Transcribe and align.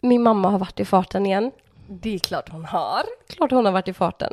Min 0.00 0.22
mamma 0.22 0.50
har 0.50 0.58
varit 0.58 0.80
i 0.80 0.84
farten 0.84 1.26
igen. 1.26 1.52
Det 1.88 2.14
är 2.14 2.18
klart 2.18 2.48
hon 2.48 2.64
har. 2.64 3.02
Klart 3.28 3.50
hon 3.50 3.64
har 3.64 3.72
varit 3.72 3.88
i 3.88 3.92
farten. 3.92 4.32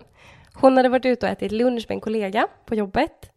Hon 0.54 0.78
hade 0.78 0.90
varit 0.90 1.06
ute 1.06 1.26
och 1.26 1.32
ätit 1.32 1.52
lunch 1.52 1.86
med 1.90 1.96
en 1.96 2.02
kollega 2.02 2.48
på 2.66 2.76
jobbet 2.76 3.32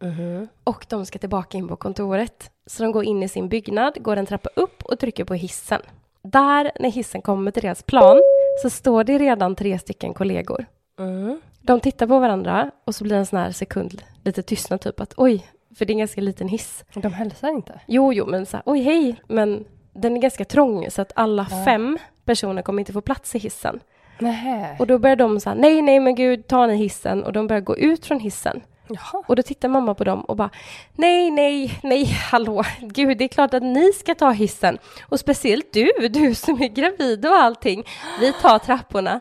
och 0.63 0.85
de 0.89 1.05
ska 1.05 1.19
tillbaka 1.19 1.57
in 1.57 1.67
på 1.67 1.75
kontoret. 1.75 2.51
Så 2.65 2.83
de 2.83 2.91
går 2.91 3.03
in 3.03 3.23
i 3.23 3.27
sin 3.29 3.49
byggnad, 3.49 4.03
går 4.03 4.17
en 4.17 4.25
trappa 4.25 4.49
upp 4.55 4.83
och 4.83 4.99
trycker 4.99 5.23
på 5.25 5.33
hissen. 5.33 5.81
Där, 6.21 6.71
när 6.79 6.89
hissen 6.91 7.21
kommer 7.21 7.51
till 7.51 7.63
deras 7.63 7.83
plan, 7.83 8.21
så 8.61 8.69
står 8.69 9.03
det 9.03 9.17
redan 9.17 9.55
tre 9.55 9.79
stycken 9.79 10.13
kollegor. 10.13 10.65
Mm. 10.99 11.41
De 11.61 11.79
tittar 11.79 12.07
på 12.07 12.19
varandra 12.19 12.71
och 12.85 12.95
så 12.95 13.03
blir 13.03 13.13
det 13.13 13.19
en 13.19 13.25
sån 13.25 13.39
här 13.39 13.51
sekund 13.51 14.03
lite 14.23 14.41
tystnad, 14.41 14.81
typ 14.81 14.99
att 14.99 15.13
oj, 15.17 15.45
för 15.75 15.85
det 15.85 15.91
är 15.91 15.95
en 15.95 15.99
ganska 15.99 16.21
liten 16.21 16.47
hiss. 16.47 16.83
De 16.93 17.13
hälsar 17.13 17.49
inte. 17.49 17.81
Jo, 17.87 18.13
jo, 18.13 18.25
men 18.25 18.45
så 18.45 18.57
här, 18.57 18.63
oj, 18.65 18.81
hej, 18.81 19.15
men 19.27 19.65
den 19.93 20.17
är 20.17 20.21
ganska 20.21 20.45
trång 20.45 20.91
så 20.91 21.01
att 21.01 21.11
alla 21.15 21.45
fem 21.65 21.97
personer 22.29 22.61
kommer 22.61 22.79
inte 22.79 22.93
få 22.93 23.01
plats 23.01 23.35
i 23.35 23.39
hissen. 23.39 23.79
Nähä. 24.19 24.75
Och 24.79 24.87
då 24.87 24.99
börjar 24.99 25.15
de 25.15 25.39
säga 25.39 25.53
nej, 25.53 25.81
nej, 25.81 25.99
men 25.99 26.15
gud, 26.15 26.47
ta 26.47 26.67
ni 26.67 26.75
hissen 26.75 27.23
och 27.23 27.33
de 27.33 27.47
börjar 27.47 27.61
gå 27.61 27.77
ut 27.77 28.05
från 28.05 28.19
hissen. 28.19 28.61
Jaha. 28.87 29.23
Och 29.27 29.35
då 29.35 29.43
tittar 29.43 29.69
mamma 29.69 29.93
på 29.93 30.03
dem 30.03 30.21
och 30.21 30.35
bara 30.35 30.49
nej, 30.95 31.31
nej, 31.31 31.79
nej, 31.83 32.03
hallå, 32.05 32.63
gud, 32.79 33.17
det 33.17 33.23
är 33.23 33.27
klart 33.27 33.53
att 33.53 33.63
ni 33.63 33.93
ska 33.93 34.15
ta 34.15 34.31
hissen. 34.31 34.77
Och 35.01 35.19
speciellt 35.19 35.73
du, 35.73 35.91
du 36.09 36.35
som 36.35 36.61
är 36.61 36.67
gravid 36.67 37.25
och 37.25 37.33
allting. 37.33 37.83
Vi 38.19 38.33
tar 38.33 38.59
trapporna. 38.59 39.19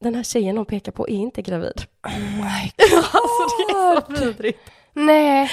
Den 0.00 0.14
här 0.14 0.22
tjejen 0.22 0.56
hon 0.56 0.66
pekar 0.66 0.92
på 0.92 1.08
är 1.08 1.14
inte 1.14 1.42
gravid. 1.42 1.82
My 2.06 2.70
Alltså 3.12 3.42
det 3.58 3.72
är 3.72 4.00
så 4.00 4.24
vidrigt. 4.24 4.60
Nej. 4.92 5.50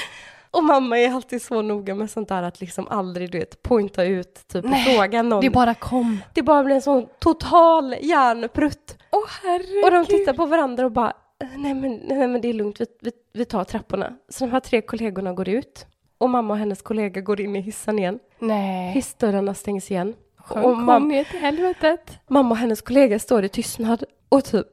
Och 0.53 0.63
mamma 0.63 0.99
är 0.99 1.11
alltid 1.13 1.41
så 1.41 1.61
noga 1.61 1.95
med 1.95 2.09
sånt 2.09 2.29
där 2.29 2.43
att 2.43 2.59
liksom 2.61 2.87
aldrig, 2.87 3.31
du 3.31 3.39
vet, 3.39 3.61
pointa 3.63 4.03
ut, 4.03 4.47
typ 4.47 4.65
Nej, 4.65 4.95
fråga 4.95 5.21
någon. 5.21 5.41
Det 5.41 5.49
bara 5.49 5.73
kom. 5.73 6.17
det 6.33 6.41
bara 6.41 6.63
blir 6.63 6.75
en 6.75 6.81
sån 6.81 7.07
total 7.19 7.95
hjärnprutt. 8.01 8.97
Åh 9.11 9.27
herregud. 9.43 9.83
Och 9.85 9.91
de 9.91 10.05
tittar 10.05 10.33
på 10.33 10.45
varandra 10.45 10.85
och 10.85 10.91
bara, 10.91 11.13
nej 11.57 11.73
men, 11.73 11.91
nej, 12.03 12.27
men 12.27 12.41
det 12.41 12.47
är 12.47 12.53
lugnt, 12.53 12.81
vi, 12.81 12.85
vi, 13.01 13.11
vi 13.33 13.45
tar 13.45 13.63
trapporna. 13.63 14.13
Så 14.29 14.45
de 14.45 14.51
här 14.51 14.59
tre 14.59 14.81
kollegorna 14.81 15.33
går 15.33 15.49
ut. 15.49 15.85
Och 16.17 16.29
mamma 16.29 16.53
och 16.53 16.59
hennes 16.59 16.81
kollega 16.81 17.21
går 17.21 17.41
in 17.41 17.55
i 17.55 17.59
hissen 17.61 17.99
igen. 17.99 18.19
Nej. 18.39 18.91
Hissdörrarna 18.93 19.53
stängs 19.53 19.91
igen. 19.91 20.13
Sjönk 20.37 20.65
Och 20.65 20.75
mam- 20.75 21.07
ner 21.07 21.23
till 21.23 21.39
helvetet? 21.39 22.19
mamma 22.27 22.49
och 22.49 22.57
hennes 22.57 22.81
kollega 22.81 23.19
står 23.19 23.43
i 23.43 23.49
tystnad 23.49 24.03
och 24.29 24.43
typ 24.45 24.67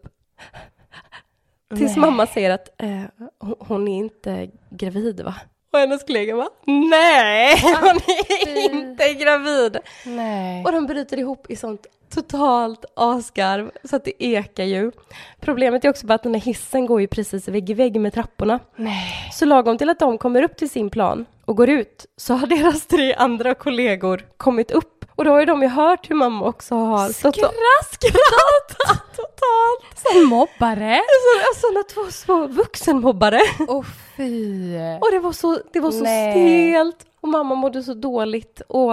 tills 1.76 1.96
Nej. 1.96 2.00
mamma 2.00 2.26
säger 2.26 2.50
att 2.50 2.68
eh, 2.82 3.02
hon, 3.38 3.54
hon 3.58 3.88
är 3.88 3.96
inte 3.98 4.50
gravid 4.70 5.20
va? 5.20 5.34
Och 5.72 5.78
hennes 5.78 6.04
kollega 6.04 6.36
bara, 6.36 6.48
nej, 6.66 7.60
hon 7.80 8.00
är 8.48 8.70
inte 8.70 9.14
gravid. 9.14 9.76
Nej. 10.06 10.64
Och 10.64 10.72
de 10.72 10.86
bryter 10.86 11.18
ihop 11.18 11.50
i 11.50 11.56
sånt 11.56 11.86
totalt 12.10 12.84
asgarv 12.96 13.70
så 13.84 13.96
att 13.96 14.04
det 14.04 14.24
ekar 14.24 14.64
ju. 14.64 14.92
Problemet 15.40 15.84
är 15.84 15.88
också 15.88 16.06
bara 16.06 16.14
att 16.14 16.22
den 16.22 16.34
här 16.34 16.40
hissen 16.40 16.86
går 16.86 17.00
ju 17.00 17.06
precis 17.06 17.48
vägg 17.48 17.70
i 17.70 17.74
vägg 17.74 18.00
med 18.00 18.12
trapporna. 18.14 18.58
Nej. 18.76 19.30
Så 19.32 19.44
lagom 19.44 19.78
till 19.78 19.88
att 19.88 19.98
de 19.98 20.18
kommer 20.18 20.42
upp 20.42 20.56
till 20.56 20.70
sin 20.70 20.90
plan 20.90 21.26
och 21.44 21.56
går 21.56 21.68
ut 21.68 22.06
så 22.16 22.34
har 22.34 22.46
deras 22.46 22.86
tre 22.86 23.14
andra 23.14 23.54
kollegor 23.54 24.26
kommit 24.36 24.70
upp. 24.70 24.99
Och 25.20 25.24
då 25.24 25.30
har 25.30 25.40
ju 25.40 25.46
de 25.46 25.62
ju 25.62 25.68
hört 25.68 26.10
hur 26.10 26.14
mamma 26.14 26.46
också 26.46 26.74
har 26.74 27.08
skrattat 27.08 27.34
totalt. 29.16 29.98
Som 30.12 30.24
mobbare. 30.28 31.00
Så, 31.08 31.60
sådana 31.60 31.82
två 31.94 32.10
små 32.10 32.46
vuxenmobbare. 32.46 33.40
Åh 33.68 33.84
fy. 34.16 34.76
Och 35.00 35.08
det 35.12 35.18
var 35.18 35.32
så, 35.32 35.58
det 35.72 35.80
var 35.80 35.90
så 35.90 36.02
Nej. 36.02 36.32
stelt 36.32 37.06
och 37.20 37.28
mamma 37.28 37.54
mådde 37.54 37.82
så 37.82 37.94
dåligt 37.94 38.60
och 38.68 38.92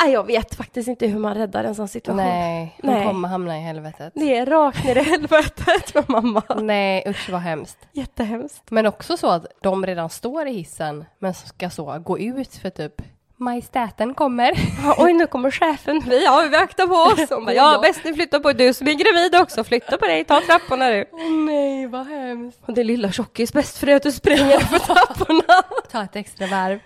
nej, 0.00 0.12
jag 0.12 0.26
vet 0.26 0.54
faktiskt 0.54 0.88
inte 0.88 1.06
hur 1.06 1.18
man 1.18 1.34
räddar 1.34 1.64
en 1.64 1.74
sån 1.74 1.88
situation. 1.88 2.24
Nej, 2.26 2.78
hon 2.82 2.94
Nej. 2.94 3.06
kommer 3.06 3.28
hamna 3.28 3.58
i 3.58 3.60
helvetet. 3.60 4.12
Det 4.16 4.36
är 4.36 4.46
rakt 4.46 4.84
ner 4.84 4.96
i 4.96 5.02
helvetet 5.02 5.94
med 5.94 6.10
mamma. 6.10 6.42
Nej, 6.60 7.04
usch 7.06 7.30
vad 7.30 7.40
hemskt. 7.40 7.78
Jättehemskt. 7.92 8.70
Men 8.70 8.86
också 8.86 9.16
så 9.16 9.30
att 9.30 9.46
de 9.62 9.86
redan 9.86 10.10
står 10.10 10.46
i 10.46 10.52
hissen 10.52 11.04
men 11.18 11.34
ska 11.34 11.70
så 11.70 11.98
gå 11.98 12.18
ut 12.18 12.54
för 12.56 12.70
typ 12.70 13.02
Majestäten 13.40 14.14
kommer. 14.14 14.52
Oj, 14.98 15.12
nu 15.12 15.26
kommer 15.26 15.50
chefen. 15.50 16.02
Vi, 16.08 16.24
ja, 16.24 16.46
vi 16.50 16.56
aktar 16.56 16.86
på 16.86 16.94
oss. 16.94 17.30
Hon 17.30 17.44
bara, 17.44 17.54
ja, 17.54 17.78
bäst 17.82 18.00
ni 18.04 18.14
flyttar 18.14 18.38
på 18.40 18.52
du 18.52 18.74
som 18.74 18.88
är 18.88 18.92
gravid 18.92 19.42
också. 19.42 19.64
Flytta 19.64 19.96
på 19.98 20.06
dig, 20.06 20.24
ta 20.24 20.40
trapporna 20.40 20.90
du. 20.90 21.04
Åh 21.12 21.30
nej, 21.46 21.86
vad 21.86 22.06
hemskt. 22.06 22.58
Och 22.66 22.74
det 22.74 22.84
lilla 22.84 23.12
tjockis, 23.12 23.52
bäst 23.52 23.78
för 23.78 23.86
dig 23.86 23.94
att 23.94 24.02
du 24.02 24.12
springer 24.12 24.58
på 24.58 24.78
trapporna. 24.78 25.62
Ta 25.90 26.02
ett 26.02 26.16
extra 26.16 26.46
varv. 26.46 26.78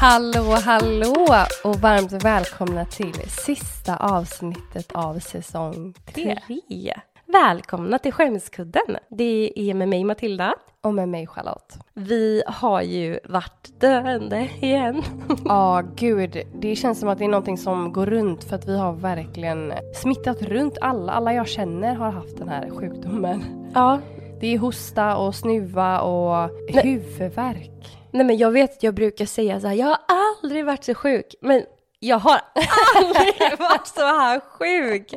Hallå, 0.00 0.56
hallå 0.64 1.26
och 1.64 1.76
varmt 1.76 2.12
välkomna 2.24 2.84
till 2.84 3.14
sista 3.28 3.96
avsnittet 3.96 4.92
av 4.92 5.18
säsong 5.18 5.94
tre. 6.14 6.38
Tre. 6.46 6.94
Välkomna 7.26 7.98
till 7.98 8.12
Skämskudden. 8.12 8.96
Det 9.08 9.52
är 9.56 9.74
med 9.74 9.88
mig 9.88 10.04
Matilda. 10.04 10.54
Och 10.82 10.94
med 10.94 11.08
mig 11.08 11.26
Charlotte. 11.26 11.78
Vi 11.94 12.42
har 12.46 12.82
ju 12.82 13.18
varit 13.24 13.80
döende 13.80 14.48
igen. 14.60 15.02
Ja, 15.44 15.82
gud. 15.96 16.42
Det 16.60 16.76
känns 16.76 17.00
som 17.00 17.08
att 17.08 17.18
det 17.18 17.24
är 17.24 17.28
någonting 17.28 17.58
som 17.58 17.92
går 17.92 18.06
runt 18.06 18.44
för 18.44 18.56
att 18.56 18.68
vi 18.68 18.78
har 18.78 18.92
verkligen 18.92 19.72
smittat 19.94 20.42
runt 20.42 20.78
alla. 20.80 21.12
Alla 21.12 21.34
jag 21.34 21.48
känner 21.48 21.94
har 21.94 22.10
haft 22.10 22.38
den 22.38 22.48
här 22.48 22.70
sjukdomen. 22.70 23.70
Ja. 23.74 23.98
Det 24.40 24.54
är 24.54 24.58
hosta 24.58 25.16
och 25.16 25.34
snuva 25.34 26.00
och 26.00 26.50
Nej. 26.72 26.84
huvudvärk. 26.84 27.99
Nej 28.12 28.26
men 28.26 28.38
jag 28.38 28.50
vet 28.50 28.72
att 28.72 28.82
jag 28.82 28.94
brukar 28.94 29.26
säga 29.26 29.60
så 29.60 29.66
här, 29.66 29.74
jag 29.74 29.86
har 29.86 29.98
aldrig 30.08 30.64
varit 30.64 30.84
så 30.84 30.94
sjuk. 30.94 31.34
Men 31.40 31.64
jag 31.98 32.18
har 32.18 32.40
aldrig 32.96 33.58
varit 33.58 33.86
så 33.86 34.00
här 34.00 34.40
sjuk. 34.40 35.14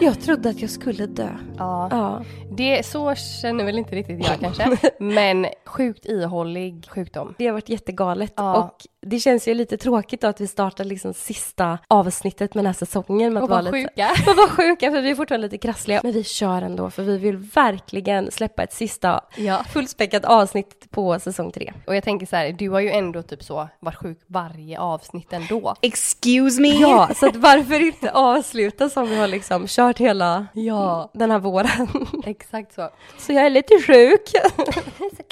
Jag 0.00 0.20
trodde 0.20 0.50
att 0.50 0.60
jag 0.60 0.70
skulle 0.70 1.06
dö. 1.06 1.28
Ja. 1.58 1.88
Ja. 1.90 2.22
Det, 2.56 2.86
så 2.86 3.14
känner 3.14 3.64
väl 3.64 3.78
inte 3.78 3.94
riktigt 3.96 4.26
jag 4.26 4.40
kanske. 4.40 4.76
Men 4.98 5.46
sjukt 5.66 6.06
ihållig 6.06 6.86
sjukdom. 6.90 7.34
Det 7.38 7.46
har 7.46 7.52
varit 7.52 7.68
jättegalet 7.68 8.32
Ja. 8.36 8.56
och 8.62 8.86
det 9.00 9.18
känns 9.18 9.48
ju 9.48 9.54
lite 9.54 9.76
tråkigt 9.76 10.20
då 10.20 10.26
att 10.28 10.40
vi 10.40 10.46
startar 10.46 10.84
liksom 10.84 11.14
sista 11.14 11.78
avsnittet 11.88 12.54
med 12.54 12.64
den 12.64 12.66
här 12.66 12.72
säsongen 12.86 13.32
med 13.32 13.42
Och 13.42 13.44
att 13.46 13.50
vara 13.50 13.60
lite 13.60 13.72
sjuka. 13.88 14.10
Och 14.30 14.36
vara 14.36 14.48
sjuka 14.48 14.90
för 14.90 15.00
vi 15.02 15.10
är 15.10 15.14
fortfarande 15.14 15.46
lite 15.46 15.58
krassliga. 15.58 16.00
Men 16.02 16.12
vi 16.12 16.24
kör 16.24 16.62
ändå 16.62 16.90
för 16.90 17.02
vi 17.02 17.18
vill 17.18 17.36
verkligen 17.36 18.30
släppa 18.30 18.62
ett 18.62 18.72
sista 18.72 19.20
Ja. 19.36 19.64
fullspäckat 19.72 20.24
avsnitt 20.24 20.90
på 20.90 21.18
säsong 21.18 21.50
tre. 21.52 21.72
Och 21.86 21.96
jag 21.96 22.04
tänker 22.04 22.26
så 22.26 22.36
här, 22.36 22.52
du 22.52 22.70
har 22.70 22.80
ju 22.80 22.90
ändå 22.90 23.22
typ 23.22 23.42
så 23.42 23.68
varit 23.80 23.96
sjuk 23.96 24.18
varje 24.26 24.78
avsnitt 24.80 25.32
ändå. 25.32 25.74
Excuse 25.82 26.60
me? 26.62 26.68
Ja, 26.68 27.08
så 27.16 27.26
att 27.26 27.36
varför 27.36 27.80
inte 27.86 28.10
avsluta 28.12 28.88
som 28.88 29.08
vi 29.08 29.16
har 29.16 29.28
liksom 29.28 29.57
kört 29.66 29.98
hela 29.98 30.46
Ja. 30.52 31.10
den 31.14 31.30
här 31.30 31.38
våren. 31.38 31.88
Exakt 32.26 32.74
så. 32.74 32.90
Så 33.18 33.32
jag 33.32 33.46
är 33.46 33.50
lite 33.50 33.74
sjuk. 33.86 34.22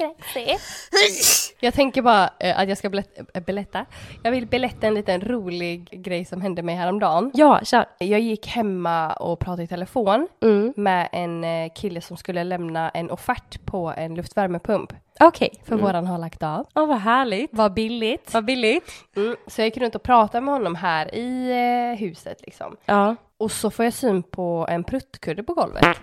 Jag 1.60 1.75
tänker 1.75 2.03
bara 2.03 2.31
eh, 2.41 2.60
att 2.60 2.69
jag 2.69 2.78
ska 2.78 2.91
berätta, 2.91 3.41
berätta. 3.41 3.86
Jag 4.22 4.31
vill 4.31 4.47
berätta 4.47 4.86
en 4.86 4.94
liten 4.94 5.20
rolig 5.20 6.03
grej 6.04 6.25
som 6.25 6.41
hände 6.41 6.62
mig 6.62 6.75
häromdagen. 6.75 7.31
Ja, 7.34 7.60
kör. 7.65 7.84
Jag 7.98 8.20
gick 8.20 8.47
hemma 8.47 9.12
och 9.12 9.38
pratade 9.38 9.62
i 9.62 9.66
telefon 9.66 10.28
Mm. 10.42 10.72
med 10.76 11.09
en 11.12 11.44
eh, 11.44 11.72
kille 11.75 12.00
som 12.00 12.16
skulle 12.16 12.44
lämna 12.44 12.88
en 12.91 13.10
offert 13.10 13.65
på 13.65 13.92
en 13.97 14.15
luftvärmepump. 14.15 14.92
Okej. 15.21 15.62
För 15.65 15.77
våran 15.77 16.06
har 16.06 16.19
lagt 16.19 16.43
av. 16.43 16.66
Ja, 16.75 16.87
vad 16.87 16.99
härligt. 16.99 17.54
Var 17.54 17.71
billigt. 17.71 18.34
Vad 18.34 18.44
billigt. 18.44 18.93
Mm. 19.16 19.37
Så 19.47 19.60
jag 19.60 19.66
gick 19.66 19.77
runt 19.77 19.94
och 19.94 20.03
pratade 20.03 20.41
med 20.41 20.54
honom 20.54 20.75
här 20.75 21.15
i 21.15 21.50
eh, 21.50 21.99
huset 22.00 22.41
liksom. 22.43 22.77
Ja. 22.84 23.16
Och 23.38 23.53
så 23.53 23.71
får 23.71 23.84
jag 23.84 23.94
syn 23.94 24.22
på 24.22 24.66
en 24.71 24.84
pruttkudde 24.84 25.42
på 25.42 25.54
golvet. 25.54 25.84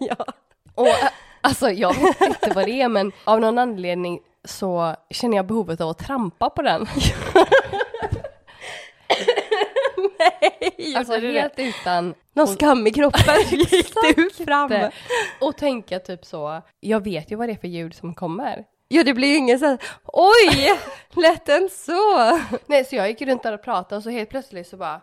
ja. 0.00 0.26
Och 0.74 0.88
eh, 0.88 1.08
alltså 1.40 1.70
jag 1.70 1.94
vet 1.94 2.20
inte 2.20 2.52
vad 2.54 2.64
det 2.66 2.82
är 2.82 2.88
men 2.88 3.12
av 3.24 3.40
någon 3.40 3.58
anledning 3.58 4.20
så 4.44 4.96
känner 5.10 5.36
jag 5.36 5.46
behovet 5.46 5.80
av 5.80 5.88
att 5.88 5.98
trampa 5.98 6.50
på 6.50 6.62
den. 6.62 6.86
Nej, 10.78 10.96
Alltså 10.96 11.20
du 11.20 11.32
det? 11.32 11.40
helt 11.40 11.58
utan 11.58 12.14
Någon 12.34 12.48
skam 12.48 12.86
i 12.86 12.90
kroppen 12.90 13.34
gick 13.50 13.94
du 14.16 14.44
fram. 14.44 14.72
Och 15.40 15.56
tänka 15.56 15.98
typ 15.98 16.24
så, 16.24 16.62
jag 16.80 17.04
vet 17.04 17.32
ju 17.32 17.36
vad 17.36 17.48
det 17.48 17.52
är 17.52 17.58
för 17.58 17.68
ljud 17.68 17.94
som 17.94 18.14
kommer. 18.14 18.64
Jo, 18.88 19.02
det 19.02 19.14
blir 19.14 19.28
ju 19.28 19.36
ingen 19.36 19.58
så 19.58 19.66
här, 19.66 19.78
oj, 20.04 20.72
lät 21.22 21.46
den 21.46 21.68
så? 21.72 22.38
Nej, 22.66 22.84
så 22.84 22.96
jag 22.96 23.08
gick 23.08 23.22
runt 23.22 23.42
där 23.42 23.52
och 23.52 23.62
pratade 23.62 23.96
och 23.96 24.02
så 24.02 24.10
helt 24.10 24.30
plötsligt 24.30 24.66
så 24.68 24.76
bara... 24.76 25.00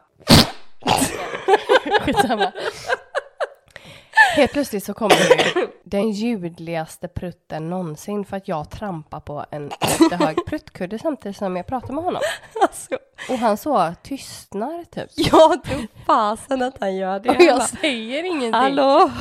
Skitsamma. 2.01 2.51
Helt 4.35 4.51
plötsligt 4.51 4.83
så 4.83 4.93
kommer 4.93 5.15
det 5.15 5.67
den 5.83 6.11
ljudligaste 6.11 7.07
prutten 7.07 7.69
någonsin 7.69 8.25
för 8.25 8.37
att 8.37 8.47
jag 8.47 8.69
trampar 8.69 9.19
på 9.19 9.45
en 9.51 9.71
jättehög 9.81 10.37
pruttkudde 10.47 10.99
samtidigt 10.99 11.37
som 11.37 11.55
jag 11.55 11.67
pratar 11.67 11.93
med 11.93 12.03
honom. 12.03 12.21
Alltså, 12.61 12.97
Och 13.29 13.37
han 13.37 13.57
så 13.57 13.93
tystnar 14.03 14.83
typ. 14.83 15.09
Jag 15.15 15.63
tror 15.63 15.87
fasen 16.05 16.61
att 16.61 16.79
han 16.79 16.95
gör 16.95 17.19
det. 17.19 17.29
Och 17.29 17.41
jag 17.41 17.63
säger 17.69 18.23
ingenting. 18.23 18.53
Hallå? 18.53 19.11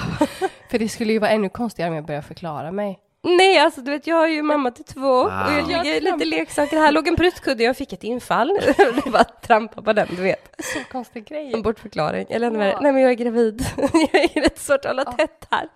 För 0.71 0.79
det 0.79 0.89
skulle 0.89 1.13
ju 1.13 1.19
vara 1.19 1.31
ännu 1.31 1.49
konstigare 1.49 1.91
om 1.91 1.97
jag 1.97 2.07
börjar 2.07 2.23
förklara 2.23 2.73
mig. 2.73 2.99
Nej, 3.23 3.59
alltså 3.59 3.81
du 3.81 3.91
vet, 3.91 4.07
jag 4.07 4.25
är 4.25 4.29
ju 4.29 4.43
mamma 4.43 4.71
till 4.71 4.85
två 4.85 5.09
och 5.09 5.31
jag 5.31 5.71
Jag 5.71 5.85
ligger 5.85 6.01
lite 6.01 6.25
leksaker. 6.25 6.77
Här 6.77 6.93
låg 6.93 7.09
en 7.09 7.17
pruttkudde, 7.17 7.65
jag 7.65 7.77
fick 7.77 7.93
ett 7.93 8.05
infall. 8.05 8.49
Det 8.77 9.11
var 9.11 9.21
att 9.21 9.43
trampa 9.43 9.83
på 9.83 9.93
den, 9.93 10.09
du 10.17 10.23
vet. 10.23 10.55
Så 10.59 10.79
konstig 10.93 11.27
grej. 11.27 11.53
En 11.55 11.63
bortförklaring. 11.63 12.27
Eller 12.31 12.51
Ja. 12.51 12.59
nej, 12.59 12.77
nej, 12.81 12.93
men 12.93 13.03
jag 13.03 13.11
är 13.11 13.15
gravid. 13.15 13.67
jag 13.77 14.15
är 14.15 14.41
rätt 14.41 14.59
svårt 14.59 14.85
att 14.85 14.91
hålla 14.91 15.05
tätt 15.05 15.47
här. 15.51 15.69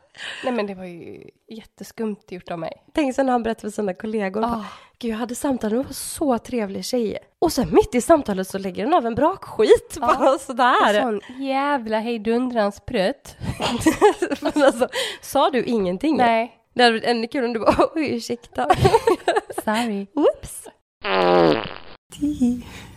Nej 0.44 0.52
men 0.52 0.66
det 0.66 0.74
var 0.74 0.84
ju 0.84 1.24
jätteskumt 1.48 2.16
gjort 2.28 2.50
av 2.50 2.58
mig. 2.58 2.72
Tänk 2.94 3.14
så 3.14 3.22
när 3.22 3.32
han 3.32 3.42
berättade 3.42 3.70
för 3.70 3.74
sina 3.74 3.94
kollegor. 3.94 4.44
Ah. 4.44 4.46
Bara, 4.48 4.64
Gud, 4.98 5.10
jag 5.12 5.16
hade 5.18 5.34
samtal 5.34 5.70
med 5.70 5.86
en 5.86 5.94
så 5.94 6.38
trevlig 6.38 6.84
tjej. 6.84 7.18
Och 7.38 7.52
sen 7.52 7.74
mitt 7.74 7.94
i 7.94 8.00
samtalet 8.00 8.48
så 8.48 8.58
lägger 8.58 8.84
den 8.84 8.94
av 8.94 9.06
en 9.06 9.14
brakskit. 9.14 9.96
Bara 10.00 10.38
sådär. 10.38 11.00
Sån 11.00 11.20
jävla 11.38 11.98
hejdundrans 11.98 12.80
prutt. 12.80 13.36
Alltså, 14.54 14.88
sa 15.20 15.50
du 15.50 15.64
ingenting? 15.64 16.16
Nej. 16.16 16.58
Det 16.74 16.82
hade 16.82 16.92
varit 16.94 17.04
ännu 17.04 17.26
kul 17.26 17.44
om 17.44 17.52
du 17.52 17.60
bara, 17.60 17.76
oj 17.94 18.14
ursäkta. 18.16 18.68
Sorry. 19.64 20.06
Whoops. 20.14 20.68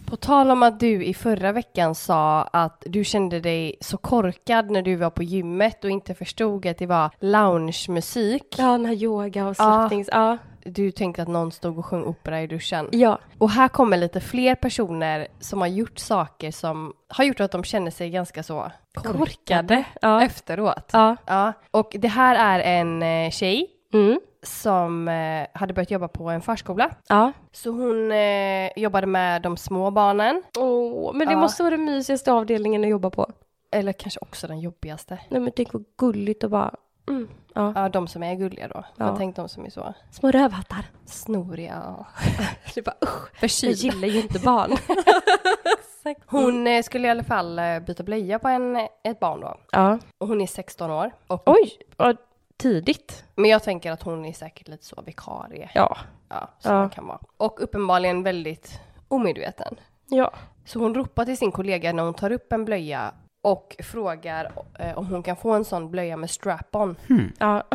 På 0.06 0.16
tal 0.16 0.52
om 0.52 0.64
att 0.64 0.80
du 0.80 1.06
i 1.06 1.14
förra 1.14 1.52
veckan 1.52 1.96
sa 1.96 2.42
att 2.44 2.84
du 2.86 3.04
kände 3.04 3.40
dig 3.40 3.76
så 3.82 3.98
korkad 3.98 4.72
när 4.72 4.82
du 4.82 4.96
var 4.96 5.10
på 5.10 5.24
gymmet 5.24 5.84
och 5.84 5.90
inte 5.90 6.14
förstod 6.14 6.66
att 6.66 6.78
det 6.78 6.86
var 6.86 7.10
loungemusik. 7.20 8.56
Ja, 8.58 8.64
den 8.72 8.86
här 8.86 8.94
yoga 8.94 9.44
och 9.44 9.50
Ja. 9.50 9.54
slappnings. 9.54 10.10
Ja. 10.12 10.38
Du 10.68 10.92
tänkte 10.92 11.22
att 11.22 11.28
någon 11.28 11.52
stod 11.52 11.78
och 11.80 11.86
sjöng 11.86 12.04
opera 12.04 12.42
i 12.42 12.48
duschen. 12.48 12.90
ja. 12.92 13.20
Och 13.38 13.50
här 13.50 13.68
kommer 13.68 13.98
lite 13.98 14.20
fler 14.20 14.56
personer 14.56 15.28
som 15.40 15.62
har 15.62 15.68
gjort 15.68 16.00
saker 16.00 16.52
som 16.52 16.94
har 17.08 17.24
gjort 17.26 17.40
att 17.40 17.52
de 17.52 17.64
känner 17.64 17.92
sig 17.92 18.10
ganska 18.10 18.44
så 18.44 18.72
korkade 18.94 19.84
Ja. 20.02 20.24
efteråt. 20.24 20.90
Ja. 20.94 21.16
Ja, 21.26 21.54
och 21.72 21.96
det 22.00 22.08
här 22.08 22.60
är 22.60 22.80
en 22.80 23.04
eh, 23.04 23.32
tjej 23.32 23.68
Mm. 23.94 24.20
som 24.44 25.08
eh, 25.08 25.48
hade 25.54 25.74
börjat 25.74 25.92
jobba 25.92 26.08
på 26.08 26.30
en 26.30 26.42
förskola. 26.42 26.92
Ja. 27.10 27.32
Så 27.52 27.70
hon 27.72 28.12
eh, 28.12 28.70
jobbade 28.76 29.08
med 29.08 29.42
de 29.42 29.58
små 29.58 29.92
barnen, 29.92 30.44
Åh, 30.60 31.14
men 31.14 31.28
det 31.28 31.34
Ja. 31.34 31.40
måste 31.40 31.64
vara 31.64 31.72
den 31.78 31.86
mysigaste 31.86 32.32
avdelningen 32.32 32.84
att 32.84 32.90
jobba 32.90 33.10
på. 33.10 33.32
eller 33.72 33.94
kanske 33.94 34.20
också 34.22 34.48
den 34.48 34.60
jobbigaste. 34.60 35.20
Nej 35.30 35.40
men 35.42 35.52
tänk 35.56 35.74
vad 35.74 35.84
gulligt 35.98 36.44
och 36.44 36.50
bara, 36.50 36.74
mm. 37.08 37.28
ja. 37.54 37.72
Ja, 37.76 37.90
de 37.90 38.08
som 38.08 38.24
är 38.24 38.36
gulliga 38.36 38.68
då. 38.68 38.84
Ja. 38.98 39.06
Jag 39.06 39.18
tänkte 39.18 39.42
de 39.42 39.50
som 39.50 39.66
är 39.66 39.70
så 39.70 39.94
Små 40.12 40.32
rövhattar. 40.32 40.86
snoriga 41.06 42.06
Det 42.76 42.82
bara 42.82 42.96
usch, 43.04 43.30
jag 43.32 43.40
förkylda. 43.52 43.74
gillar 43.76 44.08
ju 44.08 44.22
inte 44.22 44.40
barn. 44.40 44.72
Hon 46.26 46.68
eh, 46.68 46.84
skulle 46.84 47.08
i 47.08 47.12
alla 47.12 47.24
fall 47.24 47.60
eh, 47.60 47.80
byta 47.80 48.04
blöja 48.04 48.40
på 48.40 48.48
en, 48.48 48.76
ett 49.04 49.20
barn 49.20 49.40
då. 49.42 49.58
ja. 49.72 50.00
Och 50.18 50.28
hon 50.28 50.42
är 50.42 50.48
16 50.48 50.92
år. 50.92 51.12
Och, 51.28 51.44
Oj, 51.46 51.72
vad 51.98 52.18
tidigt. 52.58 53.24
Men 53.36 53.50
jag 53.50 53.64
tänker 53.64 53.92
att 53.92 54.02
hon 54.04 54.26
är 54.26 54.34
säkert 54.34 54.68
lite 54.68 54.86
så 54.86 55.04
vikarie. 55.06 55.70
Ja. 55.74 55.98
Ja, 56.30 56.50
som 56.60 56.76
Ja. 56.76 56.90
kan 56.90 57.08
vara. 57.08 57.20
Och 57.38 57.64
uppenbarligen 57.64 58.24
väldigt 58.24 58.80
omedveten. 59.08 59.76
Ja. 60.10 60.34
Så 60.66 60.80
hon 60.80 60.96
ropar 60.96 61.26
till 61.26 61.38
sin 61.38 61.52
kollega 61.52 61.94
när 61.94 62.04
hon 62.04 62.14
tar 62.14 62.32
upp 62.32 62.52
en 62.54 62.66
blöja 62.66 63.14
och 63.46 63.76
frågar 63.80 64.52
eh, 64.80 64.98
om 64.98 65.06
hon 65.08 65.24
kan 65.24 65.36
få 65.36 65.54
en 65.54 65.66
sån 65.66 65.92
blöja 65.92 66.18
med 66.18 66.30
strap-on. 66.30 66.96
Ja. 67.40 67.64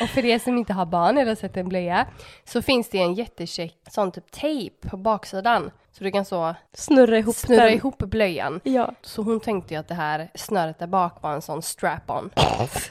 Och 0.00 0.08
för 0.08 0.24
er 0.24 0.38
som 0.38 0.58
inte 0.58 0.72
har 0.72 0.86
barn 0.86 1.18
eller 1.18 1.30
har 1.30 1.34
sett 1.36 1.56
en 1.56 1.68
blöja 1.68 2.06
så 2.44 2.62
finns 2.62 2.88
det 2.90 2.98
en 2.98 3.14
jättecheck 3.14 3.74
sån 3.90 4.12
typ 4.12 4.30
tejp 4.30 4.88
på 4.88 4.96
baksidan. 4.96 5.70
Så 5.92 6.04
du 6.04 6.10
kan 6.10 6.24
så 6.24 6.54
Snurra 6.72 7.18
ihop 7.18 7.34
snurra 7.36 7.64
den. 7.64 7.72
ihop 7.74 7.98
blöjan. 7.98 8.60
Ja. 8.64 8.92
Så 9.02 9.22
hon 9.22 9.40
tänkte 9.40 9.74
ju 9.74 9.80
att 9.80 9.88
det 9.88 9.94
här 9.94 10.28
snöret 10.34 10.78
där 10.78 10.86
bak 10.86 11.22
var 11.22 11.32
en 11.32 11.42
sån 11.42 11.62
strap-on. 11.62 12.30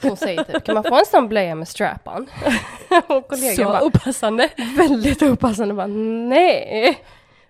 Hon 0.02 0.16
säger 0.16 0.44
typ, 0.44 0.64
kan 0.64 0.74
man 0.74 0.84
få 0.84 0.98
en 0.98 1.06
sån 1.06 1.28
blöja 1.28 1.54
med 1.54 1.68
strap-on? 1.68 2.26
Och 3.08 3.28
kollegan 3.28 3.56
Så 3.56 3.64
bara, 3.64 3.84
opassande. 3.84 4.48
väldigt 4.76 5.22
opassande 5.22 5.74
bara, 5.74 5.86
nej. 5.86 6.98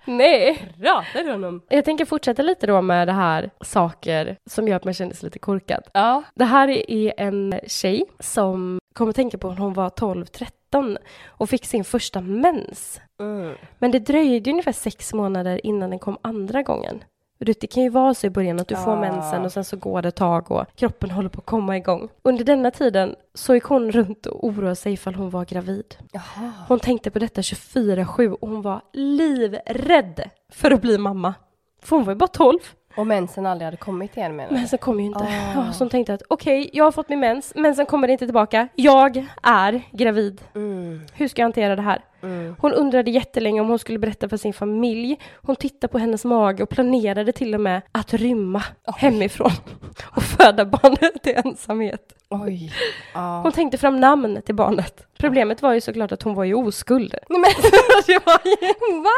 Nej. 0.04 0.72
Pratar 0.80 1.24
du 1.24 1.46
om? 1.46 1.62
Jag 1.68 1.84
tänker 1.84 2.04
fortsätta 2.04 2.42
lite 2.42 2.66
då 2.66 2.82
med 2.82 3.08
det 3.08 3.12
här 3.12 3.50
saker 3.60 4.36
som 4.46 4.68
gör 4.68 4.76
att 4.76 4.84
man 4.84 4.94
känner 4.94 5.14
sig 5.14 5.26
lite 5.26 5.38
korkad. 5.38 5.82
Ja. 5.92 6.22
Det 6.34 6.44
här 6.44 6.90
är 6.90 7.12
en 7.16 7.60
tjej 7.66 8.04
som 8.20 8.78
kom 8.92 9.08
att 9.08 9.16
tänka 9.16 9.38
på 9.38 9.48
när 9.48 9.56
hon 9.56 9.74
var 9.74 9.88
12-13 9.88 10.96
och 11.26 11.50
fick 11.50 11.64
sin 11.64 11.84
första 11.84 12.20
mens. 12.20 13.00
Mm. 13.20 13.54
Men 13.78 13.90
det 13.90 13.98
dröjde 13.98 14.50
ungefär 14.50 14.72
sex 14.72 15.14
månader 15.14 15.66
innan 15.66 15.90
den 15.90 15.98
kom 15.98 16.18
andra 16.22 16.62
gången. 16.62 17.04
Det 17.40 17.66
kan 17.66 17.82
ju 17.82 17.88
vara 17.88 18.14
så 18.14 18.26
i 18.26 18.30
början 18.30 18.60
att 18.60 18.68
du 18.68 18.76
får 18.76 18.92
Ja. 18.92 19.00
mensen 19.00 19.44
och 19.44 19.52
sen 19.52 19.64
så 19.64 19.76
går 19.76 20.02
det 20.02 20.08
ett 20.08 20.14
tag 20.16 20.50
och 20.50 20.64
kroppen 20.76 21.10
håller 21.10 21.28
på 21.28 21.38
att 21.38 21.46
komma 21.46 21.76
igång. 21.76 22.08
Under 22.22 22.44
denna 22.44 22.70
tiden 22.70 23.14
så 23.34 23.54
gick 23.54 23.64
hon 23.64 23.90
runt 23.92 24.26
och 24.26 24.44
oroade 24.46 24.76
sig 24.76 24.92
ifall 24.92 25.14
hon 25.14 25.30
var 25.30 25.44
gravid. 25.44 25.96
Jaha. 26.12 26.52
Hon 26.68 26.80
tänkte 26.80 27.10
på 27.10 27.18
detta 27.18 27.40
24-7 27.40 28.30
och 28.32 28.48
hon 28.48 28.62
var 28.62 28.80
livrädd 28.92 30.30
för 30.52 30.70
att 30.70 30.80
bli 30.82 30.98
mamma. 30.98 31.34
För 31.82 31.96
hon 31.96 32.04
var 32.04 32.12
ju 32.12 32.16
bara 32.16 32.26
12. 32.26 32.58
Och 32.96 33.06
mensen 33.06 33.46
aldrig 33.46 33.64
hade 33.66 33.76
kommit 33.76 34.16
igen 34.16 34.36
menar 34.36 34.48
du? 34.50 34.54
Men 34.56 34.68
sen 34.68 34.78
kom 34.78 35.00
ju 35.00 35.06
inte. 35.06 35.24
Ja, 35.54 35.72
så 35.72 35.84
hon 35.84 35.90
tänkte 35.90 36.14
att 36.14 36.22
okej, 36.28 36.70
jag 36.72 36.84
har 36.84 36.92
fått 36.92 37.08
min 37.08 37.20
mens, 37.20 37.52
men 37.56 37.74
sen 37.74 37.86
kommer 37.86 38.08
inte 38.08 38.26
tillbaka. 38.26 38.68
Jag 38.74 39.24
är 39.42 39.82
gravid. 39.92 40.40
Mm. 40.54 41.00
Hur 41.14 41.28
ska 41.28 41.42
jag 41.42 41.44
hantera 41.44 41.76
det 41.76 41.82
här? 41.82 42.04
Mm. 42.22 42.56
Hon 42.60 42.72
undrade 42.72 43.10
jättelänge 43.10 43.60
om 43.60 43.68
hon 43.68 43.78
skulle 43.78 43.98
berätta 43.98 44.28
för 44.28 44.36
sin 44.36 44.52
familj. 44.52 45.20
Hon 45.34 45.56
tittade 45.56 45.92
på 45.92 45.98
hennes 45.98 46.24
mage 46.24 46.62
och 46.62 46.68
planerade 46.68 47.32
till 47.32 47.54
och 47.54 47.60
med 47.60 47.82
att 47.92 48.14
rymma 48.14 48.62
hemifrån 48.96 49.50
och 50.16 50.22
föda 50.22 50.64
barnet 50.64 51.26
i 51.26 51.32
ensamhet. 51.32 52.14
Oj. 52.30 52.72
Ja. 53.14 53.40
Hon 53.42 53.52
tänkte 53.52 53.78
fram 53.78 54.00
namn 54.00 54.42
till 54.46 54.54
barnet. 54.54 55.06
Problemet 55.18 55.62
var 55.62 55.72
ju 55.72 55.80
såklart 55.80 56.12
att 56.12 56.22
hon 56.22 56.34
var 56.34 56.44
ju 56.44 56.54
oskuld. 56.54 57.14
Nej 57.28 57.40
men 57.40 57.50
det 58.06 58.26
var 58.26 58.40
ju... 58.44 58.72
Va? 59.02 59.10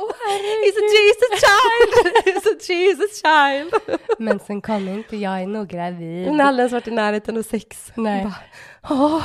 It's 0.66 0.78
a 0.78 0.86
Jesus 0.96 1.40
child! 1.40 2.14
It's 2.26 2.46
a 2.46 2.56
Jesus 2.68 3.22
child! 3.22 3.98
mensen 4.18 4.60
kom 4.60 4.88
inte, 4.88 5.16
jag 5.16 5.42
är 5.42 5.46
nog 5.46 5.68
gravid. 5.68 6.28
Hon 6.28 6.40
har 6.40 6.46
aldrig 6.46 6.62
ens 6.62 6.72
varit 6.72 6.88
i 6.88 6.90
närheten 6.90 7.38
av 7.38 7.42
sex. 7.42 7.92
Nej. 7.94 8.24
Bara, 8.24 8.34
Åh, 8.90 9.22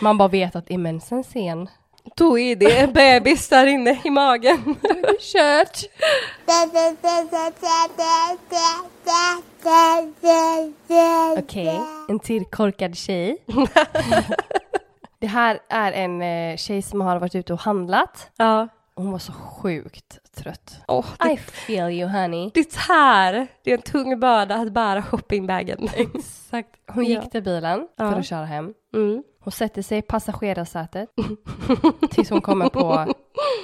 Man 0.00 0.18
bara 0.18 0.28
vet 0.28 0.56
att 0.56 0.70
är 0.70 0.78
mensen 0.78 1.24
sen. 1.24 1.68
då 2.16 2.38
är 2.38 2.56
det 2.56 2.78
en 2.78 2.92
bebis 2.92 3.48
där 3.48 3.66
inne 3.66 4.00
i 4.04 4.10
magen. 4.10 4.76
Kört! 5.20 5.78
Okej, 11.38 11.80
en 12.08 12.18
till 12.18 12.44
korkad 12.44 12.96
tjej. 12.96 13.38
Det 15.20 15.26
här 15.26 15.58
är 15.68 15.92
en 15.92 16.22
eh, 16.22 16.56
tjej 16.56 16.82
som 16.82 17.00
har 17.00 17.16
varit 17.18 17.34
ute 17.34 17.52
och 17.52 17.60
handlat. 17.60 18.30
Ja. 18.36 18.68
Hon 18.98 19.12
var 19.12 19.18
så 19.18 19.32
sjukt 19.32 20.18
trött. 20.36 20.76
I 21.24 21.28
det, 21.28 21.36
feel 21.36 21.90
you 21.90 22.08
honey. 22.10 22.50
det 22.54 22.76
här, 22.76 23.46
det 23.64 23.70
är 23.70 23.74
en 23.76 23.82
tung 23.82 24.20
börda 24.20 24.54
att 24.54 24.72
bära 24.72 25.02
shoppingbagen. 25.02 25.88
Exakt. 25.96 26.68
Hon 26.90 27.04
gick 27.04 27.18
Ja. 27.18 27.22
till 27.30 27.42
bilen 27.42 27.88
Ja. 27.96 28.10
för 28.10 28.18
att 28.18 28.26
köra 28.26 28.44
hem. 28.44 28.74
Mm. 28.94 29.22
Hon 29.40 29.52
sätter 29.52 29.82
sig 29.82 29.98
i 29.98 30.02
passagerarsätet 30.02 31.08
tills 32.10 32.30
hon 32.30 32.40
kommer 32.40 32.68
på, 32.68 33.14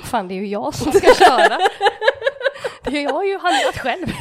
fan 0.05 0.29
det 0.29 0.35
är 0.35 0.37
ju 0.37 0.47
jag 0.47 0.75
som 0.75 0.93
ska 0.93 1.15
köra. 1.25 1.59
Jag 2.91 3.11
har 3.13 3.25
ju 3.25 3.39
handlat 3.39 3.79
själv. 3.79 4.07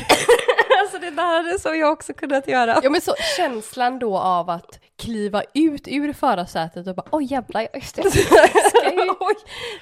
Alltså 0.82 1.00
det 1.00 1.10
där 1.12 1.44
hade 1.44 1.60
så 1.60 1.76
jag 1.76 1.92
också 1.94 2.14
kunnat 2.14 2.48
göra. 2.48 2.80
Ja 2.84 2.90
men 2.90 3.02
så 3.02 3.14
känslan 3.38 4.00
då 4.00 4.18
av 4.18 4.50
att 4.50 4.80
kliva 5.02 5.44
ut 5.54 5.88
ur 5.88 6.14
förarsätet 6.14 6.88
och 6.88 6.96
bara 6.96 7.06
oj 7.12 7.24
jävlar, 7.32 7.68
just 7.74 7.96
det. 7.96 8.02
Oj, 9.20 9.36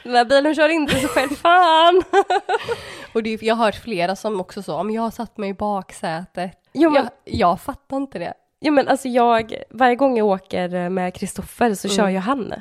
den 0.03 0.13
där 0.13 0.25
bilen 0.25 0.55
kör 0.55 0.69
inte 0.69 0.95
sig 0.95 1.07
själv, 1.09 1.29
fan! 1.29 2.03
Och 3.13 3.23
det, 3.23 3.41
jag 3.41 3.55
har 3.55 3.65
hört 3.65 3.75
flera 3.75 4.15
som 4.15 4.39
också 4.41 4.63
så, 4.63 4.75
om 4.75 4.91
jag 4.91 5.01
har 5.01 5.11
satt 5.11 5.37
mig 5.37 5.49
i 5.49 5.53
baksätet. 5.53 6.51
Jo 6.73 6.89
men, 6.89 7.03
Jag, 7.03 7.11
jag 7.39 7.61
fattar 7.61 7.97
inte 7.97 8.19
det. 8.19 8.33
Jo, 8.61 8.73
men 8.73 8.87
alltså 8.87 9.07
jag, 9.07 9.63
varje 9.69 9.95
gång 9.95 10.17
jag 10.17 10.27
åker 10.27 10.89
med 10.89 11.13
Kristoffer 11.13 11.73
så 11.73 11.89
kör 11.89 12.09
jag 12.09 12.21
han. 12.21 12.53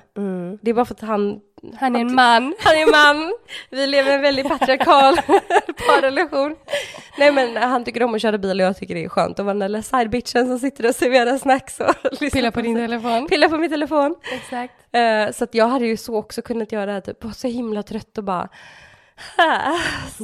Det 0.62 0.71
är 0.71 0.75
bara 0.75 0.85
för 0.85 0.95
att 0.95 1.00
han, 1.00 1.40
Han 1.75 1.97
är 1.97 2.00
en 2.00 2.14
man. 2.14 2.54
han 2.59 2.75
är 2.75 2.90
man, 2.90 3.33
vi 3.71 3.87
lever 3.87 4.11
i 4.11 4.14
en 4.14 4.23
väldigt 4.23 4.49
patriarkal 4.49 5.16
parrelation. 5.88 6.57
Nej 7.19 7.33
men 7.33 7.57
han 7.57 7.85
tycker 7.85 8.02
om 8.02 8.14
att 8.14 8.23
köra 8.23 8.38
bil 8.38 8.61
och 8.61 8.66
jag 8.66 8.76
tycker 8.76 8.95
det 8.95 9.04
är 9.04 9.09
skönt 9.09 9.38
att 9.38 9.45
vara 9.45 9.54
den 9.54 9.61
där 9.61 9.69
lilla 9.69 9.83
sidebitchen 9.83 10.47
som 10.47 10.59
sitter 10.59 10.88
och 10.88 10.95
serverar 10.95 11.38
snacks 11.38 11.80
och 11.80 11.95
lyssnar 12.21 12.30
Pilla 12.30 12.50
på 12.50 12.61
din 12.61 12.76
telefon. 12.76 13.26
Pilla 13.28 13.49
på 13.49 13.57
min 13.57 13.71
telefon. 13.71 14.14
Exakt. 14.33 14.75
Eh, 14.92 15.33
så 15.33 15.45
att 15.45 15.54
jag 15.54 15.69
hade 15.69 15.87
ju 15.87 15.97
så 15.97 16.16
också 16.16 16.42
kunnat 16.42 16.73
göra 16.73 16.87
det 16.87 16.92
här, 16.92 17.00
typ, 17.00 17.25
var 17.25 17.33
så 17.33 17.49
himla 17.49 17.83
trött 17.83 18.19
och 18.19 18.25
bara 18.25 18.49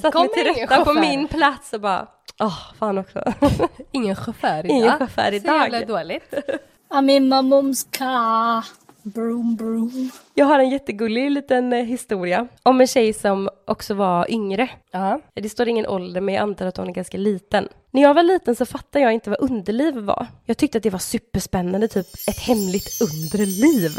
satt 0.02 0.12
Kom 0.12 0.22
mig 0.22 0.30
till 0.34 0.44
rätta 0.54 0.84
på 0.84 0.92
min 0.92 1.28
plats 1.28 1.72
och 1.72 1.80
bara 1.80 2.06
åh, 2.40 2.58
fan 2.78 2.98
också. 2.98 3.22
Ingen 3.92 4.16
chaufför 4.16 4.58
idag. 4.58 4.76
Ingen 4.76 4.98
chaufför 4.98 5.28
Så 5.30 5.34
idag. 5.34 5.62
jävla 5.62 5.84
dåligt. 5.84 6.34
I'm 6.90 7.10
in 7.10 7.28
my 7.28 7.36
mum's 7.36 7.86
car. 7.90 8.64
Broom, 9.02 9.56
broom. 9.56 10.10
Jag 10.34 10.46
har 10.46 10.58
en 10.58 10.70
jättegullig 10.70 11.30
liten 11.30 11.72
eh, 11.72 11.84
historia 11.84 12.48
om 12.62 12.80
en 12.80 12.86
tjej 12.86 13.12
som 13.12 13.48
också 13.66 13.94
var 13.94 14.30
yngre. 14.30 14.68
Ja. 14.90 15.20
Det 15.34 15.48
står 15.48 15.68
ingen 15.68 15.86
ålder, 15.86 16.20
men 16.20 16.34
jag 16.34 16.42
antar 16.42 16.66
att 16.66 16.76
hon 16.76 16.88
är 16.88 16.92
ganska 16.92 17.18
liten. 17.18 17.68
När 17.90 18.02
jag 18.02 18.14
var 18.14 18.22
liten 18.22 18.56
så 18.56 18.66
fattade 18.66 19.04
jag 19.04 19.12
inte 19.12 19.30
vad 19.30 19.40
underliv 19.40 19.94
var. 19.96 20.26
Jag 20.44 20.56
tyckte 20.56 20.78
att 20.78 20.82
det 20.84 20.90
var 20.90 20.98
superspännande, 20.98 21.88
typ 21.88 22.06
ett 22.28 22.38
hemligt 22.38 22.88
undre 23.02 23.46
liv. 23.46 23.90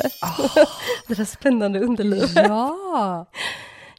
det 1.07 1.13
där 1.13 1.25
spännande 1.25 1.79
underlivet. 1.79 2.31
Ja. 2.35 3.25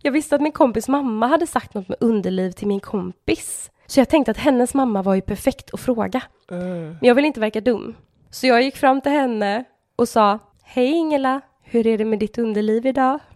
Jag 0.02 0.12
visste 0.12 0.35
att 0.35 0.40
min 0.40 0.52
kompis 0.52 0.88
mamma 0.88 1.26
hade 1.26 1.47
sagt 1.47 1.75
något 1.75 1.88
med 1.88 1.99
underliv 2.00 2.50
till 2.50 2.67
min 2.69 2.81
kompis. 2.81 3.71
Så 3.87 4.00
jag 4.00 4.09
tänkte 4.09 4.31
att 4.31 4.37
hennes 4.37 4.75
mamma 4.75 5.02
var 5.02 5.14
ju 5.14 5.21
perfekt 5.21 5.75
att 5.75 5.81
fråga. 5.81 6.23
Men 6.49 6.99
jag 7.00 7.14
ville 7.14 7.26
inte 7.26 7.40
verka 7.40 7.61
dum. 7.61 7.97
Så 8.31 8.47
jag 8.47 8.62
gick 8.62 8.76
fram 8.76 9.00
till 9.00 9.12
henne 9.12 9.64
och 9.97 10.09
sa 10.09 10.38
Hej 10.64 10.87
Ingela, 10.87 11.40
hur 11.62 11.87
är 11.87 11.99
det 11.99 12.05
med 12.05 12.19
ditt 12.19 12.38
underliv 12.38 12.87
idag? 12.87 13.19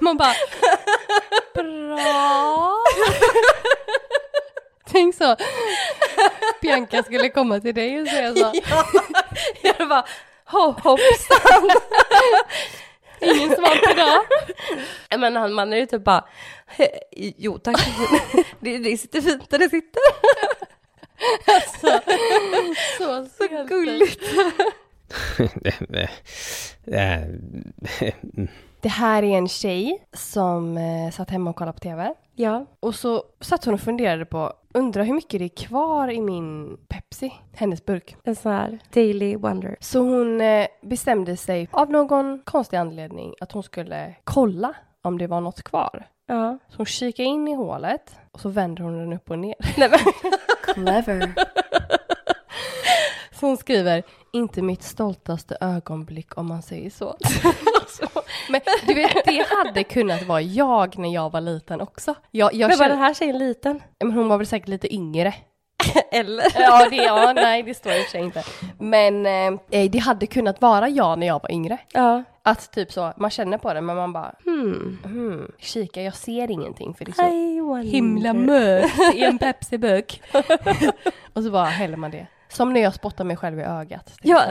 Man 0.00 0.16
bara, 0.16 0.34
bra. 1.54 2.76
Tänk 4.86 5.14
så, 5.14 5.36
Bianca 6.62 7.02
skulle 7.02 7.28
komma 7.28 7.60
till 7.60 7.74
dig 7.74 8.00
och 8.02 8.08
säga 8.08 8.34
så. 8.34 8.52
Jag 9.78 9.88
bara 9.88 10.04
ho, 10.46 10.72
hoppsan. 10.82 11.70
Ingen 13.20 13.48
svar 13.50 13.76
på 13.88 13.94
det. 13.94 15.18
Men 15.18 15.36
han 15.36 15.52
mannen 15.52 15.72
är 15.72 15.76
ju 15.76 15.86
typ 15.86 16.04
bara 16.04 16.24
"He, 16.66 16.88
Jo 17.16 17.58
tack, 17.58 17.80
det, 18.60 18.78
det 18.78 18.98
sitter 18.98 19.20
fint 19.20 19.50
där 19.50 19.58
det 19.58 19.70
sitter. 19.70 20.02
Så, 21.80 22.00
så, 22.98 23.26
Så 23.38 23.64
gulligt. 23.68 24.22
Det 28.86 28.90
här 28.90 29.22
är 29.22 29.38
en 29.38 29.48
tjej 29.48 30.06
som 30.12 30.78
eh, 30.78 31.10
satt 31.10 31.30
hemma 31.30 31.50
och 31.50 31.56
kollade 31.56 31.72
på 31.72 31.78
TV. 31.80 32.14
Ja, 32.34 32.66
Och 32.80 32.94
så 32.94 33.24
satt 33.40 33.64
hon 33.64 33.74
och 33.74 33.80
funderade 33.80 34.24
på, 34.24 34.52
undrar 34.74 35.04
hur 35.04 35.14
mycket 35.14 35.40
det 35.40 35.44
är 35.44 35.66
kvar 35.66 36.08
i 36.08 36.20
min 36.20 36.76
Pepsi, 36.88 37.32
hennes 37.54 37.84
burk. 37.84 38.16
en 38.24 38.36
sån 38.36 38.52
här 38.52 38.78
daily 38.94 39.36
wonder. 39.36 39.76
Så 39.80 39.98
hon 39.98 40.40
eh, 40.40 40.66
bestämde 40.82 41.36
sig 41.36 41.68
av 41.72 41.90
någon 41.90 42.42
konstig 42.44 42.76
anledning 42.76 43.34
att 43.40 43.52
hon 43.52 43.62
skulle 43.62 44.14
kolla 44.24 44.74
om 45.02 45.18
det 45.18 45.26
var 45.26 45.40
något 45.40 45.62
kvar. 45.62 46.06
Ja. 46.26 46.58
Så 46.68 46.76
hon 46.76 46.86
kikade 46.86 47.28
in 47.28 47.48
i 47.48 47.54
hålet 47.54 48.16
och 48.32 48.40
så 48.40 48.48
vänder 48.48 48.82
hon 48.82 48.98
den 48.98 49.12
upp 49.12 49.30
och 49.30 49.38
ner. 49.38 49.54
Nej, 49.76 49.88
men, 49.90 49.98
Clever. 50.74 51.34
Så 53.40 53.46
hon 53.46 53.56
skriver, 53.56 54.02
inte 54.32 54.62
mitt 54.62 54.82
stoltaste 54.82 55.56
ögonblick 55.60 56.38
om 56.38 56.46
man 56.46 56.62
säger 56.62 56.90
så. 56.90 57.16
Men 58.48 58.60
du 58.86 58.94
vet, 58.94 59.24
det 59.24 59.46
hade 59.48 59.84
kunnat 59.84 60.22
vara 60.22 60.40
jag 60.40 60.98
när 60.98 61.14
jag 61.14 61.32
var 61.32 61.40
liten 61.40 61.80
också. 61.80 62.14
Jag, 62.30 62.54
jag 62.54 62.68
men 62.68 62.78
var 62.78 62.88
den 62.88 62.98
här 62.98 63.14
tjejen 63.14 63.38
liten? 63.38 63.82
men 64.04 64.12
hon 64.12 64.28
var 64.28 64.38
väl 64.38 64.46
säkert 64.46 64.68
lite 64.68 64.94
yngre. 64.94 65.34
Eller? 66.12 66.44
Ja, 66.54 66.88
det, 66.90 66.96
ja 66.96 67.32
nej 67.32 67.62
det 67.62 67.74
står 67.74 67.92
i 67.92 68.00
och 68.00 68.04
för 68.04 68.10
sig 68.10 68.20
inte. 68.20 68.44
Men 68.78 69.26
eh, 69.70 69.90
det 69.90 69.98
hade 69.98 70.26
kunnat 70.26 70.60
vara 70.60 70.88
jag 70.88 71.18
när 71.18 71.26
jag 71.26 71.42
var 71.42 71.52
yngre. 71.52 71.78
Ja. 71.92 72.22
Att 72.42 72.72
typ 72.72 72.92
så, 72.92 73.12
man 73.16 73.30
känner 73.30 73.58
på 73.58 73.74
det 73.74 73.80
men 73.80 73.96
man 73.96 74.12
bara, 74.12 74.34
Hmm. 74.44 74.98
hmm, 75.04 75.50
kika 75.58 76.02
jag 76.02 76.14
ser 76.14 76.50
ingenting 76.50 76.94
för 76.94 77.04
det 77.04 77.10
är 77.10 77.60
så 77.60 77.76
himla 77.76 78.32
mörkt 78.34 79.14
i 79.14 79.24
en 79.24 79.38
Pepsi-burk. 79.38 80.22
och 81.32 81.42
så 81.42 81.50
bara 81.50 81.64
häller 81.64 81.96
man 81.96 82.10
det. 82.10 82.26
Som 82.56 82.72
när 82.72 82.80
jag 82.80 82.94
spottar 82.94 83.24
mig 83.24 83.36
själv 83.36 83.60
i 83.60 83.62
ögat. 83.62 84.12
Ja. 84.22 84.42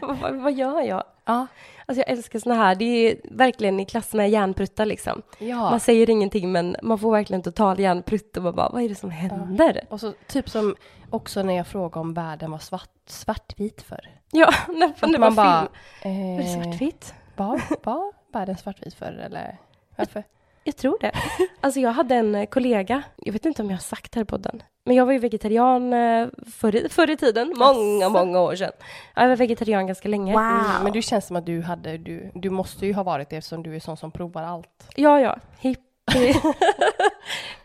vad, 0.00 0.34
vad 0.34 0.52
gör 0.52 0.82
jag? 0.82 1.04
ja. 1.24 1.46
Alltså 1.86 2.00
jag 2.00 2.10
älskar 2.10 2.38
såna 2.38 2.54
här, 2.54 2.74
det 2.74 2.84
är 2.84 3.16
verkligen 3.30 3.80
i 3.80 3.84
klass 3.84 4.14
med 4.14 4.30
järnpruttar 4.30 4.86
liksom. 4.86 5.22
Ja. 5.38 5.70
Man 5.70 5.80
säger 5.80 6.10
ingenting 6.10 6.52
men 6.52 6.76
man 6.82 6.98
får 6.98 7.12
verkligen 7.12 7.42
total 7.42 7.80
järnprutt 7.80 8.36
och 8.36 8.42
man 8.42 8.54
bara, 8.54 8.68
vad 8.68 8.82
är 8.82 8.88
det 8.88 8.94
som 8.94 9.10
händer? 9.10 9.84
Och 9.88 10.00
så 10.00 10.12
typ 10.26 10.50
som 10.50 10.76
också 11.10 11.42
när 11.42 11.54
jag 11.54 11.66
frågade 11.66 12.00
om 12.00 12.14
världen 12.14 12.50
var 12.50 12.58
svart, 12.58 12.90
svartvit 13.06 13.82
för. 13.82 14.00
Ja, 14.30 14.50
när 14.68 14.86
Att 14.86 15.00
det 15.00 15.06
var 15.06 15.18
man 15.18 15.34
bara, 15.34 15.68
film. 16.02 16.14
Var 16.14 16.38
det 16.38 16.50
eh, 16.50 16.62
svartvitt? 16.62 17.14
var, 17.36 17.62
var 17.84 18.12
världen 18.32 18.56
svartvit 18.56 18.94
för 18.94 19.12
eller 19.12 19.58
varför? 19.96 20.24
Jag 20.64 20.76
tror 20.76 20.98
det. 21.00 21.12
Alltså 21.60 21.80
jag 21.80 21.92
hade 21.92 22.14
en 22.14 22.34
eh, 22.34 22.46
kollega, 22.46 23.02
jag 23.16 23.32
vet 23.32 23.46
inte 23.46 23.62
om 23.62 23.70
jag 23.70 23.76
har 23.76 23.82
sagt 23.82 24.12
det 24.12 24.18
här 24.18 24.22
i 24.22 24.26
podden, 24.26 24.62
men 24.88 24.96
jag 24.96 25.06
var 25.06 25.12
ju 25.12 25.18
vegetarian 25.18 25.92
eh, 25.92 26.26
förr 26.60 26.88
förr 26.88 27.10
i 27.10 27.16
tiden, 27.16 27.54
många, 27.56 28.08
många 28.08 28.40
år 28.40 28.54
sedan. 28.56 28.72
Ja, 29.14 29.22
Jag 29.22 29.28
var 29.28 29.36
vegetarian 29.36 29.86
ganska 29.86 30.08
länge. 30.08 30.32
Mm, 30.32 30.82
men 30.82 30.92
du 30.92 31.02
känns 31.02 31.26
som 31.26 31.36
att 31.36 31.46
du 31.46 31.62
hade, 31.62 31.98
du, 31.98 32.30
du 32.34 32.50
måste 32.50 32.86
ju 32.86 32.92
ha 32.92 33.02
varit 33.02 33.30
det 33.30 33.36
eftersom 33.36 33.62
du 33.62 33.76
är 33.76 33.80
sån 33.80 33.96
som 33.96 34.10
provar 34.10 34.42
allt. 34.42 34.88
Ja, 34.96 35.20
ja, 35.20 35.36
hippie. 35.60 35.84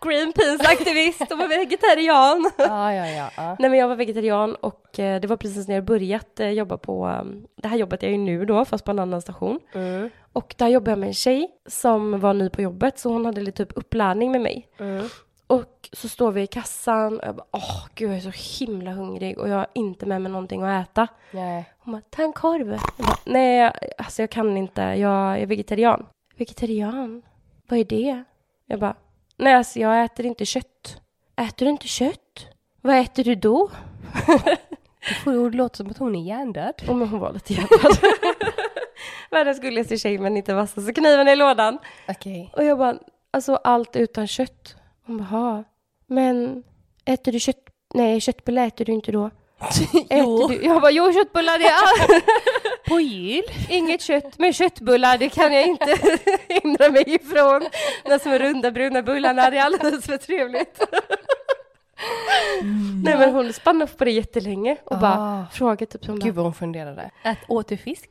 Greenpeace-aktivist 0.01 1.31
och 1.31 1.37
var 1.37 1.47
vegetarian. 1.47 2.51
Ja, 2.57 2.93
ja, 2.93 3.07
ja. 3.07 3.29
ja. 3.37 3.55
Nej 3.59 3.69
men 3.69 3.79
jag 3.79 3.87
var 3.87 3.95
vegetarian 3.95 4.55
och 4.55 4.99
eh, 4.99 5.21
det 5.21 5.27
var 5.27 5.37
precis 5.37 5.67
när 5.67 5.75
jag 5.75 5.85
börjat 5.85 6.39
eh, 6.39 6.49
jobba 6.49 6.77
på 6.77 7.07
eh, 7.07 7.23
det 7.61 7.67
här 7.67 7.77
jobbet 7.77 8.03
jag 8.03 8.09
är 8.11 8.15
ju 8.17 8.21
nu 8.23 8.45
då, 8.45 8.65
fast 8.65 8.85
på 8.85 8.91
en 8.91 8.99
annan 8.99 9.21
station. 9.21 9.59
Mm, 9.73 10.09
Och 10.33 10.55
där 10.57 10.67
jobbade 10.67 10.91
jag 10.91 10.99
med 10.99 11.07
en 11.07 11.13
tjej 11.13 11.47
som 11.69 12.19
var 12.19 12.33
ny 12.33 12.49
på 12.49 12.61
jobbet, 12.61 12.99
så 12.99 13.09
hon 13.09 13.25
hade 13.25 13.41
lite 13.41 13.65
typ 13.65 13.77
upplärning 13.77 14.31
med 14.31 14.41
mig. 14.41 14.67
mm. 14.79 15.09
Så 15.93 16.09
står 16.09 16.31
vi 16.31 16.41
i 16.41 16.47
kassan 16.47 17.19
och 17.19 17.27
jag 17.27 17.35
bara, 17.35 17.45
åh 17.51 17.85
gud 17.95 18.09
jag 18.09 18.17
är 18.17 18.31
så 18.31 18.59
himla 18.65 18.91
hungrig 18.91 19.37
och 19.39 19.49
jag 19.49 19.55
har 19.55 19.67
inte 19.73 20.05
med 20.05 20.21
mig 20.21 20.31
någonting 20.31 20.63
att 20.63 20.89
äta. 20.89 21.07
Nej. 21.31 21.69
Hon 21.79 21.91
bara, 21.93 22.01
ta 22.09 22.23
en 22.23 22.33
korv. 22.33 22.71
Jag 22.97 23.05
bara, 23.05 23.17
Nej, 23.25 23.57
jag- 23.59 23.73
alltså 23.97 24.21
jag 24.21 24.29
kan 24.29 24.57
inte, 24.57 24.81
jag 24.81 25.39
är 25.39 25.45
vegetarian. 25.45 26.05
Vegetarian? 26.37 27.21
Vad 27.67 27.79
är 27.79 27.83
det? 27.83 28.23
Jag 28.65 28.79
bara, 28.79 28.95
nej 29.37 29.53
alltså 29.53 29.79
jag 29.79 30.03
äter 30.03 30.25
inte 30.25 30.45
kött. 30.45 31.01
Äter 31.35 31.65
du 31.65 31.69
inte 31.71 31.87
kött? 31.87 32.47
Vad 32.81 32.95
äter 32.99 33.23
du 33.23 33.35
då? 33.35 33.69
Det 35.25 35.31
låta 35.49 35.77
som 35.77 35.89
att 35.89 35.97
hon 35.97 36.15
är 36.15 36.21
hjärndöd. 36.27 36.73
Oh, 36.87 36.95
men 36.95 37.07
hon 37.07 37.19
var 37.19 37.33
lite 37.33 37.53
hjärtad. 37.53 37.91
Världens 39.31 39.59
gulligaste 39.61 39.97
tjej 39.97 40.17
men 40.17 40.37
inte 40.37 40.53
vassaste 40.53 40.93
kniven 40.93 41.27
i 41.27 41.35
lådan. 41.35 41.77
Okej. 42.09 42.51
Och 42.55 42.63
jag 42.63 42.77
bara, 42.77 42.95
alltså 43.31 43.55
allt 43.55 43.95
utan 43.95 44.27
kött. 44.27 44.75
Hon 45.05 45.17
bara, 45.17 45.23
"Ha, 45.23 45.63
men 46.07 46.63
äter 47.05 47.31
du 47.31 47.39
kött? 47.39 47.57
Nej, 47.93 48.21
köttbullar 48.21 48.67
äter 48.67 48.85
du 48.85 48.91
inte 48.91 49.11
då. 49.11 49.29
Äter 50.09 50.47
du? 50.49 50.65
Jag 50.65 50.81
bara, 50.81 50.91
jo 50.91 51.13
köttbullar 51.13 51.59
det 51.59 51.65
är 51.65 52.89
På 52.89 52.99
jul? 52.99 53.43
inget 53.69 54.01
kött, 54.01 54.37
men 54.39 54.53
köttbullar 54.53 55.17
det 55.17 55.29
kan 55.29 55.53
jag 55.53 55.67
inte 55.67 55.97
hindra 56.63 56.89
mig 56.89 57.03
ifrån. 57.07 57.65
De 58.03 58.19
små 58.19 58.37
runda 58.37 58.71
bruna 58.71 59.01
bullarna, 59.01 59.49
det 59.49 59.57
är 59.57 59.63
alldeles 59.65 60.05
för 60.05 60.17
trevligt. 60.17 60.81
Nej 63.03 63.17
men 63.17 63.33
hon 63.33 63.53
spann 63.53 63.81
upp 63.81 63.97
på 63.97 64.05
det 64.05 64.11
jättelänge 64.11 64.77
och 64.83 64.97
bara 64.99 65.13
Ah. 65.13 65.45
frågade 65.53 65.85
typ 65.85 66.05
som 66.05 66.19
Gud 66.19 66.33
bara, 66.33 66.35
vad 66.35 66.45
hon 66.45 66.53
funderade. 66.53 67.11
Ät 67.23 67.37
återfisk? 67.47 68.09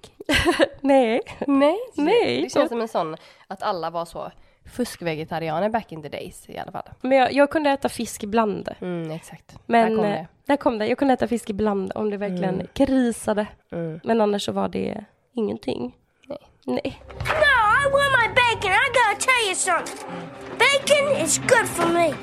nej, 0.81 1.21
Nej. 1.47 1.77
Nej. 1.95 2.43
Det 2.43 2.51
känns 2.51 2.69
som 2.69 2.81
en 2.81 2.89
sån 2.89 3.17
att 3.47 3.63
alla 3.63 3.91
var 3.91 4.05
så 4.05 4.33
fuskvegetarianer 4.71 5.69
back 5.69 5.92
in 5.92 6.02
the 6.02 6.09
days 6.09 6.49
i 6.50 6.59
alla 6.59 6.73
fall. 6.73 6.88
men 7.00 7.19
jag, 7.19 7.33
jag 7.33 7.50
kunde 7.50 7.71
äta 7.71 7.88
fisk 7.88 8.23
ibland. 8.23 8.69
Mm, 8.81 9.11
exakt. 9.11 9.59
Men 9.66 9.88
Där 9.90 9.97
kom 9.97 10.04
eh, 10.04 10.11
det. 10.11 10.26
där 10.47 10.57
kom 10.57 10.78
det. 10.78 10.87
Jag 10.87 10.99
kunde 10.99 11.14
äta 11.14 11.28
fisk 11.28 11.50
ibland 11.50 11.92
om 11.95 12.11
det 12.11 12.16
verkligen 12.16 12.54
Mm. 12.54 12.66
krisade. 12.75 13.47
Mm. 13.73 14.00
Men 14.04 14.21
annars 14.21 14.45
så 14.45 14.52
var 14.52 14.69
det 14.69 15.04
ingenting. 15.35 15.97
Nej. 16.28 16.38
Nej. 16.66 17.02
No, 17.09 17.52
I 17.83 17.85
want 17.92 18.12
my 18.21 18.28
bacon. 18.35 18.71
I 18.73 18.88
gotta 18.99 19.21
tell 19.21 19.47
you 19.47 19.54
something. 19.54 20.09
Bacon 20.59 21.25
is 21.25 21.38
good 21.38 21.69
for 21.69 21.88
me. 21.92 22.14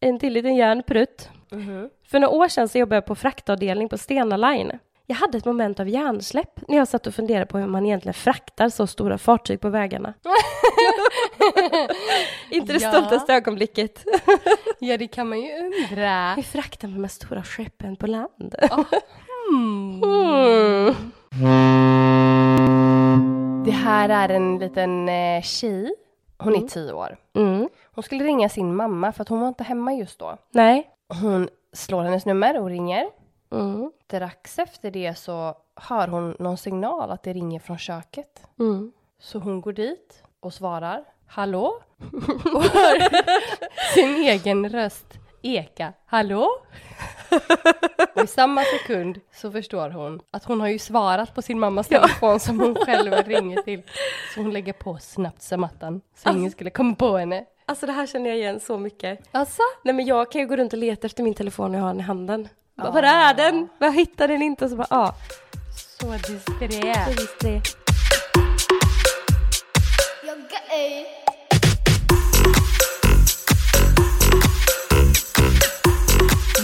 En 0.00 0.18
till 0.18 0.32
liten 0.32 0.54
järnprutt. 0.56 1.28
Mhm. 1.50 1.90
För 2.10 2.18
några 2.20 2.34
år 2.34 2.48
sedan 2.48 2.68
så 2.68 2.78
jobbade 2.78 2.96
jag 2.96 3.06
på 3.06 3.14
fraktavdelning 3.14 3.88
på 3.88 3.98
Stena 3.98 4.36
Line. 4.36 4.72
Jag 5.08 5.16
hade 5.16 5.38
ett 5.38 5.44
moment 5.44 5.80
av 5.80 5.88
hjärnsläpp 5.88 6.68
när 6.68 6.76
jag 6.76 6.88
satt 6.88 7.06
och 7.06 7.14
funderade 7.14 7.46
på 7.46 7.58
hur 7.58 7.66
man 7.66 7.86
egentligen 7.86 8.14
fraktar 8.14 8.68
så 8.68 8.86
stora 8.86 9.18
fartyg 9.18 9.60
på 9.60 9.68
vägarna. 9.68 10.14
Inte 12.50 12.72
det 12.72 12.82
Ja. 12.82 12.90
stoltaste 12.92 13.34
ögonblicket. 13.34 14.04
Ja, 14.78 14.96
det 14.96 15.06
kan 15.08 15.28
man 15.28 15.40
ju 15.40 15.58
undra. 15.58 16.34
Hur 16.34 16.42
fraktar 16.42 16.88
man 16.88 16.94
de 16.96 17.02
här 17.04 17.08
stora 17.08 17.42
skeppen 17.42 17.96
på 17.96 18.06
land? 18.06 18.54
Mm. 19.52 20.02
Mm. 20.02 20.94
Det 23.64 23.70
här 23.72 24.08
är 24.08 24.28
en 24.28 24.58
liten 24.58 25.08
eh, 25.08 25.42
tjej. 25.42 25.94
Hon 26.38 26.52
är 26.52 26.56
Mm. 26.56 26.68
tio 26.68 26.92
år. 26.92 27.16
Mm. 27.36 27.68
Hon 27.94 28.04
skulle 28.04 28.24
ringa 28.24 28.48
sin 28.48 28.76
mamma 28.76 29.12
för 29.12 29.22
att 29.22 29.28
hon 29.28 29.40
var 29.40 29.48
inte 29.48 29.64
hemma 29.64 29.94
just 29.94 30.18
då. 30.18 30.36
Nej. 30.52 30.90
Hon 31.22 31.48
slår 31.72 32.02
hennes 32.02 32.26
nummer 32.26 32.60
och 32.60 32.66
ringer. 32.68 33.06
Mm. 33.50 33.92
Strax 34.04 34.58
efter 34.58 34.90
det 34.90 35.14
så 35.14 35.54
hör 35.74 36.08
hon 36.08 36.36
någon 36.38 36.56
signal 36.56 37.10
att 37.10 37.22
det 37.22 37.32
ringer 37.32 37.60
från 37.60 37.78
köket. 37.78 38.42
Mm. 38.58 38.92
Så 39.18 39.38
hon 39.38 39.60
går 39.60 39.72
dit 39.72 40.22
och 40.40 40.54
svarar 40.54 41.04
Hallå? 41.26 41.82
Och 42.54 42.62
hör 42.62 43.08
sin 43.94 44.16
egen 44.16 44.68
röst 44.68 45.18
eka 45.42 45.92
Hallå? 46.06 46.48
Och 48.14 48.24
i 48.24 48.26
samma 48.26 48.62
sekund 48.62 49.20
så 49.32 49.52
förstår 49.52 49.90
hon 49.90 50.20
att 50.30 50.44
hon 50.44 50.60
har 50.60 50.68
ju 50.68 50.78
svarat 50.78 51.34
på 51.34 51.42
sin 51.42 51.58
mammas 51.58 51.88
telefon 51.88 52.40
som 52.40 52.60
hon 52.60 52.74
själv 52.74 53.12
ringer 53.12 53.62
till. 53.62 53.82
Så 54.34 54.40
hon 54.40 54.52
lägger 54.52 54.72
på 54.72 54.98
snabbt 54.98 55.42
som 55.42 55.64
attan 55.64 56.00
så 56.16 56.30
ingen 56.30 56.50
skulle 56.50 56.70
komma 56.70 56.94
på 56.94 57.16
henne. 57.16 57.44
Alltså 57.66 57.86
det 57.86 57.92
här 57.92 58.06
känner 58.06 58.30
jag 58.30 58.38
igen 58.38 58.60
så 58.60 58.78
mycket. 58.78 59.28
Alltså? 59.32 59.62
Nej 59.82 59.94
men 59.94 60.06
jag 60.06 60.32
kan 60.32 60.40
ju 60.40 60.46
gå 60.46 60.56
runt 60.56 60.72
och 60.72 60.78
leta 60.78 61.06
efter 61.06 61.22
min 61.22 61.34
telefon 61.34 61.72
när 61.72 61.78
jag 61.78 61.84
har 61.84 61.92
den 61.92 62.00
i 62.00 62.02
handen. 62.02 62.48
Bara, 62.76 62.90
Var 62.90 63.02
är 63.02 63.34
den? 63.34 63.68
Jag 63.78 63.92
hittar 63.92 64.28
den 64.28 64.42
inte. 64.42 64.68
Så 64.68 64.76
bara, 64.76 64.86
ja. 64.90 65.14
Så 66.00 66.06
disträ. 66.12 67.60
är. 70.70 71.06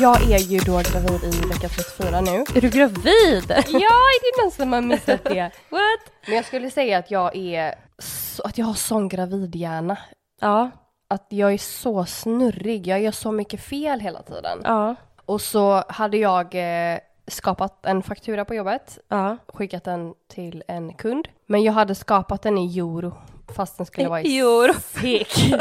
Jag 0.01 0.23
är 0.31 0.39
ju 0.39 0.59
då 0.59 0.73
gravid 0.73 1.25
i 1.35 1.49
vecka 1.49 1.69
34 1.69 2.21
nu. 2.21 2.31
Är 2.57 2.61
du 2.61 2.69
gravid? 2.71 3.45
Ja, 3.49 3.89
är 3.89 4.37
det 4.37 4.43
någon 4.43 4.51
som 4.53 4.73
har 4.73 4.81
missat 4.81 5.25
det? 5.25 5.51
What? 5.71 6.13
Men 6.27 6.37
jag 6.37 6.45
skulle 6.45 6.71
säga 6.71 6.99
att 6.99 7.11
jag 7.11 7.37
är, 7.37 7.75
så, 7.99 8.43
att 8.43 8.59
jag 8.59 8.67
har 8.67 8.75
sån 8.75 9.09
gravidhjärna. 9.09 9.97
Ja, 10.41 10.71
Att 11.09 11.27
jag 11.29 11.53
är 11.53 11.59
så 11.59 12.05
snurrig, 12.05 12.87
jag 12.87 13.01
gör 13.01 13.13
så 13.13 13.33
mycket 13.33 13.61
fel 13.65 14.01
hela 14.01 14.23
tiden. 14.23 14.59
ja, 14.65 14.95
Och 15.27 15.41
så 15.41 15.85
hade 15.89 16.17
jag 16.17 16.55
eh, 16.55 16.99
skapat 17.27 17.87
en 17.87 18.03
faktura 18.03 18.45
på 18.45 18.55
jobbet, 18.55 18.99
ja. 19.09 19.37
skickat 19.49 19.85
den 19.85 20.15
till 20.29 20.65
en 20.69 20.93
kund. 20.95 21.29
Men 21.47 21.63
jag 21.63 21.73
hade 21.73 21.95
skapat 21.95 22.43
den 22.43 22.59
i 22.59 22.79
euro, 22.79 23.13
fast 23.57 23.77
den 23.77 23.87
skulle 23.87 24.09
vara 24.09 24.23
i 24.23 24.39
Euro. 24.39 24.73
SEK. 24.81 25.29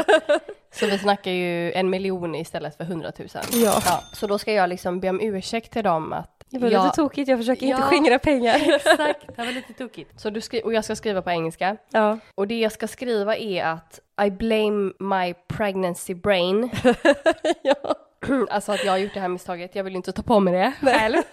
Så 0.74 0.86
vi 0.86 0.98
snackar 0.98 1.30
ju 1.30 1.72
en 1.72 1.90
miljon 1.90 2.34
istället 2.34 2.76
för 2.76 2.84
hundratusen. 2.84 3.42
Ja. 3.52 3.80
Så 4.12 4.26
då 4.26 4.38
ska 4.38 4.52
jag 4.52 4.68
liksom 4.68 5.00
be 5.00 5.08
om 5.10 5.20
ursäkt 5.20 5.72
till 5.72 5.84
dem 5.84 6.12
att 6.12 6.44
Det 6.50 6.58
var 6.58 6.68
jag- 6.70 6.84
lite 6.84 6.96
tokigt, 6.96 7.28
jag 7.28 7.38
försöker 7.38 7.66
inte 7.66 7.80
Ja. 7.80 7.86
skingra 7.86 8.18
pengar. 8.18 8.54
Exakt, 8.76 9.36
det 9.36 9.44
var 9.44 9.52
lite 9.52 9.72
tokigt. 9.72 10.20
Så 10.20 10.30
du 10.30 10.40
skri- 10.40 10.62
och 10.64 10.72
jag 10.72 10.84
ska 10.84 10.96
skriva 10.96 11.22
på 11.22 11.30
engelska. 11.30 11.76
Ja. 11.90 12.18
Och 12.34 12.48
det 12.48 12.60
jag 12.60 12.72
ska 12.72 12.88
skriva 12.88 13.36
är 13.36 13.64
att 13.64 14.00
I 14.26 14.30
blame 14.30 14.92
my 14.98 15.34
pregnancy 15.48 16.14
brain. 16.14 16.70
ja. 17.62 17.94
alltså 18.50 18.72
att 18.72 18.84
jag 18.84 18.92
har 18.92 18.98
gjort 18.98 19.14
det 19.14 19.20
här 19.20 19.28
misstaget, 19.28 19.74
jag 19.74 19.84
vill 19.84 19.96
inte 19.96 20.12
ta 20.12 20.22
på 20.22 20.40
mig 20.40 20.54
det 20.54 20.72
själv. 20.80 21.22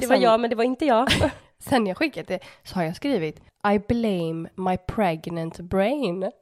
Det 0.00 0.06
var 0.06 0.16
sen- 0.16 0.22
jag, 0.22 0.40
men 0.40 0.50
det 0.50 0.56
var 0.56 0.64
inte 0.64 0.86
jag. 0.86 1.08
Sen 1.58 1.86
jag 1.86 1.96
skickat 1.96 2.28
det 2.28 2.38
så 2.64 2.74
har 2.74 2.82
jag 2.82 2.96
skrivit 2.96 3.40
I 3.74 3.78
blame 3.88 4.48
my 4.54 4.76
pregnant 4.76 5.60
brain. 5.60 6.30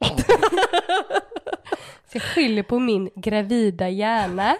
så 2.05 2.17
jag 2.17 2.21
skyller 2.21 2.63
på 2.63 2.79
min 2.79 3.09
gravida 3.15 3.89
hjärna. 3.89 4.57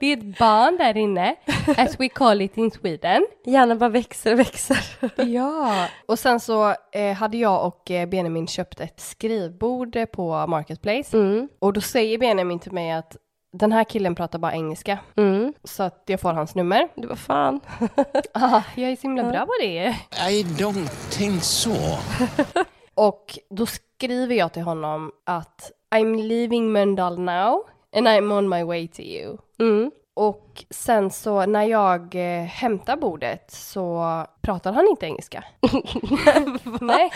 Det 0.00 0.06
är 0.06 0.16
ett 0.16 0.38
barn 0.38 0.76
där 0.76 0.96
inne, 0.96 1.36
as 1.76 2.00
we 2.00 2.08
call 2.08 2.40
it 2.40 2.56
in 2.56 2.70
Sweden. 2.70 3.26
Hjärnan 3.44 3.78
bara 3.78 3.90
växer 3.90 4.32
och 4.32 4.38
växer. 4.38 4.78
Ja. 5.22 5.88
Och 6.06 6.18
sen 6.18 6.40
så 6.40 6.74
eh, 6.92 7.12
hade 7.12 7.36
jag 7.36 7.66
och 7.66 7.90
eh, 7.90 8.08
Benjamin 8.08 8.46
köpt 8.46 8.80
ett 8.80 9.00
skrivbord 9.00 9.96
på 10.12 10.46
Marketplace. 10.46 11.16
Mm. 11.16 11.48
Och 11.58 11.72
då 11.72 11.80
säger 11.80 12.18
Benjamin 12.18 12.58
till 12.58 12.72
mig 12.72 12.90
att 12.92 13.16
den 13.52 13.72
här 13.72 13.84
killen 13.84 14.14
pratar 14.14 14.38
bara 14.38 14.52
engelska. 14.52 14.98
Mm. 15.16 15.52
Så 15.64 15.82
att 15.82 16.02
jag 16.06 16.20
får 16.20 16.32
hans 16.32 16.54
nummer. 16.54 16.88
Du 16.94 17.08
var 17.08 17.16
fan. 17.16 17.60
Ah, 18.34 18.62
jag 18.76 18.90
är 18.90 18.96
så 18.96 19.02
himla 19.02 19.30
bra 19.30 19.46
på 19.46 19.52
det. 19.60 19.96
I 20.30 20.42
don't 20.42 20.88
think 21.10 21.42
so. 21.42 21.72
Och 22.94 23.38
då 23.50 23.66
skriver 23.66 24.34
jag 24.34 24.52
till 24.52 24.62
honom 24.62 25.12
att 25.26 25.72
I'm 25.94 26.22
leaving 26.22 26.72
Mölndal 26.72 27.18
now 27.18 27.62
and 27.96 28.08
I'm 28.08 28.38
on 28.38 28.48
my 28.48 28.62
way 28.62 28.88
to 28.88 29.00
you. 29.00 29.36
Mm. 29.60 29.90
Och 30.14 30.64
sen 30.70 31.10
så 31.10 31.46
när 31.46 31.64
jag 31.64 32.14
eh, 32.14 32.44
hämtar 32.44 32.96
bordet 32.96 33.50
så 33.50 34.04
pratar 34.40 34.72
han 34.72 34.88
inte 34.88 35.06
engelska. 35.06 35.44
Nej, 36.80 37.10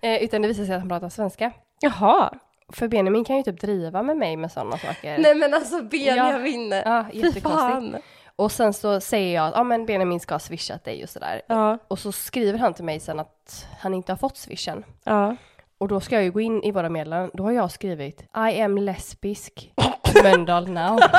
eh, 0.00 0.22
utan 0.22 0.42
det 0.42 0.48
visar 0.48 0.64
sig 0.64 0.74
att 0.74 0.80
han 0.80 0.88
pratar 0.88 1.08
svenska. 1.08 1.52
Jaha. 1.80 2.34
För 2.72 2.88
Benjamin 2.88 3.24
kan 3.24 3.36
ju 3.36 3.42
typ 3.42 3.60
driva 3.60 4.02
med 4.02 4.16
mig 4.16 4.36
med 4.36 4.52
sådana 4.52 4.78
saker. 4.78 5.18
Nej 5.18 5.34
men 5.34 5.54
alltså 5.54 5.82
Benjamin. 5.82 6.70
Ja, 6.84 7.04
Fy 7.12 7.18
jättekonstigt. 7.18 7.44
fan. 7.46 7.96
Och 8.36 8.52
sen 8.52 8.72
så 8.72 9.00
säger 9.00 9.34
jag 9.34 9.46
att 9.48 9.54
ja, 9.56 9.62
men 9.64 9.86
Benjamin 9.86 10.20
ska 10.20 10.34
ha 10.34 10.38
swishat 10.38 10.84
dig 10.84 11.02
och 11.02 11.08
sådär. 11.08 11.42
Ja, 11.46 11.78
Och 11.88 11.98
så 11.98 12.12
skriver 12.12 12.58
han 12.58 12.74
till 12.74 12.84
mig 12.84 13.00
sen 13.00 13.20
att 13.20 13.66
han 13.80 13.94
inte 13.94 14.12
har 14.12 14.16
fått 14.16 14.36
swishen. 14.36 14.84
ja. 15.04 15.36
Och 15.78 15.88
då 15.88 16.00
ska 16.00 16.14
jag 16.14 16.24
ju 16.24 16.30
gå 16.30 16.40
in 16.40 16.62
i 16.62 16.70
våra 16.72 16.88
meddelanden. 16.88 17.30
Då 17.34 17.42
har 17.42 17.52
jag 17.52 17.70
skrivit 17.70 18.22
I 18.50 18.60
am 18.60 18.78
lesbisk. 18.78 19.72
Mölndal 20.22 20.68
now. 20.68 20.98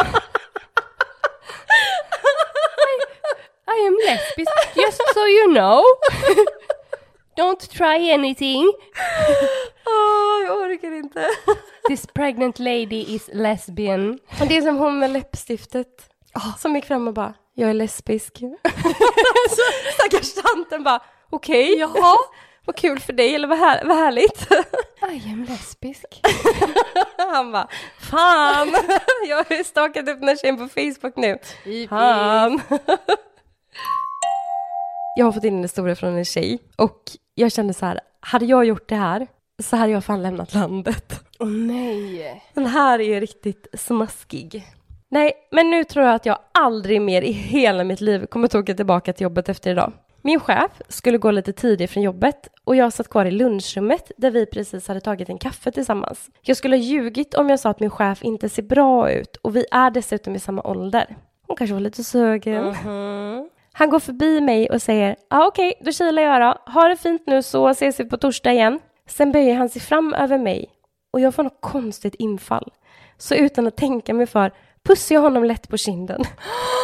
I, 2.87 2.93
I 3.67 3.87
am 3.87 3.97
lesbisk. 4.07 4.51
Just 4.75 5.01
so 5.13 5.19
you 5.27 5.53
know. 5.53 5.83
Don't 7.41 7.69
try 7.69 8.11
anything. 8.11 8.63
Åh, 9.85 10.43
jag 10.45 10.57
orkar 10.57 10.91
inte. 10.91 11.27
This 11.87 12.07
pregnant 12.07 12.59
lady 12.59 13.05
is 13.07 13.29
lesbian. 13.33 14.19
Det 14.47 14.57
är 14.57 14.61
som 14.61 14.77
hon 14.77 14.99
med 14.99 15.11
läppstiftet. 15.11 15.87
Som 16.59 16.75
gick 16.75 16.85
fram 16.85 17.07
och 17.07 17.13
bara, 17.13 17.33
jag 17.53 17.69
är 17.69 17.73
lesbisk. 17.73 18.37
Så 19.49 19.61
Stackars 19.93 20.33
tanten 20.33 20.83
bara, 20.83 21.03
okej, 21.29 21.77
jaha, 21.77 22.17
vad 22.65 22.75
kul 22.75 22.99
för 22.99 23.13
dig, 23.13 23.35
eller 23.35 23.47
vad, 23.47 23.57
här, 23.57 23.85
vad 23.85 23.97
härligt. 23.97 24.51
I 25.11 25.31
am 25.31 25.43
lesbisk. 25.49 26.21
Han 27.17 27.51
bara, 27.51 27.67
fan, 27.99 28.75
jag 29.27 29.37
har 29.37 29.63
stakat 29.63 30.09
upp 30.09 30.19
den 30.19 30.27
här 30.29 30.35
tjejen 30.35 30.57
på 30.57 30.67
Facebook 30.67 31.15
nu. 31.15 31.37
Fan. 31.89 32.61
Jag 35.13 35.25
har 35.25 35.31
fått 35.31 35.43
in 35.43 35.55
en 35.55 35.61
historia 35.61 35.95
från 35.95 36.17
en 36.17 36.25
tjej 36.25 36.59
och 36.75 37.01
jag 37.35 37.51
kände 37.51 37.73
så 37.73 37.85
här, 37.85 37.99
hade 38.19 38.45
jag 38.45 38.65
gjort 38.65 38.89
det 38.89 38.95
här 38.95 39.27
så 39.63 39.75
hade 39.75 39.91
jag 39.91 40.03
fan 40.03 40.21
lämnat 40.21 40.53
landet. 40.53 41.13
Åh 41.39 41.47
nej. 41.47 42.43
Den 42.53 42.65
här 42.65 43.01
är 43.01 43.21
riktigt 43.21 43.67
smaskig. 43.73 44.67
Nej, 45.09 45.33
men 45.51 45.69
nu 45.71 45.83
tror 45.83 46.05
jag 46.05 46.15
att 46.15 46.25
jag 46.25 46.37
aldrig 46.51 47.01
mer 47.01 47.21
i 47.21 47.31
hela 47.31 47.83
mitt 47.83 48.01
liv 48.01 48.25
kommer 48.25 48.45
att 48.45 48.55
åka 48.55 48.73
tillbaka 48.73 49.13
till 49.13 49.23
jobbet 49.23 49.49
efter 49.49 49.71
idag. 49.71 49.93
Min 50.21 50.39
chef 50.39 50.71
skulle 50.87 51.17
gå 51.17 51.31
lite 51.31 51.53
tidigt 51.53 51.91
från 51.91 52.03
jobbet 52.03 52.47
och 52.63 52.75
jag 52.75 52.93
satt 52.93 53.09
kvar 53.09 53.25
i 53.25 53.31
lunchrummet 53.31 54.11
där 54.17 54.31
vi 54.31 54.45
precis 54.45 54.87
hade 54.87 54.99
tagit 54.99 55.29
en 55.29 55.37
kaffe 55.37 55.71
tillsammans. 55.71 56.29
Jag 56.41 56.57
skulle 56.57 56.75
ha 56.75 56.83
ljugit 56.83 57.33
om 57.33 57.49
jag 57.49 57.59
sa 57.59 57.69
att 57.69 57.79
min 57.79 57.89
chef 57.89 58.23
inte 58.23 58.49
ser 58.49 58.63
bra 58.63 59.11
ut 59.11 59.35
och 59.35 59.55
vi 59.55 59.65
är 59.71 59.91
dessutom 59.91 60.35
i 60.35 60.39
samma 60.39 60.61
ålder. 60.61 61.15
Hon 61.47 61.57
kanske 61.57 61.73
var 61.73 61.81
lite 61.81 62.03
sugen. 62.03 62.75
Han 63.73 63.89
går 63.89 63.99
förbi 63.99 64.41
mig 64.41 64.69
och 64.69 64.81
säger, 64.81 65.15
ah, 65.29 65.45
okej, 65.47 65.73
då 65.81 65.91
kilar 65.91 66.21
jag 66.23 66.41
då. 66.41 66.71
Ha 66.71 66.87
det 66.87 66.97
fint 66.97 67.23
nu 67.25 67.43
så 67.43 67.67
ses 67.69 67.99
vi 67.99 68.05
på 68.05 68.17
torsdag 68.17 68.51
igen. 68.51 68.79
Sen 69.07 69.31
böjer 69.31 69.55
han 69.55 69.69
sig 69.69 69.81
fram 69.81 70.13
över 70.13 70.37
mig 70.37 70.69
och 71.13 71.19
jag 71.19 71.35
får 71.35 71.43
något 71.43 71.61
konstigt 71.61 72.15
infall. 72.15 72.71
Så 73.17 73.35
utan 73.35 73.67
att 73.67 73.77
tänka 73.77 74.13
mig 74.13 74.25
för 74.25 74.51
pussar 74.83 75.15
jag 75.15 75.21
honom 75.21 75.43
lätt 75.43 75.69
på 75.69 75.77
kinden. 75.77 76.23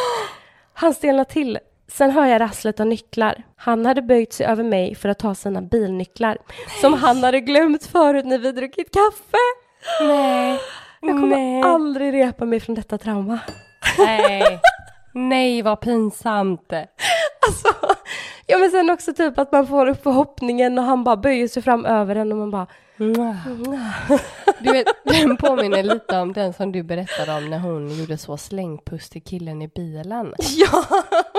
Han 0.72 0.94
stelnar 0.94 1.24
till. 1.24 1.58
Sen 1.88 2.10
hör 2.10 2.26
jag 2.26 2.40
rasslet 2.40 2.80
av 2.80 2.86
nycklar. 2.86 3.42
Han 3.56 3.86
hade 3.86 4.02
böjt 4.02 4.32
sig 4.32 4.46
över 4.46 4.64
mig 4.64 4.94
för 4.94 5.08
att 5.08 5.18
ta 5.18 5.34
sina 5.34 5.62
bilnycklar 5.62 6.38
som 6.80 6.94
han 6.94 7.24
hade 7.24 7.40
glömt 7.40 7.86
förut 7.86 8.26
när 8.26 8.38
vi 8.38 8.52
druckit 8.52 8.94
kaffe. 8.94 9.38
Nej. 10.00 10.60
Jag 11.00 11.10
kommer 11.10 11.36
Nej. 11.36 11.62
aldrig 11.62 12.14
repa 12.14 12.44
mig 12.44 12.60
från 12.60 12.74
detta 12.74 12.98
trauma. 12.98 13.38
Nej. 13.98 14.60
Nej, 15.18 15.62
vad 15.62 15.80
pinsamt. 15.80 16.72
Alltså, 17.48 17.68
ja 18.46 18.58
men 18.58 18.70
sen 18.70 18.90
också 18.90 19.12
typ 19.14 19.38
att 19.38 19.52
man 19.52 19.66
får 19.66 19.86
upp 19.86 20.02
förhoppningen 20.02 20.78
och 20.78 20.84
han 20.84 21.04
bara 21.04 21.16
böjer 21.16 21.48
sig 21.48 21.62
fram 21.62 21.84
över 21.86 22.16
en 22.16 22.32
och 22.32 22.38
man 22.38 22.50
bara 22.50 22.66
Du 24.58 24.72
vet, 24.72 24.86
den 25.04 25.36
påminner 25.36 25.82
lite 25.82 26.18
om 26.18 26.32
den 26.32 26.52
som 26.52 26.72
du 26.72 26.82
berättade 26.82 27.34
om 27.38 27.50
när 27.50 27.58
hon 27.58 27.98
gjorde 27.98 28.18
så 28.18 28.36
slängpuss 28.36 29.10
till 29.10 29.22
killen 29.22 29.62
i 29.62 29.68
bilen. 29.68 30.34
ja. 30.38 30.84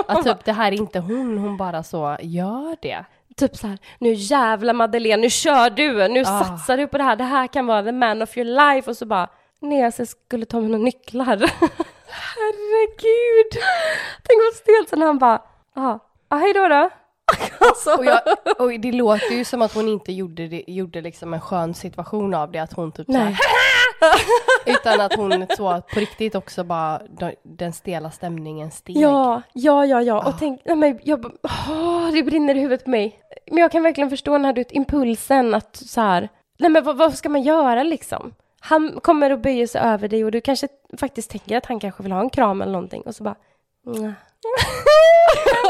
Att 0.08 0.24
typ 0.24 0.44
det 0.44 0.52
här 0.52 0.72
är 0.72 0.76
inte 0.76 0.98
hon, 0.98 1.38
hon 1.38 1.56
bara 1.56 1.82
så 1.82 2.16
gör 2.20 2.76
det. 2.82 3.04
Typ 3.36 3.56
så 3.56 3.66
här, 3.66 3.78
nu 3.98 4.12
jävla 4.12 4.72
Madeleine, 4.72 5.22
nu 5.22 5.30
kör 5.30 5.70
du, 5.70 6.08
nu 6.08 6.20
Ah. 6.20 6.24
satsar 6.44 6.76
du 6.76 6.86
på 6.86 6.98
det 6.98 7.04
här, 7.04 7.16
det 7.16 7.24
här 7.24 7.46
kan 7.46 7.66
vara 7.66 7.82
the 7.82 7.92
man 7.92 8.22
of 8.22 8.36
your 8.38 8.74
life 8.74 8.90
och 8.90 8.96
så 8.96 9.06
bara, 9.06 9.28
nej 9.60 9.78
jag 9.80 10.08
skulle 10.08 10.46
ta 10.46 10.60
mina 10.60 10.78
nycklar. 10.78 11.50
Herregud! 12.10 13.62
Tänk 14.22 14.40
vad 14.46 14.54
stelt 14.54 14.88
sen 14.88 15.02
han 15.02 15.18
bara, 15.18 15.42
ja, 15.74 15.98
ah, 16.28 16.36
hej 16.36 16.52
då 16.52 16.68
då. 16.68 16.90
Alltså, 17.68 17.90
Och, 17.94 18.04
jag, 18.04 18.20
och 18.58 18.80
det 18.80 18.92
låter 18.92 19.34
ju 19.34 19.44
som 19.44 19.62
att 19.62 19.74
hon 19.74 19.88
inte 19.88 20.12
gjorde, 20.12 20.48
det, 20.48 20.64
gjorde 20.66 21.00
liksom 21.00 21.34
en 21.34 21.40
skön 21.40 21.74
situation 21.74 22.34
av 22.34 22.52
det, 22.52 22.58
att 22.58 22.72
hon 22.72 22.92
typ 22.92 23.08
här, 23.12 23.24
nej. 23.24 23.36
Utan 24.66 25.00
att 25.00 25.14
hon 25.14 25.46
så 25.56 25.82
på 25.94 26.00
riktigt 26.00 26.34
också 26.34 26.64
bara, 26.64 27.00
de- 27.18 27.34
den 27.42 27.72
stela 27.72 28.10
stämningen 28.10 28.70
steg. 28.70 28.96
Ja, 28.96 29.42
ja, 29.52 29.86
ja, 29.86 30.02
ja. 30.02 30.14
Ah. 30.14 30.28
Och 30.28 30.34
tänk, 30.38 30.60
nej, 30.64 30.76
men 30.76 30.98
jag 31.04 31.24
åh, 31.42 32.10
det 32.12 32.22
brinner 32.22 32.54
i 32.54 32.60
huvudet 32.60 32.84
på 32.84 32.90
mig. 32.90 33.20
Men 33.46 33.58
jag 33.58 33.72
kan 33.72 33.82
verkligen 33.82 34.10
förstå 34.10 34.32
den 34.32 34.44
här 34.44 34.64
impulsen 34.76 35.54
att 35.54 35.76
så 35.76 36.00
här, 36.00 36.28
nej 36.58 36.70
men 36.70 36.84
vad, 36.84 36.96
vad 36.96 37.14
ska 37.14 37.28
man 37.28 37.42
göra 37.42 37.82
liksom? 37.82 38.34
Han 38.60 39.00
kommer 39.02 39.32
och 39.32 39.38
böjer 39.40 39.66
sig 39.66 39.80
över 39.80 40.08
dig 40.08 40.24
och 40.24 40.30
du 40.30 40.40
kanske 40.40 40.68
faktiskt 40.98 41.30
tänker 41.30 41.56
att 41.56 41.66
han 41.66 41.80
kanske 41.80 42.02
vill 42.02 42.12
ha 42.12 42.20
en 42.20 42.30
kram 42.30 42.62
eller 42.62 42.72
någonting 42.72 43.02
och 43.02 43.14
så 43.14 43.22
bara, 43.24 43.36
Mm. 43.86 44.04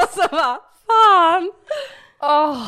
och 0.03 0.09
så 0.11 0.29
bara, 0.31 0.59
fan! 0.87 1.53
Åh. 2.23 2.67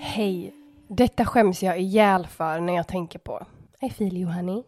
Hej. 0.00 0.54
Detta 0.88 1.24
skäms 1.24 1.62
jag 1.62 1.80
ihjäl 1.80 2.26
för 2.26 2.60
när 2.60 2.76
jag 2.76 2.88
tänker 2.88 3.18
på. 3.18 3.46
I 3.80 3.90
feel 3.90 4.16
you 4.16 4.32
honey. 4.32 4.62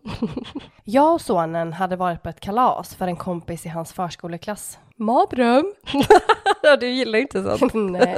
jag 0.85 1.12
och 1.15 1.21
sonen 1.21 1.73
hade 1.73 1.97
varit 1.97 2.23
på 2.23 2.29
ett 2.29 2.41
kalas 2.41 2.95
för 2.95 3.07
en 3.07 3.17
kompis 3.17 3.67
i 3.67 3.69
hans 3.69 3.93
förskoleklass. 3.93 4.79
Mardröm! 4.97 5.75
ja, 6.62 6.77
du 6.77 6.88
gillar 6.88 7.19
inte 7.19 7.59
sånt. 7.59 7.75
Nej. 7.91 8.17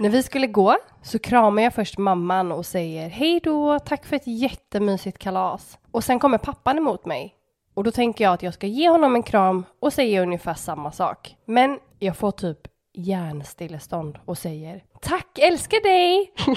När 0.00 0.10
vi 0.10 0.22
skulle 0.22 0.46
gå 0.46 0.76
så 1.02 1.18
kramar 1.18 1.62
jag 1.62 1.74
först 1.74 1.98
mamman 1.98 2.52
och 2.52 2.66
säger 2.66 3.08
hej 3.08 3.40
då, 3.42 3.78
tack 3.78 4.06
för 4.06 4.16
ett 4.16 4.26
jättemysigt 4.26 5.18
kalas. 5.18 5.78
Och 5.90 6.04
sen 6.04 6.18
kommer 6.18 6.38
pappan 6.38 6.78
emot 6.78 7.06
mig. 7.06 7.34
Och 7.74 7.84
då 7.84 7.90
tänker 7.90 8.24
jag 8.24 8.34
att 8.34 8.42
jag 8.42 8.54
ska 8.54 8.66
ge 8.66 8.88
honom 8.88 9.14
en 9.14 9.22
kram 9.22 9.64
och 9.80 9.92
säga 9.92 10.22
ungefär 10.22 10.54
samma 10.54 10.92
sak. 10.92 11.36
Men 11.44 11.78
jag 11.98 12.16
får 12.16 12.30
typ 12.30 12.58
hjärnstillestånd 12.94 14.18
och 14.24 14.38
säger 14.38 14.84
tack, 15.00 15.38
älskar 15.38 15.82
dig! 15.82 16.32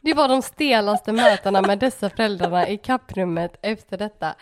Det 0.00 0.14
var 0.14 0.28
de 0.28 0.42
stelaste 0.42 1.12
mötena 1.12 1.62
med 1.62 1.78
dessa 1.78 2.10
föräldrarna 2.10 2.68
i 2.68 2.76
kapprummet 2.76 3.58
efter 3.62 3.98
detta. 3.98 4.34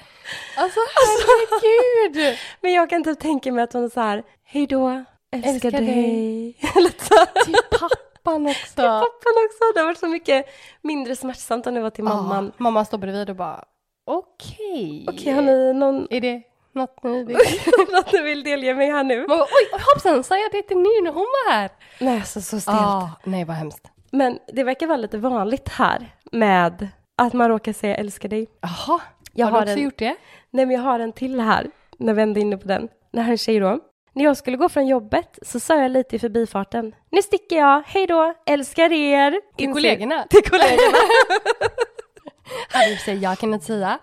Alltså 0.56 0.80
herregud! 0.94 2.38
Men 2.60 2.72
jag 2.72 2.90
kan 2.90 3.04
typ 3.04 3.20
tänka 3.20 3.52
mig 3.52 3.64
att 3.64 3.72
hon 3.72 3.84
är 3.84 3.88
så 3.88 4.00
här, 4.00 4.22
hej 4.44 4.66
då, 4.66 5.04
älskar, 5.44 5.50
Älskar 5.50 5.70
dig. 5.70 5.86
dig. 5.86 6.52
Till 7.44 7.56
pappan 7.80 8.46
också. 8.46 8.76
Pappan 8.76 9.34
också, 9.46 9.64
det 9.74 9.80
har 9.80 9.84
varit 9.86 9.98
så 9.98 10.08
mycket 10.08 10.46
mindre 10.82 11.16
smärtsamt 11.16 11.66
om 11.66 11.74
det 11.74 11.80
var 11.80 11.90
till 11.90 12.04
mamman. 12.04 12.48
Ah, 12.48 12.62
mamman 12.62 12.86
står 12.86 12.98
bredvid 12.98 13.30
och 13.30 13.36
bara 13.36 13.64
okej. 14.06 15.06
Okej, 15.08 15.32
har 15.32 15.42
ni 15.42 15.72
någon, 15.72 16.06
Är 16.10 16.20
det 16.20 16.42
något 16.72 17.02
ni 17.02 17.24
vill? 17.24 17.36
något 17.92 18.12
ni 18.12 18.22
vill 18.22 18.44
delge 18.44 18.74
mig 18.74 18.90
här 18.90 19.04
nu? 19.04 19.18
Man 19.18 19.38
bara, 19.38 19.42
oj, 19.42 19.80
hoppsan, 19.94 20.24
sa 20.24 20.36
jag 20.36 20.52
det 20.52 20.62
till 20.62 20.76
ni 20.76 21.00
när 21.02 21.12
hon 21.12 21.26
var 21.46 21.52
här? 21.52 21.70
Nej, 22.00 22.22
så, 22.22 22.40
så 22.40 22.60
stelt. 22.60 22.76
Ah, 22.80 23.10
nej, 23.24 23.44
vad 23.44 23.56
hemskt. 23.56 23.90
Men 24.10 24.38
det 24.52 24.64
verkar 24.64 24.86
vara 24.86 24.96
lite 24.96 25.18
vanligt 25.18 25.68
här 25.68 26.14
med 26.32 26.88
att 27.16 27.32
man 27.32 27.48
råkar 27.48 27.72
säga 27.72 27.96
älskar 27.96 28.28
dig. 28.28 28.46
Jaha, 28.60 29.00
Jag 29.32 29.46
har, 29.46 29.52
du 29.52 29.58
också 29.58 29.72
en- 29.78 29.84
gjort 29.84 29.98
det? 29.98 30.16
Nej, 30.50 30.66
men 30.66 30.76
jag 30.76 30.82
har 30.82 31.00
en 31.00 31.12
till 31.12 31.40
här, 31.40 31.66
när 31.98 32.14
vi 32.14 32.22
ändå 32.22 32.40
är 32.40 32.42
inne 32.42 32.56
på 32.56 32.68
den. 32.68 32.88
När 33.12 33.22
här 33.22 33.28
är 33.28 33.32
en 33.32 33.38
tjej 33.38 33.60
då. 33.60 33.78
När 34.16 34.24
jag 34.24 34.36
skulle 34.36 34.56
gå 34.56 34.68
från 34.68 34.86
jobbet 34.86 35.38
så 35.42 35.60
sa 35.60 35.82
jag 35.82 35.90
lite 35.90 36.16
i 36.16 36.18
förbifarten. 36.18 36.94
Nu 37.10 37.22
sticker 37.22 37.56
jag, 37.56 37.82
hej 37.86 38.06
då, 38.06 38.34
älskar 38.46 38.92
er. 38.92 39.30
Till 39.56 39.66
Inser- 39.68 39.72
kollegorna? 39.72 40.26
Till 40.30 40.42
kollegorna. 40.42 40.98
Ju 42.90 42.96
säga, 42.96 43.16
jag 43.30 43.38
kan 43.38 43.54
inte 43.54 43.66
säga. 43.66 43.98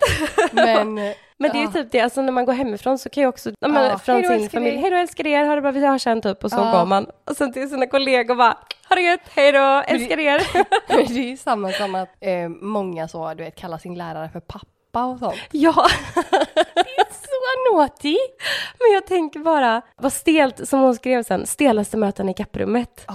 Men, 0.52 0.96
Men 1.38 1.52
det 1.52 1.58
är 1.58 1.62
ju 1.62 1.68
typ 1.68 1.92
det, 1.92 2.00
alltså 2.00 2.22
när 2.22 2.32
man 2.32 2.46
går 2.46 2.54
hemifrån 2.54 2.98
så 3.00 3.10
kan 3.10 3.24
jag 3.24 3.30
också, 3.30 3.52
ja, 3.60 3.90
Ja, 3.90 3.98
från 3.98 4.24
sin 4.24 4.50
familj, 4.50 4.78
hej 4.78 4.90
då 4.90 4.96
älskar 4.98 5.28
er, 5.28 5.46
ha 5.46 5.56
det 5.56 5.62
bra, 5.62 5.72
vi 5.72 5.86
hörs 5.88 6.02
sen 6.04 6.22
typ, 6.22 6.44
och 6.44 6.52
så 6.52 6.58
Ja. 6.58 6.72
går 6.80 6.86
man. 6.86 7.08
Och 7.30 7.38
sen 7.38 7.54
till 7.54 7.70
sina 7.70 7.88
kollegor 7.88 8.36
bara, 8.36 8.58
ha 8.90 8.96
det 8.96 9.02
gött, 9.02 9.20
hej 9.36 9.52
då, 9.52 9.60
älskar 9.88 10.20
er. 10.20 10.42
det 10.88 10.94
är 11.20 11.24
ju 11.30 11.38
samma 11.38 11.72
som 11.72 11.96
att 11.96 12.10
eh, 12.22 12.50
många 12.50 13.08
så, 13.08 13.34
du 13.34 13.44
vet, 13.44 13.56
kallar 13.56 13.78
sin 13.78 13.96
lärare 13.98 14.30
för 14.30 14.40
pappa 14.40 15.04
och 15.06 15.20
sånt. 15.20 15.36
ja, 15.52 15.86
Naughty! 17.78 18.18
men 18.80 18.94
jag 18.94 19.06
tänker 19.08 19.40
bara, 19.40 19.82
vad 19.98 20.14
stelt, 20.14 20.68
som 20.70 20.80
hon 20.80 20.96
skrev 20.96 21.24
sen, 21.24 21.46
stelaste 21.48 21.98
möten 21.98 22.30
i 22.30 22.34
kapprummet. 22.34 23.06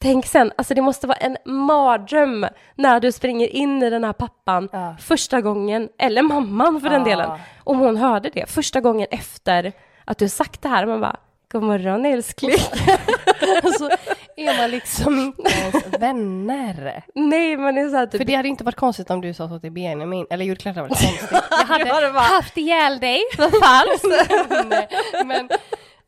Tänk 0.00 0.26
sen, 0.26 0.52
alltså 0.56 0.74
det 0.74 0.82
måste 0.82 1.06
vara 1.06 1.18
en 1.18 1.36
mardröm 1.44 2.46
när 2.74 3.00
du 3.00 3.12
springer 3.12 3.46
in 3.48 3.82
i 3.82 3.90
den 3.90 4.04
här 4.04 4.12
pappan 4.12 4.68
Ja. 4.72 4.96
första 5.00 5.40
gången, 5.40 5.88
eller 5.98 6.22
mamman 6.22 6.80
för 6.80 6.88
den 6.90 7.00
Ja. 7.00 7.04
delen, 7.04 7.30
om 7.64 7.78
hon 7.78 7.96
hörde 7.96 8.30
det, 8.34 8.50
första 8.50 8.80
gången 8.80 9.06
efter 9.10 9.72
att 10.04 10.18
du 10.18 10.28
sagt 10.28 10.62
det 10.62 10.68
här, 10.68 10.86
man 10.86 11.00
bara, 11.00 11.16
god 11.52 11.62
morgon 11.62 12.06
älskling. 12.06 12.50
Och 13.64 13.72
så 13.74 13.90
är 14.36 14.56
man 14.60 14.70
liksom 14.70 15.18
inte 15.18 15.42
ens 15.58 15.86
vänner. 16.00 17.04
Nej, 17.14 17.56
man 17.56 17.78
är 17.78 17.88
så 17.88 17.96
här 17.96 18.06
typ, 18.06 18.18
För 18.20 18.24
det 18.24 18.34
hade 18.34 18.48
inte 18.48 18.64
varit 18.64 18.76
konstigt 18.76 19.10
om 19.10 19.20
du 19.20 19.34
sa 19.34 19.48
så 19.48 19.58
till 19.60 19.72
Benjamin, 19.72 20.26
eller 20.30 20.44
är 20.50 20.54
klart 20.54 20.74
det 20.74 20.80
varit 20.82 20.88
konstigt. 21.00 21.28
Jag 21.50 21.66
hade 21.66 21.84
bara- 22.12 22.20
haft 22.20 22.56
ihjäl 22.56 23.00
dig. 23.00 23.20
vad 23.38 23.50
falskt. 23.50 24.04
Nej, 24.68 24.88
men 25.24 25.48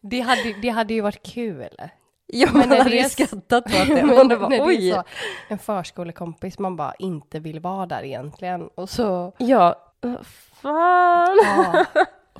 det 0.01 0.21
hade, 0.21 0.53
det 0.63 0.69
hade 0.69 0.95
ju 0.95 1.01
varit 1.01 1.23
kul. 1.23 1.69
Ja, 2.33 2.49
Men 2.53 2.59
men 2.61 2.69
man 2.69 2.79
hade 2.79 2.91
det 2.91 2.97
ju 2.97 3.09
skrattat 3.09 3.53
åt 3.53 3.65
det. 3.89 4.05
Men 4.05 4.29
det 4.29 4.35
är 4.57 4.67
oj. 4.67 4.91
så, 4.93 5.03
en 5.49 5.59
förskolekompis 5.59 6.59
man 6.59 6.77
bara 6.77 6.95
inte 6.99 7.39
vill 7.39 7.61
vara 7.61 7.87
där 7.87 8.03
egentligen. 8.05 8.69
Och 8.75 8.89
så, 8.89 9.33
Ja, 9.39 9.75
fan. 10.63 11.39
ja. 11.45 11.85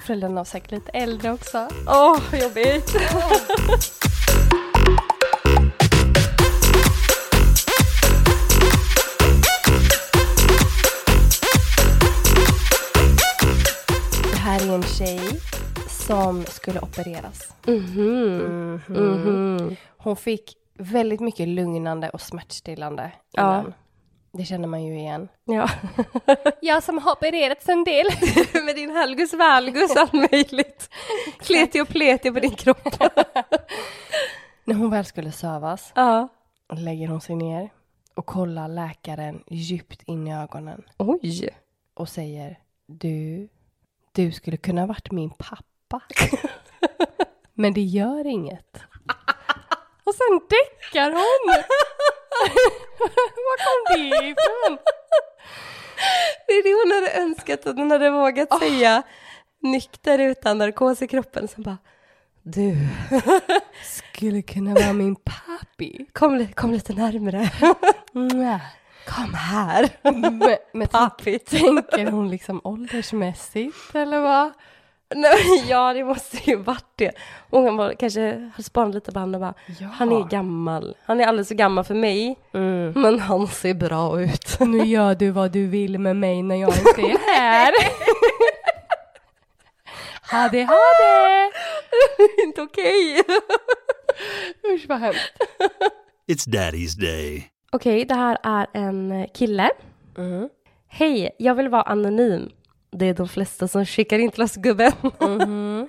Och 0.01 0.05
föräldrarna 0.05 0.35
var 0.35 0.45
säkert 0.45 0.71
lite 0.71 0.91
äldre 0.91 1.33
också. 1.33 1.69
Åh, 1.87 2.19
vad 2.33 2.41
jobbigt. 2.41 2.93
Det 14.33 14.37
här 14.39 14.69
är 14.69 14.75
en 14.75 14.83
tjej 14.83 15.21
som 15.89 16.45
skulle 16.45 16.81
opereras. 16.81 17.53
Mhm. 17.67 18.81
Mhm. 18.89 19.77
Hon 19.97 20.17
fick 20.17 20.57
väldigt 20.79 21.21
mycket 21.21 21.49
lugnande 21.49 22.11
och 22.11 22.21
smärtstillande 22.21 23.13
Ja. 23.33 23.65
Det 24.33 24.45
känner 24.45 24.69
man 24.69 24.85
ju 24.85 24.99
igen. 24.99 25.29
Ja. 25.45 25.71
Jag 26.61 26.83
som 26.83 26.99
har 26.99 27.13
opererats 27.13 27.69
en 27.69 27.85
del. 27.85 28.07
Med 28.65 28.77
din 28.77 28.91
helgus 28.91 29.33
valgus 29.35 29.97
allt 29.97 30.13
möjligt. 30.13 30.89
Kleti 31.39 31.81
och 31.81 31.89
pleti 31.89 32.31
på 32.31 32.41
din 32.41 32.55
kropp. 32.55 32.85
När 34.65 34.75
hon 34.75 34.91
väl 34.91 35.05
skulle 35.05 35.33
sövas 35.33 35.93
Ja. 35.95 36.29
lägger 36.73 37.09
hon 37.09 37.21
sig 37.21 37.37
ner 37.37 37.71
och 38.15 38.27
kollar 38.27 38.69
läkaren 38.69 39.45
djupt 39.51 40.03
in 40.07 40.27
i 40.29 40.35
ögonen 40.37 40.83
Oj. 40.99 41.49
och 41.95 42.09
säger 42.09 42.59
du, 42.87 43.49
du 44.13 44.33
skulle 44.33 44.57
kunna 44.57 44.87
varit 44.87 45.11
min 45.11 45.31
pappa. 45.31 46.01
Men 47.55 47.73
det 47.75 47.81
gör 47.83 48.27
inget. 48.27 48.77
Och 50.05 50.15
sen 50.15 50.41
däckar 50.49 51.11
hon. 51.11 51.55
Det 54.01 54.17
ifrån? 54.17 54.79
Det 56.47 56.53
är 56.53 56.63
det 56.63 56.73
hon 56.85 57.03
hade 57.03 57.23
önskat 57.23 57.67
att 57.67 57.77
hon 57.77 57.91
hade 57.91 58.11
vågat 58.11 58.59
säga. 58.59 59.03
Nykter 59.63 60.19
utan 60.19 60.59
narkos 60.59 61.03
i 61.03 61.09
kroppen. 61.09 61.49
Sen 61.49 61.63
bara, 61.63 61.79
du, 62.43 62.77
Skulle 63.85 64.43
kunna 64.43 64.75
vara 64.75 64.93
min 64.93 65.17
pappi. 65.17 66.07
kom, 66.13 66.47
kom 66.55 66.73
lite 66.73 66.93
närmre. 66.93 67.51
Kom 69.07 69.35
här. 69.35 69.89
Men, 70.03 70.39
men 70.73 70.89
tänker 70.89 72.11
hon 72.11 72.31
liksom 72.31 72.61
åldersmässigt 72.65 73.95
eller 73.95 74.21
vad? 74.21 74.53
Nej, 75.15 75.65
ja, 75.69 75.93
det 75.95 76.05
måste 76.05 76.37
ju 76.51 76.57
varit 76.57 76.93
det. 76.97 77.13
Hon 77.51 77.77
var, 77.77 77.93
kanske 77.95 78.51
har 78.57 78.63
spanat 78.63 78.95
lite 78.95 79.13
på 79.13 79.19
honom 79.21 79.35
och 79.35 79.41
bara, 79.41 79.55
Ja. 79.81 79.87
han 79.87 80.13
är 80.13 80.29
gammal. 80.29 80.97
Han 81.05 81.21
är 81.21 81.27
alldeles 81.27 81.49
för 81.49 81.55
gammal 81.55 81.85
för 81.85 81.95
mig, 81.95 82.39
Mm. 82.55 82.93
men 82.97 83.21
han 83.21 83.47
ser 83.47 83.75
bra 83.75 84.23
ut. 84.23 84.57
Nu 84.61 84.79
gör 84.85 85.15
du 85.15 85.31
vad 85.31 85.53
du 85.53 85.67
vill 85.67 85.99
med 85.99 86.17
mig 86.17 86.43
när 86.43 86.57
jag 86.57 86.71
inte 86.71 87.01
är 87.03 87.19
här. 87.37 87.73
ha 90.31 90.49
det, 90.49 90.65
ha 90.65 90.79
det! 91.01 91.51
inte 92.45 92.63
okej. 92.63 93.23
Usch 94.75 94.85
vad 94.89 94.99
hemskt. 94.99 95.33
It's 96.29 96.49
Daddy's 96.49 97.01
Day. 97.01 97.51
Okej, 97.73 98.05
det 98.05 98.15
här 98.15 98.39
är 98.43 98.67
en 98.73 99.27
kille. 99.35 99.71
Mm. 100.19 100.49
Hej, 100.89 101.31
jag 101.39 101.55
vill 101.55 101.69
vara 101.69 101.83
anonym. 101.83 102.51
Det 102.91 103.07
är 103.07 103.15
de 103.15 103.29
flesta 103.29 103.69
som 103.69 103.87
skickar 103.87 104.19
in 104.19 104.31
till 104.31 104.43
oss 104.43 104.57
gubben. 104.57 104.93
Mhm. 105.21 105.89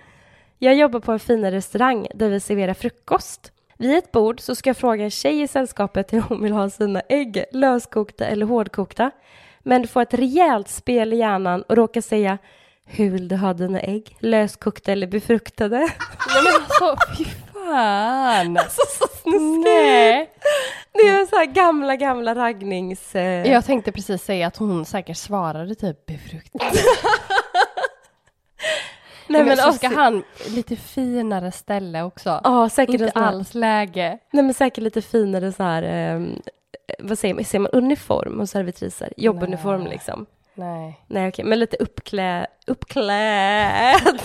Jag 0.60 0.76
jobbar 0.76 1.00
på 1.00 1.12
en 1.12 1.20
fin 1.20 1.52
restaurang 1.52 2.08
där 2.14 2.30
vi 2.30 2.40
serverar 2.40 2.74
frukost. 2.74 3.52
Vid 3.78 3.98
ett 3.98 4.12
bord 4.12 4.40
så 4.40 4.56
ska 4.56 4.70
jag 4.70 4.78
fråga 4.78 5.04
en 5.04 5.12
tjej 5.12 5.42
i 5.42 5.48
sällskapet 5.48 6.14
hur 6.14 6.22
hon 6.22 6.44
vill 6.44 6.52
ha 6.52 6.70
sina 6.70 7.02
ägg, 7.10 7.46
löskokta 7.52 8.26
eller 8.26 8.46
hårdkokta. 8.46 9.12
Men 9.60 9.88
får 9.88 10.02
ett 10.02 10.14
rejält 10.14 10.68
spel 10.70 11.14
i 11.14 11.18
hjärnan 11.18 11.62
och 11.62 11.76
råkar 11.76 12.02
säga 12.02 12.38
hur 12.86 13.10
vill 13.10 13.28
du 13.28 13.36
ha 13.36 13.54
dina 13.54 13.80
ägg, 13.80 14.16
löskokta 14.20 14.92
eller 14.92 15.08
befruktade? 15.08 15.78
Nej 15.78 16.44
men 16.44 16.54
alltså 16.64 16.96
fan. 17.66 18.58
Alltså 18.64 18.82
så 19.00 19.08
snuskigt! 19.08 19.66
Nej. 19.66 20.30
Det 20.94 21.08
är 21.08 21.26
så 21.26 21.36
här 21.36 21.46
gamla, 21.46 21.96
gamla 21.96 22.36
raggnings... 22.36 23.16
Eh... 23.16 23.52
Jag 23.52 23.66
tänkte 23.66 23.92
precis 23.92 24.24
säga 24.24 24.48
att 24.48 24.58
hon 24.58 24.86
säkert 24.86 25.18
svarade 25.18 25.76
typ 25.76 26.06
befruktad. 26.06 26.60
nej 29.28 29.44
men 29.44 29.58
så 29.58 29.64
alltså- 29.64 29.88
ska 29.88 29.96
han 29.96 30.24
lite 30.50 30.76
finare 30.76 31.52
ställe 31.52 32.04
också. 32.04 32.42
Ja, 32.44 32.70
säkert 32.70 33.02
Inte 33.02 33.12
alls 33.12 33.54
läge. 33.54 34.18
Nej 34.32 34.44
men 34.44 34.54
säkert 34.54 34.84
lite 34.84 35.02
finare 35.02 35.52
så 35.52 35.64
här, 35.64 35.84
eh, 35.84 36.22
vad 37.00 37.20
säger 37.20 37.34
man, 37.34 37.44
ser 37.44 37.60
man 37.60 37.72
uniform 37.72 38.40
och 38.40 38.50
servitriser? 38.50 39.14
Jobbuniform 39.18 39.82
Nej. 39.82 39.90
liksom. 39.90 40.26
Nej. 40.54 41.00
Nej 41.08 41.28
okej, 41.28 41.46
men 41.46 41.60
lite 41.60 41.78
uppklä... 41.78 42.48
uppklädd. 42.68 44.20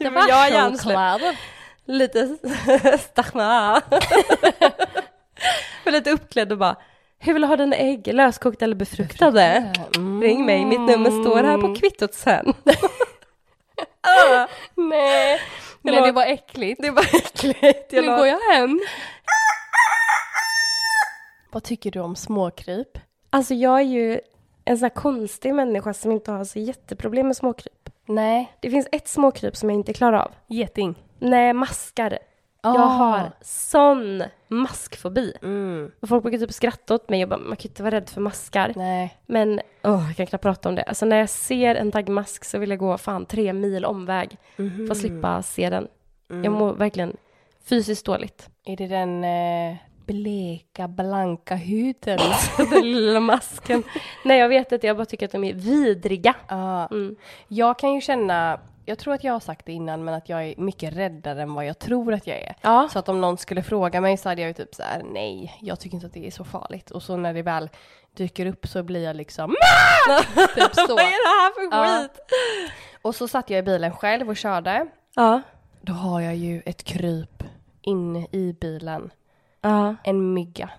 men 0.00 0.14
jag 0.28 0.48
är. 0.48 1.61
Lite 1.86 2.36
stachna. 3.00 3.82
men 5.84 5.94
lite 5.94 6.10
uppklädd 6.10 6.52
och 6.52 6.58
bara, 6.58 6.76
hur 7.18 7.32
vill 7.32 7.42
du 7.42 7.48
ha 7.48 7.56
dina 7.56 7.76
ägg? 7.76 8.14
Löskokta 8.14 8.64
eller 8.64 8.74
befruktade? 8.74 9.72
Ring 10.22 10.46
mig, 10.46 10.64
mitt 10.64 10.80
nummer 10.80 11.10
står 11.22 11.42
här 11.42 11.58
på 11.58 11.74
kvittot 11.74 12.14
sen. 12.14 12.54
Ah, 14.00 14.46
Nej. 14.74 15.40
Nej, 15.82 16.02
det 16.02 16.12
var 16.12 16.26
äckligt. 16.26 16.82
det 16.82 16.90
var 16.90 17.02
äckligt. 17.16 17.92
Nu 17.92 18.06
går 18.06 18.26
jag 18.26 18.40
hem. 18.40 18.80
Vad 21.52 21.64
tycker 21.64 21.90
du 21.90 22.00
om 22.00 22.16
småkryp? 22.16 22.98
Alltså 23.30 23.54
jag 23.54 23.78
är 23.78 23.82
ju 23.84 24.20
en 24.64 24.78
sån 24.78 24.82
här 24.84 24.90
konstig 24.90 25.54
människa 25.54 25.94
som 25.94 26.12
inte 26.12 26.32
har 26.32 26.44
så 26.44 26.58
jätteproblem 26.58 27.26
med 27.26 27.36
småkryp. 27.36 27.88
Nej. 28.06 28.52
Det 28.60 28.70
finns 28.70 28.88
ett 28.92 29.08
småkryp 29.08 29.56
som 29.56 29.70
jag 29.70 29.78
inte 29.78 29.92
klarar 29.92 30.18
av. 30.18 30.30
Geting. 30.46 30.94
Nej, 31.18 31.52
maskar. 31.52 32.18
Jag 32.64 32.76
Ah. 32.76 32.84
har 32.84 33.30
sån 33.40 34.22
maskfobi. 34.48 35.32
Mm. 35.42 35.90
Och 36.00 36.08
folk 36.08 36.22
brukar 36.22 36.38
typ 36.38 36.52
skratta 36.52 36.94
åt 36.94 37.08
mig 37.10 37.22
och 37.22 37.28
bara, 37.28 37.40
man 37.40 37.56
kan 37.56 37.68
inte 37.70 37.82
vara 37.82 37.94
rädd 37.94 38.08
för 38.08 38.20
maskar. 38.20 38.72
Nej. 38.76 39.16
Men 39.26 39.60
åh, 39.84 40.04
jag 40.08 40.16
kan 40.16 40.26
knappt 40.26 40.42
prata 40.42 40.68
om 40.68 40.74
det. 40.74 40.82
Alltså 40.82 41.06
när 41.06 41.16
jag 41.16 41.28
ser 41.30 41.74
en 41.74 41.90
dagmask 41.90 42.44
så 42.44 42.58
vill 42.58 42.70
jag 42.70 42.78
gå 42.78 42.98
fan 42.98 43.26
tre 43.26 43.52
mil 43.52 43.84
omväg 43.84 44.36
Mhm. 44.56 44.86
för 44.86 44.92
att 44.92 44.98
slippa 44.98 45.42
se 45.42 45.70
den. 45.70 45.88
Mm. 46.30 46.44
Jag 46.44 46.52
mår 46.52 46.72
verkligen 46.72 47.16
fysiskt 47.64 48.06
dåligt. 48.06 48.48
Är 48.64 48.76
det 48.76 48.86
den 48.86 49.24
eh, 49.24 49.76
bleka, 50.06 50.88
blanka 50.88 51.54
huden? 51.54 52.18
Den 52.70 52.92
lilla 52.92 53.20
masken. 53.20 53.82
Nej, 54.24 54.38
jag 54.38 54.48
vet 54.48 54.72
inte. 54.72 54.86
Jag 54.86 54.96
bara 54.96 55.06
tycker 55.06 55.26
att 55.26 55.32
de 55.32 55.44
är 55.44 55.54
vidriga. 55.54 56.34
Ja. 56.48 56.86
Mm. 56.86 57.16
Jag 57.48 57.78
kan 57.78 57.94
ju 57.94 58.00
känna, 58.00 58.60
jag 58.84 58.98
tror 58.98 59.14
att 59.14 59.24
jag 59.24 59.32
har 59.32 59.40
sagt 59.40 59.66
det 59.66 59.72
innan, 59.72 60.04
men 60.04 60.14
att 60.14 60.28
jag 60.28 60.44
är 60.44 60.54
mycket 60.56 60.96
räddare 60.96 61.42
än 61.42 61.54
vad 61.54 61.66
jag 61.66 61.78
tror 61.78 62.12
att 62.14 62.26
jag 62.26 62.36
är. 62.38 62.54
Ja. 62.60 62.88
Så 62.92 62.98
att 62.98 63.08
om 63.08 63.20
någon 63.20 63.38
skulle 63.38 63.62
fråga 63.62 64.00
mig 64.00 64.16
så 64.16 64.28
hade 64.28 64.40
jag 64.40 64.48
ju 64.48 64.54
typ 64.54 64.74
så 64.74 64.82
här: 64.82 65.02
nej, 65.12 65.58
jag 65.60 65.80
tycker 65.80 65.94
inte 65.94 66.06
att 66.06 66.12
det 66.14 66.26
är 66.26 66.30
så 66.30 66.44
farligt. 66.44 66.90
Och 66.90 67.02
så 67.02 67.16
när 67.16 67.34
det 67.34 67.42
väl 67.42 67.70
dyker 68.16 68.46
upp 68.46 68.66
så 68.66 68.82
blir 68.82 69.04
jag 69.04 69.16
liksom 69.16 69.50
typ 70.54 70.74
så. 70.74 70.86
Vad 70.94 70.98
är 71.04 71.24
det 71.24 71.40
här 71.40 71.70
för 71.70 71.76
Ja. 71.76 72.02
skit? 72.02 72.18
Och 73.02 73.14
så 73.14 73.28
satt 73.28 73.50
jag 73.50 73.58
i 73.58 73.62
bilen 73.62 73.92
själv 73.92 74.28
och 74.28 74.36
körde. 74.36 74.86
Ja. 75.14 75.42
Då 75.80 75.92
har 75.92 76.20
jag 76.20 76.36
ju 76.36 76.62
ett 76.66 76.84
kryp 76.84 77.42
inne 77.82 78.26
i 78.32 78.56
bilen. 78.60 79.10
Ja. 79.62 79.94
En 80.04 80.34
mygga. 80.34 80.70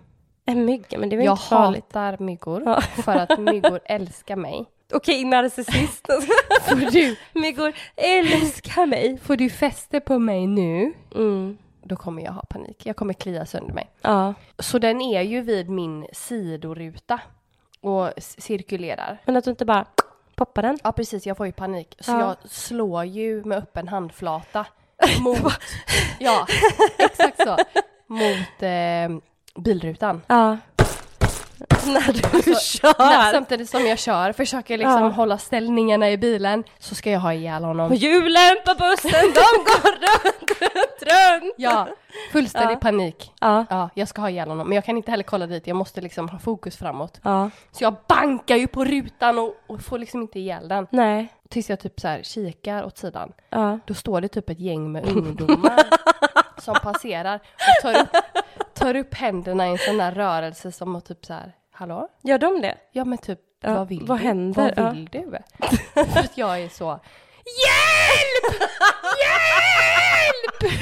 En 0.46 0.66
mygga, 0.66 0.98
men 1.00 1.10
det 1.10 1.16
är 1.16 1.18
väl 1.18 1.26
Jag 1.26 1.34
inte 1.34 1.44
farligt? 1.44 1.84
hatar 1.94 2.18
myggor 2.24 2.64
Ja. 2.66 2.82
för 3.04 3.16
att 3.16 3.40
myggor 3.40 3.80
älskar 3.86 4.36
mig. 4.36 4.66
Okej, 4.94 5.26
narcissist. 5.26 6.08
Får 6.70 6.92
du, 6.92 7.16
Myggor 7.34 7.74
älskar 7.96 8.86
mig. 8.86 9.18
får 9.18 9.36
du 9.36 9.50
fäste 9.50 10.00
på 10.00 10.20
mig 10.20 10.48
nu, 10.48 10.94
Mm. 11.16 11.58
då 11.84 11.96
kommer 11.96 12.22
jag 12.24 12.32
ha 12.32 12.42
panik. 12.42 12.86
Jag 12.86 12.96
kommer 12.96 13.14
klia 13.14 13.46
sönder 13.46 13.74
mig. 13.74 13.90
Ja. 14.02 14.34
Så 14.60 14.80
den 14.80 15.02
är 15.02 15.22
ju 15.22 15.42
vid 15.42 15.70
min 15.70 16.08
sidoruta 16.14 17.20
och 17.82 18.10
cirkulerar. 18.18 19.22
Men 19.26 19.38
att 19.38 19.44
du 19.44 19.50
inte 19.50 19.66
bara 19.66 19.86
poppar 20.36 20.62
den. 20.62 20.78
Ja 20.84 20.92
precis, 20.92 21.26
jag 21.26 21.38
får 21.38 21.46
ju 21.46 21.52
panik. 21.52 21.96
Så 22.00 22.12
Ja. 22.12 22.20
jag 22.20 22.50
slår 22.52 23.04
ju 23.06 23.44
med 23.44 23.58
öppen 23.58 23.88
handflata 23.88 24.66
mot, 25.22 25.40
ja 26.20 26.48
exakt 26.98 27.42
så, 27.44 27.58
mot 28.08 28.62
eh, 28.64 29.20
bilrutan. 29.64 30.22
Ja. 30.28 30.58
När 31.86 32.14
du 32.14 32.22
Nej, 32.52 32.56
kör. 32.62 33.32
samtidigt 33.32 33.70
som 33.70 33.86
jag 33.86 34.00
kör 34.00 34.32
försöker 34.34 34.78
liksom 34.78 35.02
Ja. 35.04 35.10
hålla 35.10 35.38
ställningarna 35.38 36.12
i 36.12 36.18
bilen 36.18 36.64
så 36.80 36.96
ska 36.96 37.12
jag 37.12 37.20
ha 37.20 37.34
ihjäl 37.34 37.64
honom. 37.64 37.90
Och 37.92 37.96
hjulen 37.96 38.56
på 38.66 38.74
bussen, 38.74 39.12
de 39.22 39.64
går 39.64 39.92
runt, 39.92 40.62
runt, 40.62 41.02
runt. 41.02 41.54
Ja, 41.58 41.88
fullständig 42.32 42.76
Ja. 42.76 42.80
panik. 42.80 43.32
Ja. 43.42 43.66
Ja, 43.70 43.90
jag 43.96 44.08
ska 44.08 44.22
ha 44.22 44.30
ihjäl 44.30 44.50
honom. 44.50 44.68
Men 44.68 44.76
jag 44.76 44.86
kan 44.86 44.98
inte 44.98 45.12
heller 45.12 45.24
kolla 45.24 45.48
dit, 45.48 45.68
jag 45.68 45.76
måste 45.78 46.02
liksom 46.02 46.30
ha 46.30 46.40
fokus 46.40 46.78
framåt. 46.78 47.20
Ja. 47.24 47.50
Så 47.72 47.84
jag 47.84 47.96
bankar 48.08 48.56
ju 48.56 48.68
på 48.68 48.86
rutan 48.86 49.40
och, 49.40 49.56
och 49.68 49.82
får 49.82 49.98
liksom 49.98 50.22
inte 50.22 50.40
ihjäl 50.40 50.68
den. 50.68 50.88
Nej. 50.90 51.28
Tills 51.50 51.70
jag 51.70 51.80
typ 51.80 52.00
så 52.00 52.08
här 52.08 52.24
kikar 52.24 52.84
åt 52.84 52.98
sidan. 52.98 53.32
Ja. 53.50 53.80
Då 53.86 53.94
står 53.94 54.22
det 54.22 54.28
typ 54.28 54.50
ett 54.50 54.60
gäng 54.60 54.92
med 54.92 55.06
ungdomar 55.10 55.80
som 56.64 56.76
passerar 56.84 57.36
och 57.56 57.82
tar 57.82 58.02
upp, 58.02 58.16
tar 58.74 58.96
upp 58.96 59.14
händerna 59.14 59.68
i 59.68 59.72
en 59.72 59.78
sån 59.78 59.98
där 59.98 60.12
rörelse 60.12 60.72
som 60.72 60.96
att 60.96 61.06
typ 61.06 61.26
så 61.26 61.34
här, 61.34 61.52
hallå? 61.72 62.08
Gör 62.22 62.38
de 62.38 62.62
det? 62.62 62.78
Ja 62.92 63.06
men 63.06 63.18
typ, 63.18 63.40
Ja, 63.66 63.74
vad 63.76 63.88
vill 63.88 64.06
vad 64.08 64.20
du? 64.20 64.24
händer? 64.24 64.74
Vad 64.78 64.86
Ja. 64.86 64.92
vill 64.92 65.06
du? 65.06 65.38
För 65.94 66.20
att 66.20 66.38
jag 66.38 66.60
är 66.62 66.70
så, 66.70 67.00
hjälp! 67.46 68.62
Hjälp! 69.24 70.74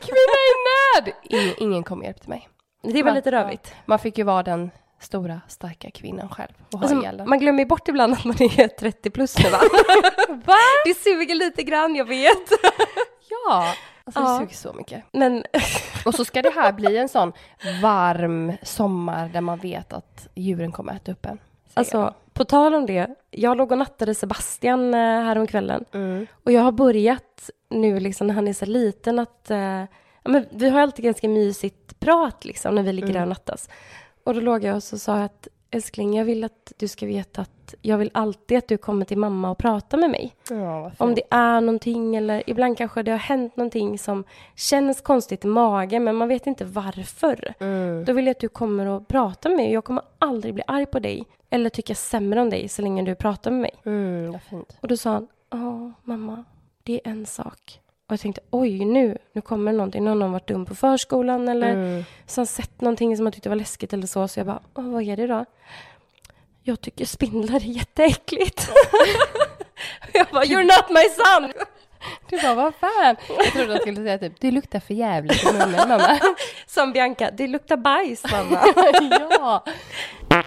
Kvinna 0.00 0.38
i 0.48 0.52
nöd! 0.68 1.12
Ingen, 1.22 1.54
ingen 1.58 1.82
kom 1.84 1.98
och 1.98 2.04
hjälpte 2.04 2.28
mig. 2.30 2.48
Det 2.82 3.02
var 3.02 3.04
Man- 3.10 3.14
lite 3.14 3.32
rövigt. 3.32 3.74
Man 3.86 3.98
fick 3.98 4.18
ju 4.18 4.24
vara 4.24 4.42
den 4.42 4.70
stora 5.00 5.40
starka 5.48 5.90
kvinnan 5.90 6.28
själv 6.28 6.52
och 6.72 6.78
ha 6.78 6.86
Alltså, 6.86 7.00
ihjäl 7.00 7.22
man 7.26 7.38
glömmer 7.38 7.64
bort 7.64 7.88
ibland 7.88 8.12
att 8.12 8.24
man 8.24 8.42
är 8.42 8.68
30 8.68 9.10
plus 9.10 9.38
nu 9.38 9.50
va? 9.50 9.58
Va? 10.28 10.54
Det 10.84 10.94
suger 10.94 11.34
lite 11.34 11.62
grann, 11.62 11.94
jag 11.96 12.04
vet. 12.04 12.50
Ja! 13.30 13.74
Alltså 14.08 14.20
det 14.20 14.26
Ja. 14.26 14.38
suger 14.38 14.54
så 14.56 14.72
mycket. 14.72 15.04
Men 15.12 15.44
Och 16.04 16.14
så 16.14 16.24
ska 16.24 16.42
det 16.42 16.50
här 16.54 16.72
bli 16.72 16.96
en 16.98 17.08
sån 17.08 17.32
varm 17.82 18.52
sommar 18.62 19.28
där 19.28 19.40
man 19.40 19.58
vet 19.58 19.92
att 19.92 20.28
djuren 20.34 20.72
kommer 20.72 20.92
äta 20.96 21.12
upp 21.12 21.26
en. 21.26 21.38
alltså, 21.74 22.14
på 22.32 22.44
tal 22.44 22.74
om 22.74 22.86
det. 22.86 23.06
Jag 23.30 23.56
låg 23.56 23.72
och 23.72 23.78
nattade 23.78 24.14
Sebastian 24.14 24.94
eh, 24.94 25.00
häromkvällen. 25.00 25.84
Mm. 25.92 26.26
Och 26.44 26.52
jag 26.52 26.62
har 26.62 26.72
börjat 26.72 27.50
nu 27.70 28.00
liksom 28.00 28.26
när 28.26 28.34
han 28.34 28.48
är 28.48 28.52
så 28.52 28.66
liten 28.66 29.18
att... 29.18 29.50
Eh, 29.50 29.84
men 30.24 30.46
vi 30.50 30.68
har 30.70 30.80
alltid 30.80 31.04
ganska 31.04 31.28
mysigt 31.28 32.00
prat 32.00 32.44
liksom 32.44 32.74
när 32.74 32.82
vi 32.82 32.92
ligger 32.92 33.12
där 33.12 33.22
och 33.22 33.28
nattas. 33.28 33.68
Och 34.24 34.34
då 34.34 34.40
låg 34.40 34.64
jag 34.64 34.76
och 34.76 34.82
så 34.82 34.98
sa 34.98 35.16
jag 35.16 35.24
att 35.24 35.48
älskling, 35.70 36.16
jag 36.16 36.24
vill 36.24 36.44
att 36.44 36.72
du 36.76 36.88
ska 36.88 37.06
veta 37.06 37.40
att 37.40 37.74
jag 37.82 37.98
vill 37.98 38.10
alltid 38.14 38.58
att 38.58 38.68
du 38.68 38.76
kommer 38.76 39.04
till 39.04 39.18
mamma 39.18 39.50
och 39.50 39.58
pratar 39.58 39.98
med 39.98 40.10
mig. 40.10 40.34
Ja, 40.50 40.92
Om 40.98 41.14
det 41.14 41.22
är 41.30 41.60
någonting 41.60 42.16
eller 42.16 42.50
ibland 42.50 42.78
kanske 42.78 43.02
det 43.02 43.10
har 43.10 43.18
hänt 43.18 43.56
någonting 43.56 43.98
som 43.98 44.24
känns 44.54 45.00
konstigt 45.00 45.44
i 45.44 45.48
magen 45.48 46.04
men 46.04 46.16
man 46.16 46.28
vet 46.28 46.46
inte 46.46 46.64
varför. 46.64 47.54
Mm. 47.60 48.04
Då 48.04 48.12
vill 48.12 48.26
jag 48.26 48.30
att 48.30 48.40
du 48.40 48.48
kommer 48.48 48.86
och 48.86 49.08
pratar 49.08 49.50
med 49.50 49.56
mig. 49.56 49.72
Jag 49.72 49.84
kommer 49.84 50.02
aldrig 50.18 50.54
bli 50.54 50.62
arg 50.66 50.86
på 50.86 50.98
dig 50.98 51.24
eller 51.50 51.70
tycka 51.70 51.94
sämre 51.94 52.40
om 52.40 52.50
dig 52.50 52.68
så 52.68 52.82
länge 52.82 53.02
du 53.02 53.14
pratar 53.14 53.50
med 53.50 53.60
mig. 53.60 53.74
Mm. 53.84 54.38
Och 54.80 54.88
då 54.88 54.96
sa 54.96 55.12
han, 55.12 55.28
ja 55.50 55.92
mamma, 56.02 56.44
det 56.82 57.00
är 57.04 57.10
en 57.10 57.26
sak. 57.26 57.80
Och 58.08 58.12
jag 58.12 58.20
tänkte, 58.20 58.40
oj 58.50 58.84
nu, 58.84 59.18
nu 59.32 59.40
kommer 59.40 59.72
någonting. 59.72 60.04
Nu 60.04 60.10
har 60.10 60.14
någon 60.14 60.32
varit 60.32 60.46
dum 60.48 60.66
på 60.66 60.74
förskolan 60.74 61.48
eller 61.48 61.70
Mm. 61.72 62.04
han 62.36 62.46
sett 62.46 62.80
någonting 62.80 63.16
som 63.16 63.26
han 63.26 63.32
tyckte 63.32 63.48
var 63.48 63.56
läskigt 63.56 63.92
eller 63.92 64.06
så. 64.06 64.28
Så 64.28 64.40
jag 64.40 64.46
bara, 64.46 64.60
Åh, 64.74 64.84
vad 64.90 65.02
är 65.02 65.16
det 65.16 65.26
då? 65.26 65.44
Jag 66.62 66.80
tycker 66.80 67.04
spindlar 67.04 67.56
är 67.56 67.60
jätteäckligt. 67.60 68.68
jag 70.12 70.26
bara, 70.32 70.44
you're 70.44 70.62
not 70.62 70.90
my 70.90 71.04
son! 71.24 71.52
Du 72.30 72.40
bara, 72.42 72.54
vad 72.54 72.74
fan? 72.74 73.16
Jag 73.38 73.46
trodde 73.52 73.72
han 73.72 73.80
skulle 73.80 73.96
säga 73.96 74.18
typ, 74.18 74.40
du 74.40 74.50
luktar 74.50 74.80
för 74.80 74.94
jävligt 74.94 75.44
i 75.44 75.46
munnen 75.52 75.88
mamma. 75.88 76.18
Som 76.66 76.92
Bianca, 76.92 77.30
det 77.30 77.46
luktar 77.46 77.76
bajs 77.76 78.22
mamma. 78.32 78.60
ja. 79.30 79.64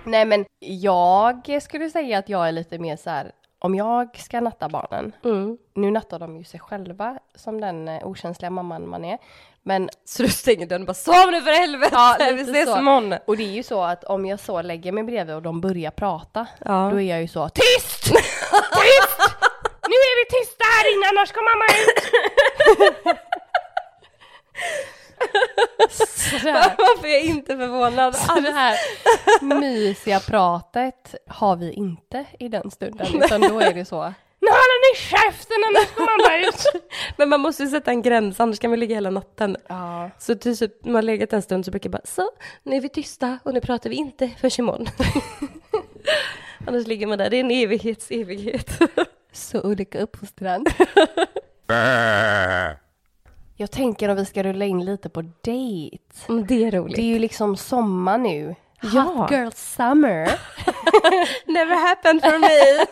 Nej 0.04 0.26
men 0.26 0.46
jag 0.60 1.62
skulle 1.64 1.90
säga 1.90 2.18
att 2.18 2.30
jag 2.30 2.48
är 2.48 2.52
lite 2.52 2.80
mer 2.80 2.96
så 2.98 3.10
här, 3.10 3.32
om 3.64 3.76
jag 3.76 4.18
ska 4.18 4.40
natta 4.42 4.70
barnen, 4.70 5.12
Mm. 5.24 5.58
nu 5.74 5.92
nattar 5.92 6.20
de 6.20 6.38
ju 6.38 6.44
sig 6.44 6.60
själva 6.60 7.20
som 7.36 7.62
den 7.62 7.88
eh, 7.88 8.08
okänsliga 8.08 8.50
mamman 8.50 8.90
man 8.90 9.06
är. 9.06 9.18
Men, 9.64 9.90
Så 10.06 10.24
du 10.24 10.30
stänger 10.30 10.66
dörren 10.66 10.82
och 10.82 10.88
bara, 10.88 10.94
sov 10.94 11.32
nu 11.32 11.42
för 11.42 11.52
helvete! 11.52 11.92
Ja, 11.96 12.18
vi 12.36 12.42
ses 12.42 12.70
så. 12.70 12.78
imorgon. 12.80 13.16
och 13.28 13.38
det 13.38 13.44
är 13.44 13.52
ju 13.52 13.64
så 13.64 13.84
att 13.84 14.04
om 14.04 14.26
jag 14.26 14.40
så 14.40 14.62
lägger 14.62 14.92
mig 14.92 15.04
bredvid 15.04 15.36
och 15.36 15.42
de 15.42 15.62
börjar 15.62 15.92
prata, 15.92 16.48
Ja. 16.66 16.90
då 16.92 16.98
är 17.02 17.10
jag 17.10 17.22
ju 17.22 17.28
så, 17.28 17.50
tyst! 17.50 18.04
Tyst! 18.04 19.20
Nu 19.88 19.96
är 19.96 20.26
vi 20.26 20.30
tysta 20.40 20.64
här 20.66 20.94
inne 20.94 21.06
annars 21.12 21.32
kommer 21.32 21.52
mamma 21.52 21.66
ut! 21.82 23.18
Varför 26.78 27.08
är 27.08 27.12
jag 27.12 27.22
inte 27.24 27.58
förvånad? 27.58 28.16
Så 28.16 28.40
det 28.40 28.52
här 28.52 28.78
mysiga 29.60 30.20
pratet 30.20 31.16
har 31.28 31.56
vi 31.56 31.72
inte 31.72 32.26
i 32.40 32.48
den 32.48 32.72
stunden, 32.72 33.08
utan 33.24 33.42
då 33.42 33.60
är 33.60 33.74
det 33.74 33.86
så. 33.86 34.14
Nu 34.44 34.48
håller 34.48 34.92
ni 34.94 34.98
käften 35.00 35.58
annars 35.68 35.92
kommer 35.92 36.18
mamma 36.18 36.48
ut! 36.48 36.84
Men 37.18 37.30
man 37.30 37.40
måste 37.40 37.64
ju 37.64 37.70
sätta 37.70 37.92
en 37.92 38.02
gräns, 38.02 38.40
annars 38.40 38.60
kan 38.60 38.72
vi 38.72 38.78
ligga 38.78 38.96
hela 38.96 39.10
natten. 39.10 39.58
Ja, 39.68 40.10
Så 40.20 40.36
till 40.36 40.58
typ, 40.58 40.86
när 40.86 40.92
man 40.92 40.96
har 40.96 41.02
legat 41.02 41.34
en 41.34 41.42
stund 41.42 41.66
så 41.66 41.72
brukar 41.72 41.88
jag 41.88 41.92
bara, 41.92 42.06
så, 42.06 42.30
nu 42.64 42.76
är 42.76 42.82
vi 42.82 42.90
tysta 42.90 43.40
och 43.44 43.54
nu 43.54 43.62
pratar 43.62 43.90
vi 43.90 43.96
inte 43.96 44.28
förrän 44.28 44.52
imorgon. 44.58 44.88
annars 46.68 46.88
ligger 46.88 47.08
man 47.08 47.18
där, 47.18 47.30
det 47.30 47.38
är 47.38 47.40
en 47.40 47.52
evighets 47.52 48.12
evighet. 48.12 48.80
så 49.32 49.62
olika 49.62 50.00
uppfostran. 50.00 50.66
Jag 53.62 53.72
tänker 53.72 54.10
om 54.10 54.16
vi 54.16 54.26
ska 54.26 54.44
rulla 54.44 54.66
in 54.66 54.86
lite 54.86 55.10
på 55.10 55.22
dejt. 55.42 55.98
Men 56.28 56.46
det 56.46 56.64
är 56.64 56.72
roligt. 56.72 56.96
Det 56.96 57.02
är 57.02 57.06
ju 57.06 57.20
liksom 57.20 57.58
sommar 57.58 58.18
nu. 58.18 58.56
Ja. 58.82 59.02
Hot 59.02 59.32
girl 59.32 59.50
summer. 59.52 60.32
Never 61.52 61.76
happened 61.90 62.22
for 62.22 62.40
me. 62.40 62.86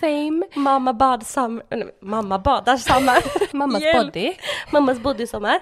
Same. 0.00 0.46
Mamma 0.54 0.92
bad 0.92 1.26
summer, 1.26 1.62
nej, 1.70 1.96
mamma 2.02 2.38
badar 2.38 2.76
sommar. 2.76 3.18
Mammas 3.56 3.82
Hjälp. 3.82 4.06
body. 4.14 4.34
Mammas 4.72 4.98
body 4.98 5.26
sommar. 5.26 5.58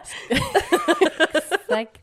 Exakt. 1.69 1.99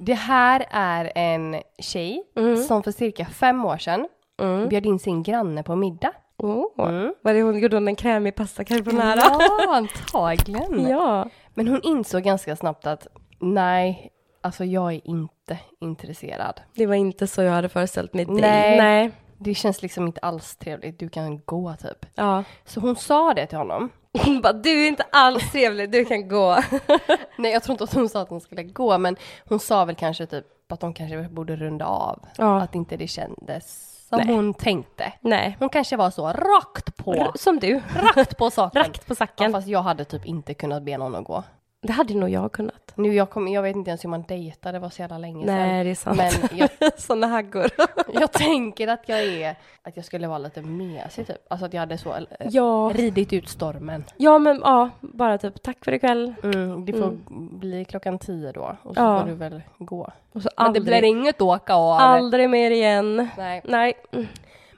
Det 0.00 0.14
här 0.14 0.66
är 0.70 1.12
en 1.14 1.62
tjej 1.78 2.22
som 2.68 2.82
för 2.82 2.92
cirka 2.92 3.26
fem 3.26 3.64
år 3.64 3.78
sedan 3.78 4.08
Mm. 4.42 4.68
bjöd 4.68 4.86
in 4.86 4.98
sin 4.98 5.22
granne 5.22 5.62
på 5.62 5.76
middag. 5.76 6.12
Oh. 6.42 6.88
Mm. 6.88 7.14
Var 7.22 7.34
det 7.34 7.42
hon 7.42 7.58
gjorde 7.58 7.76
hon 7.76 7.88
en 7.88 7.96
krämig 7.96 8.34
pasta 8.34 8.64
carbonara? 8.64 9.16
Ja, 9.16 9.66
antagligen. 9.76 10.88
ja. 10.88 11.28
Men 11.54 11.68
hon 11.68 11.80
insåg 11.82 12.22
ganska 12.22 12.56
snabbt 12.56 12.86
att 12.86 13.06
nej, 13.38 14.12
alltså 14.40 14.64
jag 14.64 14.92
är 14.92 15.00
inte 15.08 15.58
intresserad. 15.80 16.60
Det 16.74 16.86
var 16.86 16.94
inte 16.94 17.26
så 17.26 17.42
jag 17.42 17.52
hade 17.52 17.68
föreställt 17.68 18.14
mig 18.14 18.24
dig. 18.24 18.34
Nej. 18.40 18.78
Nej. 18.78 19.10
Det 19.38 19.54
känns 19.54 19.82
liksom 19.82 20.06
inte 20.06 20.20
alls 20.20 20.56
trevligt, 20.56 20.98
du 20.98 21.08
kan 21.08 21.40
gå 21.44 21.74
typ. 21.82 22.06
Ja. 22.14 22.44
Så 22.64 22.80
hon 22.80 22.96
sa 22.96 23.34
det 23.34 23.46
till 23.46 23.58
honom. 23.58 23.90
Hon 24.24 24.40
bara, 24.40 24.52
du 24.52 24.84
är 24.84 24.88
inte 24.88 25.04
alls 25.12 25.52
trevlig, 25.52 25.90
du 25.90 26.04
kan 26.04 26.28
gå. 26.28 26.56
Nej, 27.38 27.52
jag 27.52 27.62
tror 27.62 27.74
inte 27.74 27.84
att 27.84 27.94
hon 27.94 28.08
sa 28.08 28.20
att 28.20 28.28
hon 28.28 28.40
skulle 28.40 28.62
gå, 28.62 28.98
men 28.98 29.16
hon 29.48 29.58
sa 29.60 29.84
väl 29.84 29.94
kanske 29.94 30.26
typ 30.26 30.72
att 30.72 30.80
de 30.80 30.94
kanske 30.94 31.22
borde 31.22 31.56
runda 31.56 31.86
av. 31.86 32.26
Ja. 32.36 32.60
Att 32.62 32.74
inte 32.74 32.96
det 32.96 33.06
kändes 33.08 33.89
som 34.10 34.18
Nej. 34.18 34.34
hon 34.36 34.54
tänkte. 34.54 35.12
Nej. 35.20 35.56
Hon 35.58 35.68
kanske 35.68 35.96
var 35.96 36.10
så 36.10 36.26
rakt 36.32 36.96
på, 36.96 37.14
R- 37.14 37.30
Som 37.34 37.58
du. 37.58 37.80
rakt 37.96 38.36
på 38.38 38.50
saken. 38.50 38.82
Rakt 38.82 39.06
på 39.06 39.10
Ja, 39.12 39.14
sacken. 39.16 39.52
fast 39.52 39.68
jag 39.68 39.82
hade 39.82 40.04
typ 40.04 40.24
inte 40.26 40.54
kunnat 40.54 40.82
be 40.82 40.98
någon 40.98 41.14
att 41.14 41.24
gå. 41.24 41.42
Det 41.82 41.92
hade 41.92 42.14
nog 42.14 42.28
jag 42.30 42.52
kunnat. 42.52 42.92
Nu, 42.94 43.14
jag, 43.14 43.30
kom, 43.30 43.48
jag 43.48 43.62
vet 43.62 43.76
inte 43.76 43.90
ens 43.90 44.04
hur 44.04 44.08
man 44.08 44.24
dejtar, 44.28 44.72
det 44.72 44.78
var 44.78 44.90
så 44.90 45.02
jävla 45.02 45.18
länge 45.18 45.46
sedan. 45.46 45.56
Nej, 45.56 45.84
det 45.84 45.90
är 45.90 45.94
sant. 45.94 46.16
Men 46.16 46.58
jag, 46.58 46.70
Såna 47.00 47.26
haggor. 47.26 47.70
jag 48.12 48.32
tänker 48.32 48.88
att 48.88 49.08
jag 49.08 49.18
är, 49.24 49.56
att 49.82 49.96
jag 49.96 50.04
skulle 50.04 50.28
vara 50.28 50.38
lite 50.38 50.62
mesig 50.62 51.26
typ. 51.26 51.36
Alltså 51.50 51.66
att 51.66 51.72
jag 51.74 51.80
hade 51.80 51.98
så, 51.98 52.14
eh, 52.14 52.22
ja. 52.50 52.90
ridit 52.94 53.32
ut 53.32 53.48
stormen. 53.48 54.04
ja, 54.16 54.38
men 54.38 54.60
ja, 54.64 54.90
bara 55.00 55.38
typ 55.38 55.62
tack 55.62 55.84
för 55.84 55.92
ikväll. 55.92 56.34
Mm, 56.42 56.84
det 56.84 56.92
får 56.92 57.10
bli 57.58 57.84
klockan 57.84 58.18
tio 58.18 58.52
då, 58.52 58.76
och 58.82 58.94
så 58.94 59.00
Ja. 59.02 59.20
får 59.20 59.28
du 59.28 59.34
väl 59.34 59.62
gå. 59.78 60.10
Och 60.32 60.42
så 60.42 60.48
Men 60.56 60.66
aldrig, 60.66 60.84
det 60.84 60.90
blir 60.90 61.04
inget 61.04 61.40
åka 61.40 61.74
av. 61.74 61.92
aldrig 62.00 62.50
mer 62.50 62.70
igen. 62.70 63.28
Nej. 63.36 63.60
Nej. 63.64 63.94
Mm. 64.12 64.26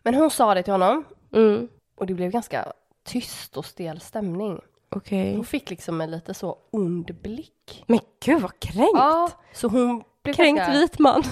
Men 0.02 0.14
hon 0.14 0.30
sa 0.30 0.54
det 0.54 0.62
till 0.62 0.72
honom, 0.72 1.04
Mm. 1.34 1.68
och 1.96 2.06
det 2.06 2.14
blev 2.14 2.30
ganska 2.30 2.72
tyst 3.04 3.56
och 3.56 3.64
stel 3.64 4.00
stämning. 4.00 4.60
Okej. 4.92 5.34
Hon 5.36 5.44
fick 5.44 5.70
liksom 5.70 6.00
en 6.00 6.10
lite 6.10 6.34
så 6.34 6.56
ond 6.70 7.14
blick. 7.22 7.84
Men 7.86 7.98
gud 8.24 8.40
vad 8.42 8.60
kränkt. 8.60 8.90
Ja, 8.94 9.30
så 9.52 9.68
hon 9.68 10.02
blev 10.22 10.34
kränkt 10.34 10.58
ganska... 10.58 10.78
vit 10.78 10.98
man. 10.98 11.22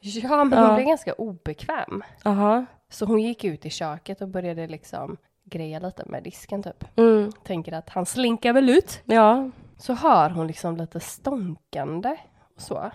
Ja, 0.00 0.44
men 0.44 0.58
hon 0.58 0.68
Ja. 0.68 0.74
blev 0.74 0.86
ganska 0.86 1.12
obekväm. 1.12 2.02
Jaha. 2.24 2.66
Så 2.90 3.04
hon 3.06 3.20
gick 3.20 3.44
ut 3.44 3.66
i 3.66 3.70
köket 3.70 4.20
och 4.22 4.28
började 4.28 4.66
liksom 4.66 5.16
greja 5.44 5.78
lite 5.78 6.02
med 6.06 6.22
disken 6.22 6.62
typ. 6.62 6.84
Mm. 6.98 7.32
Tänker 7.44 7.72
att 7.72 7.88
han 7.90 8.06
slinkar 8.06 8.52
väl 8.52 8.70
ut. 8.70 9.00
Ja. 9.04 9.50
Så 9.78 9.92
hör 9.92 10.30
hon 10.30 10.46
liksom 10.46 10.76
lite 10.76 11.00
stånkande 11.00 12.16
och 12.56 12.60
så. 12.62 12.90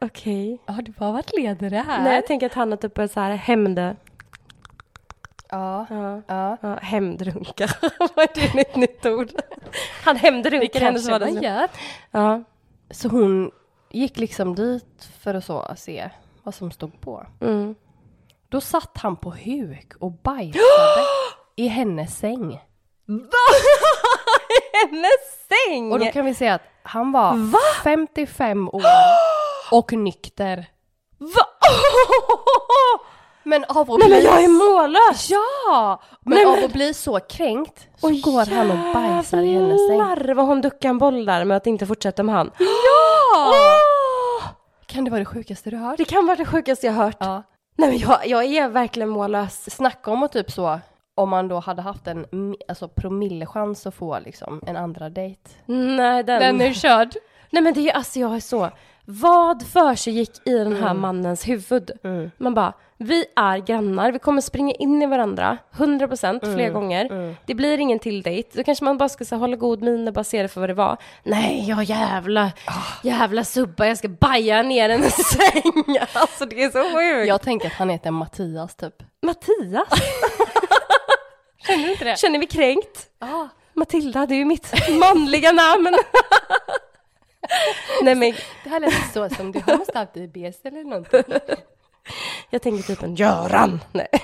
Okej. 0.00 0.58
Ja, 0.66 0.72
du 0.82 0.92
har 0.98 1.12
varit 1.12 1.36
ledare 1.36 1.76
här. 1.86 2.02
Nej, 2.04 2.14
jag 2.14 2.26
tänker 2.26 2.46
att 2.46 2.54
han 2.54 2.70
har 2.70 2.76
typ 2.76 2.98
en 2.98 3.08
så 3.08 3.20
här 3.20 3.30
hämnd... 3.36 3.78
Ja, 3.78 3.96
Ja. 5.90 6.22
ja. 6.26 6.56
Ja, 6.60 6.74
hämndrunka. 6.82 7.66
Vad 7.98 8.18
är 8.18 8.52
det 8.52 8.60
ett 8.60 8.76
nytt 8.76 9.06
ord? 9.06 9.28
Han 10.04 10.16
hämndrunkar 10.16 10.80
hennes 10.80 11.08
Kanske 11.08 11.32
man 11.32 11.42
gör. 11.42 11.68
Ja. 12.10 12.42
Så 12.90 13.08
hon 13.08 13.50
gick 13.90 14.18
liksom 14.18 14.54
dit 14.54 15.08
för 15.20 15.34
att 15.34 15.44
så 15.44 15.74
se 15.76 16.10
vad 16.42 16.54
som 16.54 16.70
stod 16.70 17.00
på. 17.00 17.26
Mm. 17.40 17.74
Då 18.48 18.60
satt 18.60 18.98
han 18.98 19.16
på 19.16 19.30
huk 19.30 19.92
och 19.98 20.12
bajsade 20.12 21.02
i 21.56 21.66
hennes 21.68 22.18
säng. 22.18 22.60
hennes 24.72 25.46
säng! 25.48 25.92
Och 25.92 25.98
då 25.98 26.06
kan 26.06 26.24
vi 26.24 26.34
säga 26.34 26.54
att 26.54 26.62
han 26.82 27.12
var 27.12 27.52
55 27.82 28.68
år 28.68 28.82
och 29.70 29.92
nykter. 29.92 30.66
Va? 31.18 31.46
Men 33.48 33.64
av 33.64 33.90
att 33.92 33.98
Nej 33.98 34.08
men 34.08 34.18
bli... 34.18 34.24
jag 34.24 34.44
är 34.44 34.48
mållös! 34.48 35.30
Ja! 35.30 36.02
Men 36.20 36.34
Nej, 36.38 36.46
av 36.46 36.54
men- 36.56 36.64
att 36.64 36.72
bli 36.72 36.94
så 36.94 37.20
kränkt 37.20 37.88
så 37.96 38.06
Oj, 38.08 38.20
går 38.20 38.54
han 38.56 38.70
och 38.70 38.94
bajsar 38.94 39.38
i 39.42 39.52
hennes 39.54 39.88
säng. 39.88 39.98
jävlar 39.98 40.34
vad 40.34 40.46
hon 40.46 40.60
duckade 40.60 40.88
en 40.88 40.98
boll 40.98 41.24
där 41.24 41.44
med 41.44 41.56
att 41.56 41.66
inte 41.66 41.86
fortsätta 41.86 42.22
med 42.22 42.34
han. 42.34 42.50
Ja! 42.58 43.48
Åh! 43.48 44.48
Kan 44.86 45.04
det 45.04 45.10
vara 45.10 45.18
det 45.18 45.24
sjukaste 45.24 45.70
du 45.70 45.76
har 45.76 45.88
hört? 45.88 45.96
Det 45.98 46.04
kan 46.04 46.26
vara 46.26 46.36
det 46.36 46.44
sjukaste 46.44 46.86
jag 46.86 46.92
har 46.94 47.04
hört. 47.04 47.16
Ja. 47.20 47.42
Nej 47.76 47.88
men 47.88 47.98
jag, 47.98 48.26
jag 48.26 48.44
är 48.44 48.68
verkligen 48.68 49.08
mållös. 49.08 49.70
Snacka 49.76 50.10
om 50.10 50.22
att 50.22 50.32
typ 50.32 50.50
så, 50.50 50.80
om 51.14 51.28
man 51.28 51.48
då 51.48 51.58
hade 51.60 51.82
haft 51.82 52.06
en 52.06 52.26
alltså, 52.68 52.88
promillechans 52.88 53.86
att 53.86 53.94
få 53.94 54.18
liksom 54.24 54.60
en 54.66 54.76
andra 54.76 55.08
dejt. 55.10 55.40
Nej 55.66 56.22
den... 56.24 56.60
är 56.60 56.72
körd. 56.72 57.14
Nej 57.50 57.62
men 57.62 57.74
det 57.74 57.90
är 57.90 57.94
alltså 57.96 58.18
jag 58.20 58.36
är 58.36 58.40
så. 58.40 58.70
Vad 59.04 59.62
för 59.62 59.94
sig 59.94 60.12
gick 60.12 60.46
i 60.48 60.58
den 60.58 60.76
här 60.76 60.94
mannens 60.94 61.48
huvud? 61.48 61.90
Mm. 62.04 62.30
Man 62.38 62.54
bara, 62.54 62.72
vi 62.98 63.24
är 63.36 63.58
grannar, 63.58 64.12
vi 64.12 64.18
kommer 64.18 64.40
springa 64.40 64.72
in 64.74 65.02
i 65.02 65.06
varandra 65.06 65.58
100% 65.76 66.42
Mm. 66.44 66.54
fler 66.56 66.70
gånger. 66.70 67.36
Det 67.46 67.54
blir 67.54 67.78
ingen 67.78 67.98
till 67.98 68.22
dejt. 68.22 68.48
Då 68.52 68.64
kanske 68.64 68.84
man 68.84 68.98
bara 68.98 69.08
ska 69.08 69.24
så, 69.24 69.36
hålla 69.36 69.56
god 69.56 69.82
min 69.82 70.08
och 70.08 70.14
bara 70.14 70.24
se 70.24 70.42
det 70.42 70.48
för 70.48 70.60
vad 70.60 70.70
det 70.70 70.74
var. 70.74 70.96
Nej, 71.22 71.64
jag 71.68 71.84
jävla, 71.84 72.52
jävla 73.02 73.44
subba, 73.44 73.86
jag 73.86 73.98
ska 73.98 74.08
baja 74.08 74.62
ner 74.62 74.88
hennes 74.88 75.28
säng. 75.32 75.98
Alltså 76.12 76.46
det 76.46 76.62
är 76.62 76.70
så 76.70 76.82
sjukt. 76.96 77.28
Jag 77.28 77.42
tänker 77.42 77.66
att 77.66 77.72
han 77.74 77.90
heter 77.90 78.10
Mattias 78.10 78.76
typ. 78.76 78.94
Mattias, 79.22 79.88
Känner 81.66 81.84
du 81.84 81.92
inte 81.92 82.04
det? 82.04 82.18
känner 82.18 82.38
vi 82.38 82.46
kränkt? 82.46 83.06
Ja. 83.18 83.48
Matilda, 83.74 84.26
det 84.26 84.34
är 84.34 84.38
ju 84.38 84.44
mitt 84.44 84.72
manliga 85.00 85.52
namn. 85.52 85.96
Nej 88.02 88.14
men 88.14 88.32
Det 88.64 88.70
här 88.70 88.80
lät 88.80 89.12
så 89.14 89.28
som 89.36 89.52
du 89.52 89.62
måste 89.78 89.98
haft 89.98 90.16
IBS 90.16 90.60
eller 90.64 90.84
någonting. 90.84 91.22
jag 92.50 92.62
tänker 92.62 92.82
typ 92.82 93.02
en 93.02 93.14
Göran. 93.14 93.80
Nej. 93.92 94.08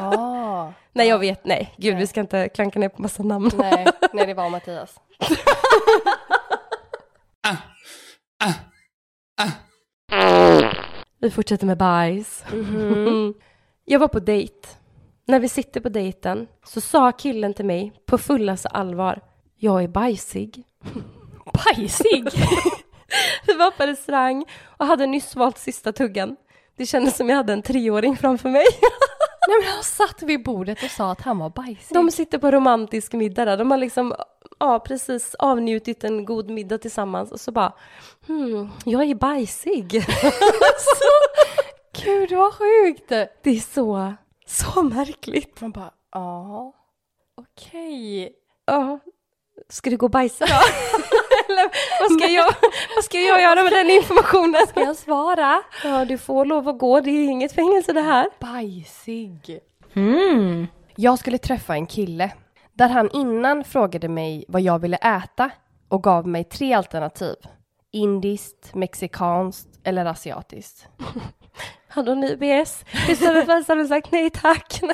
Ah, 0.00 0.72
Nej 0.92 1.08
jag 1.08 1.18
vet, 1.18 1.44
nej. 1.44 1.74
Gud 1.76 1.96
vi 1.96 2.06
ska 2.06 2.20
inte 2.20 2.48
klanka 2.48 2.78
ner 2.78 2.88
på 2.88 3.02
massa 3.02 3.22
namn. 3.22 3.50
nej, 3.58 3.86
nej, 4.12 4.26
det 4.26 4.34
var 4.34 4.50
Mattias. 4.50 5.00
Vi 11.20 11.30
fortsätter 11.30 11.66
med 11.66 11.78
bajs. 11.78 12.44
Jag 13.84 13.98
var 14.00 14.08
på 14.08 14.18
dejt. 14.18 14.68
När 15.26 15.40
vi 15.40 15.48
sitter 15.48 15.80
på 15.80 15.88
dejten 15.88 16.46
så 16.64 16.80
sa 16.80 17.12
killen 17.12 17.54
till 17.54 17.64
mig 17.64 17.92
på 18.06 18.18
fullaste 18.18 18.68
allvar. 18.68 19.20
Jag 19.56 19.82
är 19.84 19.88
bajsig. 19.88 20.64
Bajsig? 21.52 22.28
Vi 23.46 23.54
var 23.54 23.70
på 23.70 23.86
restaurang 23.86 24.44
och 24.66 24.86
hade 24.86 25.06
nyss 25.06 25.36
valt 25.36 25.58
sista 25.58 25.92
tuggan. 25.92 26.36
Det 26.76 26.86
kändes 26.86 27.16
som 27.16 27.28
jag 27.28 27.36
hade 27.36 27.52
en 27.52 27.62
treåring 27.62 28.16
framför 28.16 28.48
mig. 28.48 28.66
Nej 29.48 29.58
men 29.62 29.72
han 29.72 29.82
satt 29.82 30.22
vid 30.22 30.44
bordet 30.44 30.82
och 30.82 30.90
sa 30.90 31.12
att 31.12 31.20
han 31.20 31.38
var 31.38 31.50
bajsig. 31.50 31.94
De 31.94 32.10
sitter 32.10 32.38
på 32.38 32.50
romantisk 32.50 33.12
middag 33.12 33.44
där. 33.44 33.56
De 33.56 33.70
har 33.70 33.78
liksom 33.78 34.14
ja, 34.58 34.78
precis 34.78 35.34
avnjutit 35.34 36.04
en 36.04 36.24
god 36.24 36.50
middag 36.50 36.78
tillsammans 36.78 37.32
och 37.32 37.40
så 37.40 37.52
bara 37.52 37.72
hmm, 38.26 38.70
jag 38.84 39.04
är 39.04 39.14
bajsig. 39.14 39.92
Gud 42.04 42.32
vad 42.32 42.52
sjukt! 42.52 43.08
Det 43.08 43.50
är 43.50 43.74
så, 43.74 44.14
så 44.46 44.82
märkligt. 44.82 45.60
Man 45.60 45.70
bara, 45.70 45.90
ja, 46.12 46.72
okej. 47.34 48.32
Ja, 48.66 48.98
ska 49.68 49.90
du 49.90 49.96
gå 49.96 50.06
och 50.06 50.10
bajsa? 50.10 50.46
Eller 51.56 51.70
vad 52.00 52.20
ska, 52.20 52.30
jag, 52.30 52.46
vad 52.96 53.04
ska 53.04 53.20
jag 53.20 53.42
göra 53.42 53.62
med 53.62 53.72
den 53.72 53.90
informationen? 53.90 54.66
Ska 54.66 54.80
jag 54.80 54.96
svara? 54.96 55.62
Ja, 55.84 56.04
du 56.04 56.18
får 56.18 56.44
lov 56.44 56.68
att 56.68 56.78
gå. 56.78 57.00
Det 57.00 57.10
är 57.10 57.24
inget 57.28 57.52
fängelse 57.52 57.92
det 57.92 58.00
här. 58.00 58.26
Bajsig. 58.40 59.60
Jag 60.96 61.18
skulle 61.18 61.38
träffa 61.38 61.74
en 61.74 61.86
kille 61.86 62.32
där 62.72 62.88
han 62.88 63.10
innan 63.12 63.64
frågade 63.64 64.08
mig 64.08 64.44
vad 64.48 64.62
jag 64.62 64.78
ville 64.78 64.96
äta 64.96 65.50
och 65.88 66.02
gav 66.02 66.28
mig 66.28 66.44
tre 66.44 66.72
alternativ. 66.72 67.36
Indiskt, 67.92 68.74
mexikanskt 68.74 69.68
eller 69.84 70.04
asiatiskt. 70.04 70.88
Hade 71.88 72.10
hon 72.10 72.24
IBS? 72.24 72.84
Istället 73.08 73.46
för 73.46 73.82
att 73.82 73.88
sagt 73.88 74.12
nej 74.12 74.30
tack. 74.30 74.80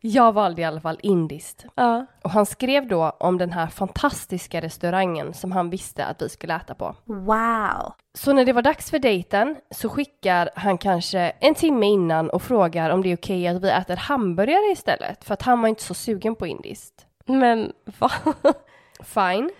Jag 0.00 0.32
valde 0.32 0.62
i 0.62 0.64
alla 0.64 0.80
fall 0.80 0.98
indiskt. 1.02 1.66
Ja. 1.74 2.06
Och 2.22 2.30
han 2.30 2.46
skrev 2.46 2.88
då 2.88 3.10
om 3.20 3.38
den 3.38 3.52
här 3.52 3.66
fantastiska 3.66 4.60
restaurangen 4.60 5.34
som 5.34 5.52
han 5.52 5.70
visste 5.70 6.04
att 6.04 6.22
vi 6.22 6.28
skulle 6.28 6.56
äta 6.56 6.74
på. 6.74 6.94
Wow. 7.04 7.92
Så 8.14 8.32
när 8.32 8.44
det 8.44 8.52
var 8.52 8.62
dags 8.62 8.90
för 8.90 8.98
dejten 8.98 9.56
så 9.70 9.88
skickar 9.88 10.50
han 10.54 10.78
kanske 10.78 11.32
en 11.40 11.54
timme 11.54 11.86
innan 11.86 12.30
och 12.30 12.42
frågar 12.42 12.90
om 12.90 13.02
det 13.02 13.12
är 13.12 13.16
okej 13.16 13.48
att 13.48 13.62
vi 13.62 13.70
äter 13.70 13.96
hamburgare 13.96 14.72
istället. 14.72 15.24
För 15.24 15.34
att 15.34 15.42
han 15.42 15.60
var 15.62 15.68
inte 15.68 15.82
så 15.82 15.94
sugen 15.94 16.34
på 16.34 16.46
indiskt. 16.46 17.06
Men 17.26 17.72
va? 17.98 18.10
Fine. 19.04 19.50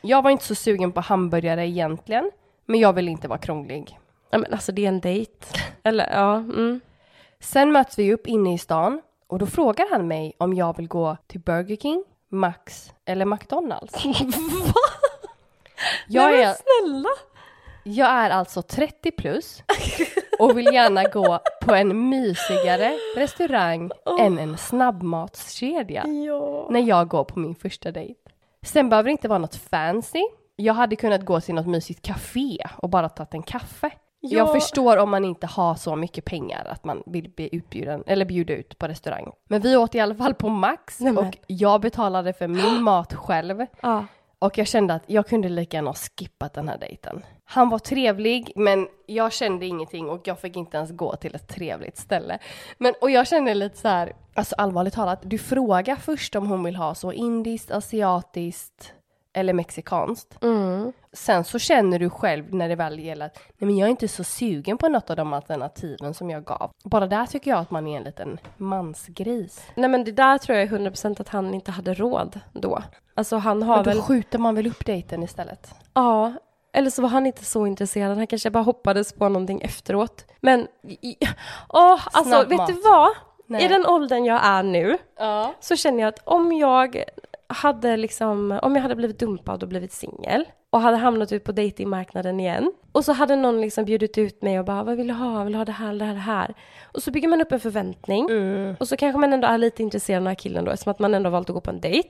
Jag 0.00 0.22
var 0.22 0.30
inte 0.30 0.44
så 0.44 0.54
sugen 0.54 0.92
på 0.92 1.00
hamburgare 1.00 1.68
egentligen. 1.68 2.30
Men 2.66 2.80
jag 2.80 2.92
vill 2.92 3.08
inte 3.08 3.28
vara 3.28 3.38
krånglig. 3.38 3.98
Ja 4.30 4.38
men 4.38 4.52
alltså 4.52 4.72
det 4.72 4.84
är 4.84 4.88
en 4.88 5.00
dejt. 5.00 5.46
Eller 5.82 6.10
ja, 6.12 6.34
mm. 6.34 6.80
Sen 7.40 7.72
möts 7.72 7.98
vi 7.98 8.14
upp 8.14 8.26
inne 8.26 8.54
i 8.54 8.58
stan 8.58 9.00
och 9.26 9.38
då 9.38 9.46
frågar 9.46 9.90
han 9.90 10.08
mig 10.08 10.34
om 10.38 10.54
jag 10.54 10.76
vill 10.76 10.88
gå 10.88 11.16
till 11.26 11.40
Burger 11.40 11.76
King, 11.76 12.04
Max 12.30 12.92
eller 13.04 13.24
McDonalds. 13.24 13.94
Jag 16.08 16.24
Nej, 16.24 16.36
men 16.38 16.48
är, 16.48 16.54
snälla! 16.54 17.08
jag 17.84 18.08
är 18.08 18.30
alltså 18.30 18.62
30 18.62 19.10
plus 19.10 19.62
och 20.38 20.58
vill 20.58 20.66
gärna 20.74 21.02
gå 21.02 21.38
på 21.62 21.74
en 21.74 22.08
mysigare 22.08 22.92
restaurang 23.16 23.90
än 24.20 24.38
en 24.38 24.56
snabbmatskedja 24.58 26.06
Ja. 26.06 26.66
när 26.70 26.80
jag 26.80 27.08
går 27.08 27.24
på 27.24 27.38
min 27.38 27.54
första 27.54 27.92
dejt. 27.92 28.20
Sen 28.62 28.88
behöver 28.88 29.06
det 29.08 29.12
inte 29.12 29.28
vara 29.28 29.38
något 29.38 29.56
fancy. 29.56 30.22
Jag 30.56 30.74
hade 30.74 30.96
kunnat 30.96 31.24
gå 31.24 31.40
till 31.40 31.54
något 31.54 31.66
mysigt 31.66 32.02
café 32.02 32.58
och 32.78 32.88
bara 32.90 33.08
tagit 33.08 33.34
en 33.34 33.42
kaffe. 33.42 33.90
Ja. 34.26 34.38
Jag 34.38 34.52
förstår 34.52 34.96
om 34.96 35.10
man 35.10 35.24
inte 35.24 35.46
har 35.46 35.74
så 35.74 35.96
mycket 35.96 36.24
pengar 36.24 36.64
att 36.70 36.84
man 36.84 37.02
vill 37.06 37.30
bli 37.30 37.48
utbjuden 37.52 38.02
eller 38.06 38.24
bjuda 38.24 38.54
ut 38.54 38.78
på 38.78 38.88
restaurang. 38.88 39.32
Men 39.48 39.60
vi 39.60 39.76
åt 39.76 39.94
i 39.94 40.00
alla 40.00 40.14
fall 40.14 40.34
på 40.34 40.48
Max 40.48 41.00
Nej, 41.00 41.12
men. 41.12 41.26
och 41.26 41.36
jag 41.46 41.80
betalade 41.80 42.32
för 42.32 42.48
min 42.48 42.82
mat 42.82 43.14
själv. 43.14 43.66
Ja. 43.80 44.06
Och 44.38 44.58
jag 44.58 44.66
kände 44.66 44.94
att 44.94 45.02
jag 45.06 45.26
kunde 45.26 45.48
lika 45.48 45.76
gärna 45.76 45.90
ha 45.90 45.94
skippat 45.94 46.54
den 46.54 46.68
här 46.68 46.78
dejten. 46.78 47.22
Han 47.44 47.68
var 47.68 47.78
trevlig, 47.78 48.52
men 48.56 48.88
jag 49.06 49.32
kände 49.32 49.66
ingenting 49.66 50.08
och 50.08 50.28
jag 50.28 50.40
fick 50.40 50.56
inte 50.56 50.76
ens 50.76 50.90
gå 50.90 51.16
till 51.16 51.34
ett 51.34 51.48
trevligt 51.48 51.98
ställe. 51.98 52.38
Men, 52.78 52.94
och 53.00 53.10
jag 53.10 53.26
kände 53.26 53.54
lite 53.54 53.76
så 53.76 53.88
här, 53.88 54.12
alltså 54.34 54.54
allvarligt 54.58 54.94
talat, 54.94 55.20
du 55.22 55.38
frågar 55.38 55.96
först 55.96 56.36
om 56.36 56.46
hon 56.46 56.64
vill 56.64 56.76
ha 56.76 56.94
så 56.94 57.12
indiskt, 57.12 57.70
asiatiskt 57.70 58.92
eller 59.36 59.52
mexikanskt. 59.52 60.42
Mm. 60.42 60.92
Sen 61.12 61.44
så 61.44 61.58
känner 61.58 61.98
du 61.98 62.10
själv 62.10 62.54
när 62.54 62.68
det 62.68 62.74
väl 62.76 62.98
gäller 62.98 63.26
att 63.26 63.38
nej 63.58 63.66
men 63.66 63.76
jag 63.76 63.86
är 63.86 63.90
inte 63.90 64.08
så 64.08 64.24
sugen 64.24 64.78
på 64.78 64.88
något 64.88 65.10
av 65.10 65.16
de 65.16 65.32
alternativen 65.32 66.14
som 66.14 66.30
jag 66.30 66.44
gav. 66.44 66.70
Bara 66.84 67.06
där 67.06 67.26
tycker 67.26 67.50
jag 67.50 67.60
att 67.60 67.70
man 67.70 67.86
är 67.86 67.96
en 67.96 68.02
liten 68.04 68.38
mansgris. 68.56 69.62
Nej 69.74 69.90
men 69.90 70.04
det 70.04 70.12
där 70.12 70.38
tror 70.38 70.58
jag 70.58 70.72
är 70.72 70.78
100% 70.78 71.20
att 71.20 71.28
han 71.28 71.54
inte 71.54 71.70
hade 71.70 71.94
råd 71.94 72.40
då. 72.52 72.82
Alltså 73.14 73.36
han 73.36 73.62
har 73.62 73.76
Men 73.76 73.84
då 73.84 73.90
väl, 73.90 74.00
skjuter 74.02 74.38
man 74.38 74.54
väl 74.54 74.66
upp 74.66 74.86
dejten 74.86 75.22
istället? 75.22 75.74
ja, 75.94 76.32
eller 76.72 76.90
så 76.90 77.02
var 77.02 77.08
han 77.08 77.26
inte 77.26 77.44
så 77.44 77.66
intresserad, 77.66 78.16
han 78.16 78.26
kanske 78.26 78.50
bara 78.50 78.62
hoppades 78.62 79.12
på 79.12 79.28
någonting 79.28 79.60
efteråt. 79.62 80.24
Men, 80.40 80.66
åh, 81.68 81.92
alltså 82.12 82.22
Snabbmat. 82.22 82.50
vet 82.50 82.66
du 82.66 82.80
vad? 82.90 83.08
Nej. 83.46 83.64
I 83.64 83.68
den 83.68 83.86
åldern 83.86 84.24
jag 84.24 84.40
är 84.46 84.62
nu 84.62 84.98
Ja. 85.18 85.54
så 85.60 85.76
känner 85.76 86.00
jag 86.00 86.08
att 86.08 86.20
om 86.24 86.52
jag 86.52 87.04
hade 87.48 87.96
liksom, 87.96 88.58
om 88.62 88.74
jag 88.74 88.82
hade 88.82 88.96
blivit 88.96 89.18
dumpad 89.18 89.62
och 89.62 89.68
blivit 89.68 89.92
singel 89.92 90.44
och 90.70 90.80
hade 90.80 90.96
hamnat 90.96 91.32
ut 91.32 91.44
på 91.44 91.52
datingmarknaden 91.52 92.40
igen 92.40 92.72
och 92.92 93.04
så 93.04 93.12
hade 93.12 93.36
någon 93.36 93.60
liksom 93.60 93.84
bjudit 93.84 94.18
ut 94.18 94.42
mig 94.42 94.58
och 94.58 94.64
bara 94.64 94.82
vad 94.82 94.96
vill 94.96 95.06
du 95.06 95.14
ha, 95.14 95.44
vill 95.44 95.52
du 95.52 95.58
ha 95.58 95.64
det 95.64 95.72
här, 95.72 95.94
det 95.94 96.04
här, 96.04 96.14
det 96.14 96.20
här? 96.20 96.54
Och 96.92 97.02
så 97.02 97.10
bygger 97.10 97.28
man 97.28 97.40
upp 97.40 97.52
en 97.52 97.60
förväntning 97.60 98.28
och 98.80 98.88
så 98.88 98.96
kanske 98.96 99.18
man 99.18 99.32
ändå 99.32 99.48
är 99.48 99.58
lite 99.58 99.82
intresserad 99.82 100.16
av 100.16 100.22
den 100.22 100.26
här 100.28 100.34
killen 100.34 100.64
då 100.64 100.70
eftersom 100.70 100.90
att 100.90 100.98
man 100.98 101.14
ändå 101.14 101.30
valt 101.30 101.50
att 101.50 101.54
gå 101.54 101.60
på 101.60 101.70
en 101.70 101.80
dejt. 101.80 102.08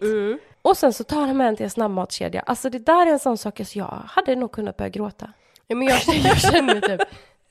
Och 0.63 0.77
sen 0.77 0.93
så 0.93 1.05
tar 1.05 1.27
han 1.27 1.37
med 1.37 1.49
en 1.49 1.57
till 1.57 1.65
en 1.65 1.71
snabbmatskedja. 1.71 2.41
Alltså 2.41 2.71
det 2.71 2.79
där 2.79 3.07
är 3.07 3.11
en 3.11 3.19
sån 3.19 3.39
sak 3.39 3.61
så 3.65 3.79
jag 3.79 4.03
hade 4.07 4.37
nog 4.37 4.53
kunnat 4.53 4.77
börja 4.77 4.89
gråta. 4.89 5.33
Ja, 5.67 5.77
men 5.77 5.89
jag, 5.89 5.99
jag 6.25 6.41
känner 6.41 6.81
typ, 6.81 7.01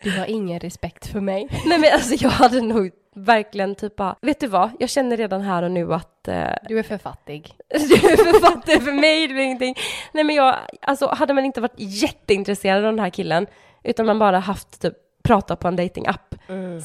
du 0.04 0.20
har 0.20 0.26
ingen 0.26 0.60
respekt 0.60 1.08
för 1.08 1.20
mig. 1.20 1.48
nej 1.66 1.80
men 1.80 1.94
alltså 1.94 2.14
jag 2.16 2.30
hade 2.30 2.62
nog 2.62 2.92
verkligen 3.16 3.76
typ 3.76 3.96
bara, 3.96 4.16
vet 4.22 4.40
du 4.40 4.48
vad, 4.48 4.70
jag 4.80 4.90
känner 4.90 5.18
redan 5.18 5.42
här 5.42 5.64
och 5.64 5.72
nu 5.72 5.94
att 5.94 6.28
eh, 6.28 6.48
Du 6.68 6.80
är 6.80 6.84
för 6.84 6.98
fattig. 6.98 7.56
Du 7.70 7.96
är 7.96 8.34
författare 8.34 8.80
för 8.80 8.92
mig, 8.92 9.28
det 9.28 9.34
blir 9.34 9.44
ingenting. 9.44 9.76
Nej 10.12 10.24
men 10.24 10.36
jag, 10.36 10.56
alltså 10.82 11.08
hade 11.08 11.34
man 11.34 11.46
inte 11.46 11.62
varit 11.62 11.74
jätteintresserad 11.78 12.86
av 12.86 12.92
den 12.92 13.00
här 13.00 13.10
killen, 13.10 13.48
utan 13.84 14.06
man 14.06 14.20
bara 14.20 14.40
haft 14.40 14.82
typ 14.82 14.94
pratat 15.24 15.60
på 15.60 15.68
en 15.68 15.76
datingapp, 15.76 16.36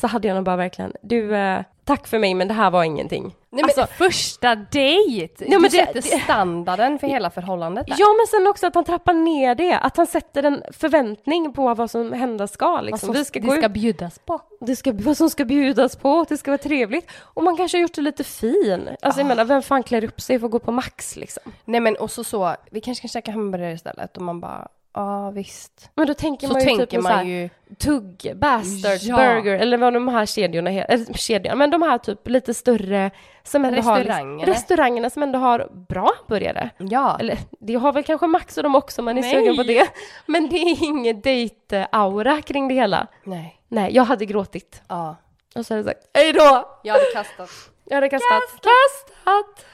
så 0.01 0.07
hade 0.07 0.28
jag 0.28 0.35
nog 0.35 0.45
bara 0.45 0.57
verkligen, 0.57 0.93
du, 1.03 1.37
eh, 1.37 1.61
tack 1.97 2.07
för 2.07 2.18
mig 2.18 2.34
men 2.34 2.49
det 2.49 2.55
här 2.55 2.70
var 2.70 2.84
ingenting. 2.84 3.22
Nej 3.22 3.34
men 3.51 3.64
Alltså, 3.64 3.86
första 4.05 4.55
dejt! 4.55 5.45
Ja, 5.49 5.59
men 5.59 5.62
du 5.62 5.68
det- 5.68 5.86
sätter 5.86 5.95
det- 5.95 6.20
standarden 6.24 6.99
för 6.99 7.07
hela 7.07 7.30
förhållandet 7.30 7.86
där. 7.86 7.97
ja 7.99 8.07
men 8.18 8.26
sen 8.26 8.47
också 8.51 8.66
att 8.66 8.74
han 8.74 8.84
trappar 8.84 9.12
ner 9.12 9.55
det, 9.55 9.78
att 9.78 9.97
han 9.97 10.07
sätter 10.07 10.43
en 10.43 10.62
förväntning 10.72 11.53
på 11.53 11.74
vad 11.74 11.91
som 11.91 12.12
hända 12.12 12.47
ska 12.47 12.70
Vad 12.70 12.84
liksom. 12.84 12.99
som 13.07 13.12
Vi 13.12 13.24
ska 13.24 13.41
det 13.41 13.47
gå 13.47 13.53
ska 13.53 13.66
ut, 13.66 13.72
bjudas 13.72 14.18
på. 14.18 14.41
det 14.61 14.76
ska, 14.76 14.93
vad 14.93 15.16
som 15.16 15.30
ska 15.30 15.45
bjudas 15.45 15.97
på, 15.97 16.26
det 16.28 16.36
ska 16.36 16.51
vara 16.51 16.59
trevligt. 16.59 17.11
Och 17.34 17.43
man 17.45 17.57
kanske 17.57 17.76
har 17.78 17.82
gjort 17.82 17.95
det 17.95 18.01
lite 18.03 18.24
fin. 18.24 18.88
Alltså 19.03 19.20
jag 19.20 19.26
menar, 19.26 19.45
vem 19.45 19.62
fan 19.62 19.82
klär 19.82 20.05
upp 20.05 20.20
sig 20.20 20.38
för 20.38 20.47
att 20.47 20.53
gå 20.53 20.59
på 20.59 20.72
Max 20.72 21.16
liksom? 21.16 21.53
Nej 21.64 21.80
men 21.80 21.97
och 21.97 22.11
så 22.11 22.24
så, 22.24 22.55
vi 22.70 22.80
kanske 22.80 23.03
kan 23.03 23.09
käka 23.09 23.30
hamburgare 23.30 23.72
istället 23.72 24.16
och 24.16 24.22
man 24.22 24.41
bara, 24.41 24.68
ja 24.95 25.30
visst. 25.30 25.91
Men 25.95 26.07
då 26.07 26.14
tänker 26.14 26.47
Så 26.47 26.53
man 26.53 26.61
ju 26.62 26.66
tänker 26.68 26.86
typ 26.86 27.03
man 27.03 27.12
så 27.12 27.16
här, 27.18 27.24
ju, 27.24 27.49
Tugg, 27.78 28.32
Bastards, 28.36 29.03
Ja. 29.03 29.16
Burger 29.16 29.59
eller 29.59 29.76
vad 29.78 29.93
de 29.95 30.09
här 30.09 30.26
kedjorna 30.26 30.70
heter, 30.70 30.95
eller 30.95 31.14
kedjorna, 31.14 31.55
men 31.57 31.70
de 31.70 31.82
här 31.82 31.99
typ 31.99 32.28
lite 32.28 32.55
större 32.55 33.11
som 33.43 33.64
ändå 33.64 33.82
har 33.82 33.97
Restaurangerna. 33.99 34.36
liksom, 34.36 34.53
restaurangerna 34.55 35.11
som 35.11 35.22
ändå 35.22 35.38
har 35.38 35.68
bra 35.88 36.11
burgare. 36.28 36.70
ja. 36.78 37.16
Eller 37.20 37.38
det 37.61 37.74
har 37.74 37.93
väl 37.93 38.05
kanske 38.05 38.26
Max 38.26 38.57
och 38.57 38.62
de 38.62 38.74
också 38.74 39.01
om 39.01 39.05
man 39.05 39.18
är 39.18 39.22
Nej. 39.22 39.34
sugen 39.34 39.57
på 39.57 39.62
det. 39.62 39.88
Men 40.26 40.49
det 40.49 40.57
är 40.57 40.84
ingen 40.84 41.20
dejt-aura 41.20 42.43
kring 42.43 42.68
det 42.68 42.74
hela. 42.74 43.07
Nej. 43.24 43.57
Nej, 43.68 43.95
jag 43.95 44.05
hade 44.05 44.26
gråtit. 44.26 44.82
Ja. 44.88 45.16
Och 45.55 45.66
så 45.66 45.74
hade 45.74 45.88
jag 45.88 45.97
sagt 45.97 46.11
hej 46.14 46.32
då! 46.32 46.68
Jag 46.82 46.93
hade 46.95 47.05
kastat. 47.14 47.51
Jag 47.84 47.95
hade 47.97 48.09
kastat. 48.09 48.43
Kastat! 48.53 49.66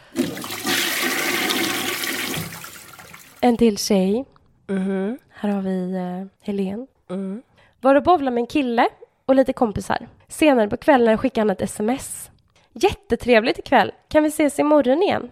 En 3.40 3.56
till 3.56 3.78
tjej. 3.78 4.24
Mhm. 4.66 5.18
Här 5.30 5.48
har 5.48 5.62
vi 5.62 5.94
uh, 5.96 6.26
Helen. 6.40 6.86
Mm. 7.10 7.42
Var 7.80 7.94
och 7.94 8.02
bowlade 8.02 8.30
med 8.34 8.40
en 8.40 8.46
kille 8.46 8.88
och 9.26 9.34
lite 9.34 9.52
kompisar. 9.52 10.08
Senare 10.28 10.68
på 10.68 10.76
kvällen 10.76 11.18
skickade 11.18 11.40
han 11.40 11.50
ett 11.50 11.62
sms. 11.62 12.30
Jättetrevligt 12.72 13.58
ikväll. 13.58 13.92
Kan 14.08 14.22
vi 14.22 14.28
ses 14.28 14.58
imorgon 14.58 15.02
igen? 15.02 15.30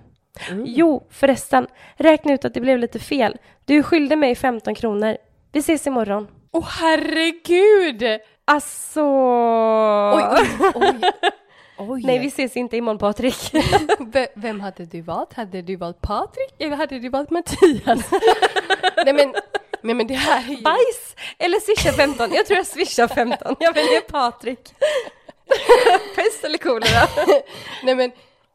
Jo, 0.65 1.07
förresten. 1.11 1.67
Räkna 1.97 2.33
ut 2.33 2.45
att 2.45 2.55
det 2.55 2.61
blev 2.61 2.79
lite 2.79 2.99
fel. 2.99 3.37
Du 3.65 3.83
skyllde 3.83 4.17
mig 4.17 4.35
15 4.35 4.75
kronor. 4.75 5.17
Vi 5.53 5.59
ses 5.61 5.87
imorgon. 5.87 6.29
Åh 6.51 6.69
herregud! 6.81 8.21
Alltså... 8.45 9.01
Oj, 10.15 10.25
oj, 10.31 10.73
oj. 10.75 11.01
Oj. 11.79 12.03
Nej, 12.05 12.19
vi 12.19 12.27
ses 12.27 12.57
inte 12.57 12.77
imorgon 12.77 12.99
Patrik. 12.99 13.53
Vem 14.35 14.61
hade 14.61 14.85
du 14.85 15.01
valt? 15.01 15.33
Hade 15.33 15.63
du 15.63 15.77
valt 15.77 16.01
Patrik 16.01 16.55
eller 16.59 16.77
hade 16.77 16.99
du 16.99 17.09
valt 17.09 17.31
Mattias? 17.31 18.11
nej 19.05 19.13
men, 19.15 19.35
nej 19.83 19.95
men 19.95 20.07
det 20.07 20.15
här 20.15 20.45
är 20.45 20.49
ju... 20.57 20.63
Bajs! 20.63 21.17
Eller 21.39 21.61
swisha 21.61 21.93
15. 21.93 22.33
Jag 22.33 22.47
tror 22.47 22.57
jag 22.57 22.67
swishar 22.67 23.09
15. 23.09 23.57
Jag 23.61 23.73
väljer 23.75 24.01
Patrik. 24.01 24.75
Pest 26.17 26.45
eller 26.45 26.59
kolera? 26.59 27.09
Nej 27.83 27.95
men, 27.95 28.13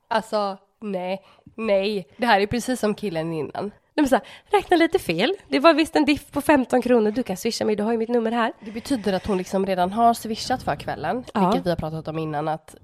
alltså, 0.08 0.58
nej, 0.82 1.22
nej. 1.56 2.08
Det 2.18 2.26
här 2.26 2.42
är 2.42 2.48
precis 2.48 2.80
som 2.80 2.94
killen 2.96 3.34
innan. 3.34 3.72
Nej, 3.94 4.08
så 4.10 4.16
här, 4.16 4.24
räkna 4.52 4.78
lite 4.78 5.00
fel. 5.00 5.34
Det 5.48 5.60
var 5.60 5.74
visst 5.74 5.96
en 5.96 6.06
diff 6.06 6.32
på 6.32 6.42
15 6.42 6.82
kronor. 6.82 7.12
Du 7.12 7.24
kan 7.24 7.38
swisha 7.38 7.66
mig, 7.66 7.76
du 7.76 7.84
har 7.84 7.92
ju 7.92 7.98
mitt 7.98 8.10
nummer 8.10 8.32
här. 8.32 8.54
Det 8.60 8.72
betyder 8.72 9.14
att 9.14 9.26
hon 9.26 9.38
liksom 9.38 9.66
redan 9.66 9.92
har 9.92 10.14
swishat 10.14 10.64
för 10.64 10.76
kvällen, 10.76 11.26
Ja. 11.34 11.46
vilket 11.50 11.66
vi 11.66 11.70
har 11.70 11.78
pratat 11.78 12.08
om 12.08 12.20
innan, 12.20 12.48
att 12.48 12.76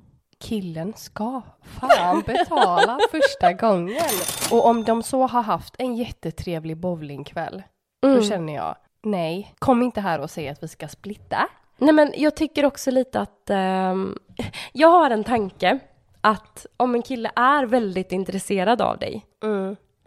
killen 0.44 0.94
ska 0.96 1.42
fan 1.62 2.22
betala 2.26 3.00
första 3.12 3.54
gången. 3.54 4.04
Och 4.52 4.66
om 4.66 4.84
de 4.84 5.04
så 5.04 5.28
har 5.28 5.42
haft 5.44 5.76
en 5.78 5.96
jättetrevlig 5.96 6.78
bowlingkväll, 6.78 7.64
Mm. 8.04 8.16
då 8.18 8.24
känner 8.24 8.56
jag, 8.56 8.76
nej, 9.04 9.54
kom 9.60 9.82
inte 9.84 10.02
här 10.02 10.20
och 10.20 10.30
säg 10.30 10.50
att 10.50 10.64
vi 10.64 10.68
ska 10.68 10.88
splitta. 10.88 11.48
Nej 11.78 11.94
men 11.94 12.14
jag 12.18 12.36
tycker 12.36 12.66
också 12.66 12.92
lite 12.92 13.20
att 13.20 13.50
ehm, 13.50 14.18
jag 14.74 14.88
har 14.88 15.10
en 15.10 15.24
tanke 15.24 15.80
att 16.22 16.66
om 16.78 16.96
en 16.96 17.02
kille 17.02 17.32
är 17.36 17.66
väldigt 17.66 18.12
intresserad 18.12 18.82
av 18.82 18.98
dig 18.98 19.26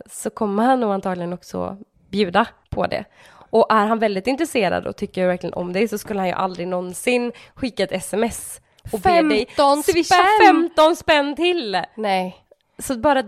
så 0.07 0.31
kommer 0.31 0.65
han 0.65 0.81
nog 0.81 0.93
antagligen 0.93 1.33
också 1.33 1.77
bjuda 2.11 2.47
på 2.71 2.87
det. 2.87 3.05
Och 3.51 3.67
är 3.73 3.87
han 3.87 3.99
väldigt 3.99 4.27
intresserad 4.27 4.87
och 4.87 4.97
tycker 4.97 5.27
verkligen 5.27 5.55
om 5.55 5.73
dig 5.73 5.89
så 5.89 5.99
skulle 5.99 6.21
han 6.21 6.29
ju 6.29 6.35
aldrig 6.35 6.69
någonsin 6.69 7.33
skicka 7.55 7.83
ett 7.85 7.93
sms 7.93 8.61
och 8.93 9.01
be 9.01 9.23
dig 9.23 9.47
15 9.47 9.83
swisha 9.83 10.15
spänn! 10.15 10.69
15 10.77 10.97
spänn 10.97 11.37
till. 11.37 11.83
Nej. 11.97 12.37
Så 12.79 12.99
bara 12.99 13.23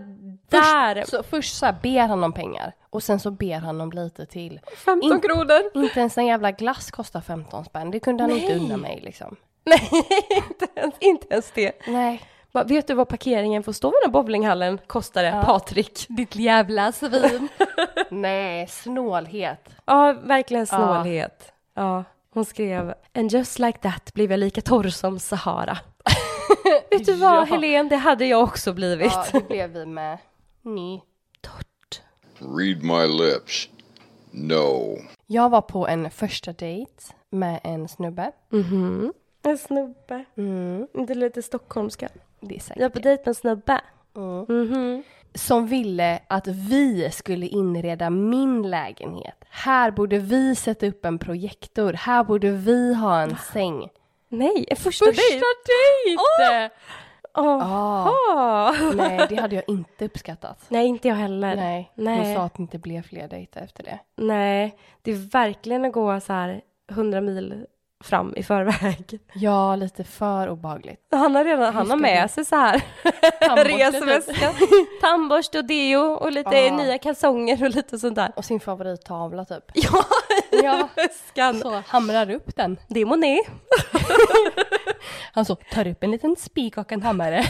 där, 0.49 0.95
Först 0.95 1.09
så, 1.09 1.23
först 1.23 1.57
så 1.57 1.65
här 1.65 1.75
ber 1.83 1.99
han 2.07 2.23
om 2.23 2.33
pengar 2.33 2.73
och 2.89 3.03
sen 3.03 3.19
så 3.19 3.31
ber 3.31 3.57
han 3.57 3.81
om 3.81 3.91
lite 3.91 4.25
till. 4.25 4.59
15 4.85 5.11
in- 5.11 5.21
kronor. 5.21 5.61
Inte 5.83 5.99
ens 5.99 6.17
en 6.17 6.25
jävla 6.25 6.51
glass 6.51 6.91
kostar 6.91 7.21
15 7.21 7.65
spänn, 7.65 7.91
det 7.91 7.99
kunde 7.99 8.23
han 8.23 8.31
inte 8.31 8.55
unna 8.55 8.77
mig 8.77 8.99
liksom. 9.03 9.35
Nej, 9.65 9.89
inte 10.49 10.67
ens, 10.75 10.95
inte 10.99 11.27
ens 11.29 11.51
det. 11.51 11.71
Nej. 11.87 12.21
Bara, 12.51 12.63
vet 12.63 12.87
du 12.87 12.93
vad 12.93 13.07
parkeringen 13.09 13.63
får 13.63 13.73
stå 13.73 13.87
vid 13.87 13.99
den 14.03 14.11
bowlinghallen 14.11 14.79
kostade, 14.87 15.41
Patrik? 15.45 16.05
Ditt 16.09 16.35
jävla 16.35 16.91
svin. 16.91 17.47
Nej, 18.09 18.67
snålhet. 18.67 19.69
Ja, 19.85 20.15
verkligen 20.23 20.67
snålhet. 20.67 21.53
Ja. 21.73 22.03
Hon 22.33 22.45
skrev 22.45 22.93
And 23.13 23.31
just 23.31 23.59
like 23.59 23.79
that 23.79 24.13
blev 24.13 24.31
jag 24.31 24.39
lika 24.39 24.61
torr 24.61 24.89
som 24.89 25.19
Sahara. 25.19 25.77
Vet 26.91 27.05
du 27.05 27.13
vad 27.13 27.35
Ja. 27.37 27.43
Helen, 27.43 27.89
det 27.89 27.95
hade 27.95 28.25
jag 28.25 28.43
också 28.43 28.73
blivit. 28.73 29.11
Ja, 29.13 29.25
det 29.31 29.47
blev 29.47 29.69
vi 29.69 29.85
med. 29.85 30.17
Ni. 30.61 31.01
Read 32.39 32.83
my 32.83 33.07
lips. 33.23 33.69
No. 34.31 34.97
Jag 35.27 35.49
var 35.49 35.61
på 35.61 35.87
en 35.87 36.11
första 36.11 36.53
dejt 36.53 36.91
med 37.29 37.59
en 37.63 37.87
snubbe. 37.87 38.31
Mhm. 38.49 39.13
En 39.43 39.57
snubbe. 39.57 40.25
Mm, 40.37 40.87
Inte 40.93 41.13
lite 41.15 41.41
stockholmska. 41.41 42.09
det 42.39 42.55
är 42.55 42.59
säkert. 42.59 42.77
Jag 42.81 42.85
är 42.85 42.89
på 42.89 42.99
dejt 42.99 43.21
med 43.21 43.27
en 43.27 43.35
snubbe. 43.35 43.81
Mm. 44.15 44.45
Mhm. 44.49 45.03
Som 45.33 45.67
ville 45.67 46.19
att 46.27 46.47
vi 46.47 47.11
skulle 47.11 47.47
inreda 47.47 48.09
min 48.09 48.69
lägenhet. 48.69 49.35
Här 49.49 49.91
borde 49.91 50.19
vi 50.19 50.55
sätta 50.55 50.87
upp 50.87 51.05
en 51.05 51.19
projektor. 51.19 51.93
Här 51.93 52.23
borde 52.23 52.51
vi 52.51 52.93
ha 52.93 53.21
en 53.21 53.37
säng. 53.53 53.89
Nej, 54.29 54.65
första, 54.77 55.05
Första 55.05 55.21
dejt. 55.31 55.43
dejt! 56.49 56.73
Åh. 57.33 57.73
Ah, 57.73 58.73
nej, 58.95 59.25
det 59.29 59.35
hade 59.35 59.55
jag 59.55 59.63
inte 59.67 60.05
uppskattat. 60.05 60.65
Nej, 60.69 60.85
inte 60.87 61.07
jag 61.07 61.15
heller. 61.15 61.55
Nej, 61.55 61.91
Nej. 61.95 62.17
hon 62.25 62.35
sa 62.35 62.41
att 62.43 62.53
det 62.53 62.61
inte 62.61 62.77
blev 62.79 63.01
fler 63.01 63.27
dejter 63.27 63.61
efter 63.61 63.83
det. 63.83 63.99
Nej, 64.15 64.75
det 65.01 65.11
är 65.11 65.29
verkligen 65.31 65.85
att 65.85 65.93
gå 65.93 66.19
så 66.19 66.33
här 66.33 66.61
100 66.91 67.21
mil 67.21 67.65
fram 68.03 68.33
i 68.35 68.43
förväg. 68.43 69.19
Ja, 69.33 69.75
lite 69.75 70.03
för 70.03 70.49
obehagligt. 70.49 70.99
Han 71.11 71.35
har 71.35 71.43
redan, 71.45 71.73
han 71.73 71.89
har 71.89 71.97
med 71.97 72.31
sig 72.31 72.45
så 72.45 72.55
här 72.55 72.81
Tandborste, 73.39 73.91
resväska, 73.91 74.53
tandborste 75.01 75.57
och 75.59 75.65
deo 75.65 76.01
och 76.01 76.31
lite 76.31 76.55
Ja. 76.55 76.77
nya 76.77 76.97
kalsonger 76.97 77.63
och 77.63 77.69
lite 77.69 77.99
sånt 77.99 78.15
där. 78.15 78.31
Och 78.35 78.45
sin 78.45 78.59
favorittavla 78.59 79.45
typ. 79.45 79.63
Ja, 79.73 80.05
Ja, 80.63 80.89
väskan. 80.95 81.59
så 81.59 81.83
hamrar 81.87 82.29
upp 82.31 82.55
den. 82.55 82.77
Det 82.87 82.99
är 83.01 83.05
Monet. 83.05 83.45
Han 85.33 85.45
så 85.45 85.55
tar 85.55 85.87
upp 85.87 86.03
en 86.03 86.11
liten 86.11 86.35
spik 86.35 86.77
och 86.77 86.91
en 86.91 87.01
hammare. 87.03 87.43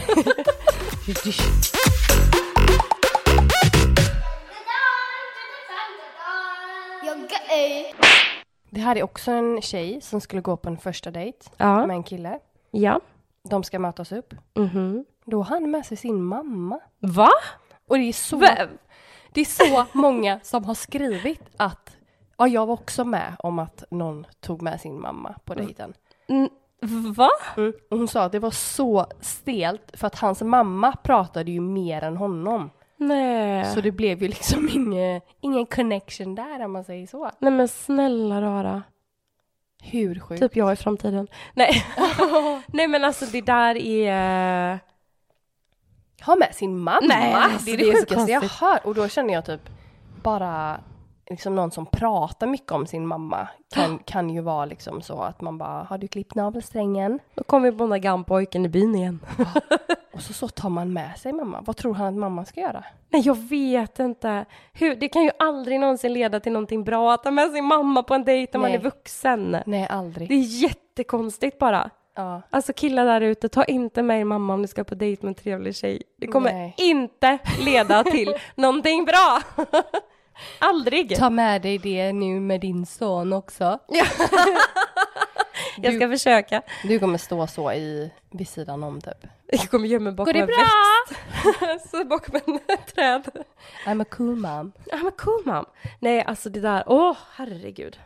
You're 7.04 7.28
gay. 7.48 8.21
Det 8.74 8.80
här 8.80 8.96
är 8.96 9.02
också 9.02 9.30
en 9.30 9.62
tjej 9.62 10.00
som 10.00 10.20
skulle 10.20 10.42
gå 10.42 10.56
på 10.56 10.68
en 10.68 10.76
första 10.78 11.10
dejt 11.10 11.38
Ja. 11.56 11.86
med 11.86 11.96
en 11.96 12.02
kille. 12.02 12.38
Ja. 12.70 13.00
De 13.42 13.62
ska 13.64 13.78
mötas 13.78 14.12
upp. 14.12 14.34
Mhm. 14.54 15.04
Då 15.24 15.42
har 15.42 15.56
han 15.60 15.70
med 15.70 15.86
sig 15.86 15.96
sin 15.96 16.22
mamma. 16.22 16.80
Va? 16.98 17.28
Och 17.88 17.98
det 17.98 18.04
är 18.04 18.12
så, 18.12 18.36
Vem? 18.36 18.68
det 19.32 19.40
är 19.40 19.44
så 19.44 19.86
många 19.92 20.40
som 20.42 20.64
har 20.64 20.74
skrivit 20.74 21.42
att 21.56 21.96
ja, 22.36 22.48
jag 22.48 22.66
var 22.66 22.74
också 22.74 23.04
med 23.04 23.36
om 23.38 23.58
att 23.58 23.84
någon 23.90 24.26
tog 24.40 24.62
med 24.62 24.80
sin 24.80 25.00
mamma 25.00 25.34
på 25.44 25.54
dejten. 25.54 25.92
Mm, 26.28 26.48
va? 27.16 27.28
Mm. 27.56 27.72
Och 27.90 27.98
hon 27.98 28.08
sa 28.08 28.22
att 28.24 28.32
det 28.32 28.38
var 28.38 28.50
så 28.50 29.06
stelt 29.20 29.90
för 29.94 30.06
att 30.06 30.18
hans 30.18 30.42
mamma 30.42 30.92
pratade 30.96 31.50
ju 31.50 31.60
mer 31.60 32.04
än 32.04 32.16
honom. 32.16 32.70
Nej. 33.02 33.64
Så 33.74 33.80
det 33.80 33.90
blev 33.90 34.22
ju 34.22 34.28
liksom 34.28 34.68
ingen, 34.72 35.20
ingen 35.40 35.66
connection 35.66 36.34
där 36.34 36.64
om 36.64 36.72
man 36.72 36.84
säger 36.84 37.06
så. 37.06 37.30
Nej 37.38 37.52
men 37.52 37.68
snälla 37.68 38.42
rara. 38.42 38.82
Hur 39.82 40.20
sjukt? 40.20 40.42
Typ 40.42 40.56
jag 40.56 40.72
i 40.72 40.76
framtiden. 40.76 41.28
Nej. 41.54 41.84
Nej 42.66 42.88
men 42.88 43.04
alltså 43.04 43.26
det 43.26 43.40
där 43.40 43.76
är... 43.76 44.78
Ha 46.24 46.36
med 46.36 46.54
sin 46.54 46.78
mamma? 46.78 47.06
Nej, 47.08 47.32
alltså, 47.32 47.64
det 47.66 47.72
är 47.72 47.76
det 47.76 47.84
det, 47.84 47.92
sjukaste 47.92 48.32
jag 48.32 48.40
konstigt. 48.40 48.60
hör. 48.60 48.86
Och 48.86 48.94
då 48.94 49.08
känner 49.08 49.34
jag 49.34 49.46
typ 49.46 49.60
bara 50.22 50.80
liksom 51.30 51.54
någon 51.54 51.70
som 51.70 51.86
pratar 51.86 52.46
mycket 52.46 52.72
om 52.72 52.86
sin 52.86 53.06
mamma 53.06 53.48
kan, 53.74 53.98
kan 54.04 54.30
ju 54.30 54.40
vara 54.40 54.64
liksom 54.64 55.02
så 55.02 55.22
att 55.22 55.40
man 55.40 55.58
bara 55.58 55.82
har 55.82 55.98
du 55.98 56.08
klippt 56.08 56.34
navelsträngen? 56.34 57.18
Då 57.34 57.44
kommer 57.44 57.70
vi 57.70 57.78
på 57.78 57.84
den 57.84 57.90
där 57.90 57.98
gamla-pojken 57.98 58.64
i 58.64 58.68
byn 58.68 58.94
igen. 58.94 59.20
Och 60.12 60.22
så, 60.22 60.32
så 60.32 60.48
tar 60.48 60.68
man 60.68 60.92
med 60.92 61.18
sig 61.18 61.32
mamma. 61.32 61.60
Vad 61.66 61.76
tror 61.76 61.94
han 61.94 62.06
att 62.06 62.14
mamma 62.14 62.44
ska 62.44 62.60
göra? 62.60 62.84
Nej 63.08 63.22
jag 63.24 63.38
vet 63.48 63.98
inte. 63.98 64.44
Hur, 64.72 64.96
det 64.96 65.08
kan 65.08 65.22
ju 65.22 65.30
aldrig 65.38 65.80
någonsin 65.80 66.12
leda 66.12 66.40
till 66.40 66.52
någonting 66.52 66.84
bra 66.84 67.14
att 67.14 67.22
ta 67.22 67.30
med 67.30 67.52
sin 67.52 67.64
mamma 67.64 68.02
på 68.02 68.14
en 68.14 68.24
dejt 68.24 68.50
när 68.52 68.60
man 68.60 68.70
Nej. 68.70 68.78
är 68.78 68.82
vuxen. 68.82 69.56
Nej, 69.66 69.86
aldrig. 69.90 70.28
Det 70.28 70.34
är 70.34 70.62
jättekonstigt 70.62 71.58
bara. 71.58 71.90
Ja. 72.14 72.42
Alltså 72.50 72.72
killar 72.72 73.04
där 73.06 73.20
ute, 73.20 73.48
ta 73.48 73.64
inte 73.64 74.02
med 74.02 74.20
er 74.20 74.24
mamma 74.24 74.54
om 74.54 74.62
ni 74.62 74.68
ska 74.68 74.84
på 74.84 74.94
dejt 74.94 75.22
med 75.22 75.28
en 75.28 75.34
trevlig 75.34 75.76
tjej. 75.76 76.02
Det 76.16 76.26
kommer 76.26 76.52
Nej. 76.52 76.74
inte 76.78 77.38
leda 77.60 78.04
till 78.04 78.34
någonting 78.54 79.04
bra. 79.04 79.40
Aldrig. 80.58 81.16
Ta 81.16 81.30
med 81.30 81.62
dig 81.62 81.78
det 81.78 82.12
nu 82.12 82.40
med 82.40 82.60
din 82.60 82.86
son 82.86 83.32
också. 83.32 83.78
Jag 85.76 85.94
ska 85.94 86.08
försöka. 86.08 86.62
Du 86.84 86.98
kommer 86.98 87.18
stå 87.18 87.46
så 87.46 87.72
i, 87.72 88.10
vid 88.30 88.48
sidan 88.48 88.82
om 88.82 89.00
typ. 89.00 89.26
Jag 89.46 89.70
kommer 89.70 89.88
gömma 89.88 90.04
mig 90.04 90.12
bakom 90.12 90.36
en 90.36 90.46
bra? 90.46 90.56
växt. 90.56 91.90
Så 91.90 92.04
bakom 92.04 92.40
en 92.46 92.58
träd. 92.94 93.28
I'm 93.86 94.02
a 94.02 94.06
cool 94.10 94.36
mom. 94.36 94.72
I'm 94.92 95.08
a 95.08 95.12
cool 95.18 95.42
mom. 95.44 95.64
Nej, 96.00 96.22
alltså 96.22 96.50
det 96.50 96.60
där, 96.60 96.84
åh 96.86 97.16
herregud. 97.34 97.98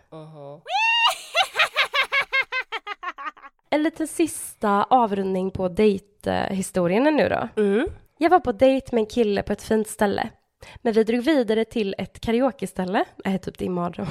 En 3.70 3.82
liten 3.82 4.08
sista 4.08 4.84
avrundning 4.84 5.50
på 5.50 5.68
dejthistorien 5.68 7.16
nu 7.16 7.28
då. 7.28 7.62
Mm. 7.62 7.88
Jag 8.18 8.30
var 8.30 8.40
på 8.40 8.52
dejt 8.52 8.88
med 8.92 9.00
en 9.00 9.06
kille 9.06 9.42
på 9.42 9.52
ett 9.52 9.62
fint 9.62 9.88
ställe. 9.88 10.30
Men 10.76 10.92
vi 10.92 11.04
drog 11.04 11.20
vidare 11.20 11.64
till 11.64 11.94
ett 11.98 12.20
karaokeställe. 12.20 13.04
Nej, 13.24 13.38
typ 13.38 13.58
din 13.58 13.72
mardröm. 13.72 14.06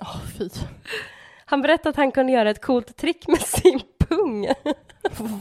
Åh 0.00 0.20
fy. 0.38 0.48
Han 1.44 1.62
berättade 1.62 1.88
att 1.88 1.96
han 1.96 2.12
kunde 2.12 2.32
göra 2.32 2.50
ett 2.50 2.64
coolt 2.64 2.96
trick 2.96 3.28
med 3.28 3.40
sin 3.40 3.80
pung. 3.98 4.46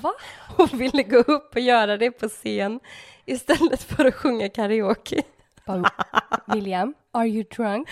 Va? 0.01 0.13
Och 0.57 0.81
ville 0.81 1.03
gå 1.03 1.17
upp 1.17 1.55
och 1.55 1.61
göra 1.61 1.97
det 1.97 2.11
på 2.11 2.29
scen 2.29 2.79
istället 3.25 3.83
för 3.83 4.05
att 4.05 4.15
sjunga 4.15 4.49
karaoke. 4.49 5.21
William, 6.53 6.93
are 7.11 7.27
you 7.27 7.43
drunk? 7.43 7.87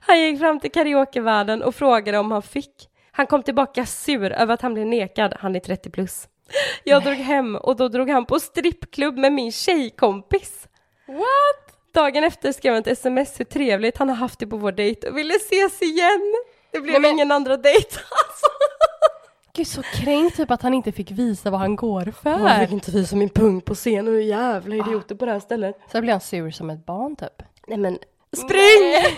Han 0.00 0.20
gick 0.20 0.38
fram 0.38 0.60
till 0.60 0.72
karaokevärden 0.72 1.62
och 1.62 1.74
frågade 1.74 2.18
om 2.18 2.30
han 2.30 2.42
fick. 2.42 2.88
Han 3.10 3.26
kom 3.26 3.42
tillbaka 3.42 3.86
sur 3.86 4.32
över 4.32 4.54
att 4.54 4.62
han 4.62 4.74
blev 4.74 4.86
nekad. 4.86 5.34
Han 5.38 5.56
är 5.56 5.60
30 5.60 5.90
plus. 5.90 6.28
Jag 6.84 7.02
drog 7.02 7.14
hem 7.14 7.56
och 7.56 7.76
då 7.76 7.88
drog 7.88 8.10
han 8.10 8.26
på 8.26 8.40
strippklubb 8.40 9.18
med 9.18 9.32
min 9.32 9.52
tjejkompis. 9.52 10.68
What? 11.06 11.69
Dagen 11.94 12.24
efter 12.24 12.52
skrev 12.52 12.72
han 12.72 12.80
ett 12.80 12.86
sms 12.86 13.40
hur 13.40 13.44
trevligt 13.44 13.96
han 13.98 14.08
har 14.08 14.16
haft 14.16 14.38
det 14.38 14.46
på 14.46 14.56
vår 14.56 14.72
dejt 14.72 15.08
och 15.08 15.18
ville 15.18 15.34
ses 15.34 15.82
igen. 15.82 16.34
Det 16.72 16.80
blev 16.80 16.92
Nej, 16.92 17.00
men- 17.00 17.10
ingen 17.10 17.32
andra 17.32 17.56
dejt 17.56 17.88
alltså. 17.96 18.46
Gud 19.54 19.66
så 19.66 19.82
kränkt 19.82 20.36
typ 20.36 20.50
att 20.50 20.62
han 20.62 20.74
inte 20.74 20.92
fick 20.92 21.10
visa 21.10 21.50
vad 21.50 21.60
han 21.60 21.76
går 21.76 22.12
för. 22.22 22.60
fick 22.60 22.72
inte 22.72 22.90
visa 22.90 23.16
min 23.16 23.28
pung 23.28 23.60
på 23.60 23.74
scen 23.74 24.08
och 24.08 24.20
jävla 24.22 24.74
idioter 24.76 25.14
på 25.14 25.26
det 25.26 25.32
här 25.32 25.40
stället. 25.40 25.76
Så 25.92 26.00
blir 26.00 26.12
han 26.12 26.20
sur 26.20 26.50
som 26.50 26.70
ett 26.70 26.86
barn 26.86 27.16
typ. 27.16 27.42
Nej 27.66 27.78
men 27.78 27.98
spring! 28.36 29.16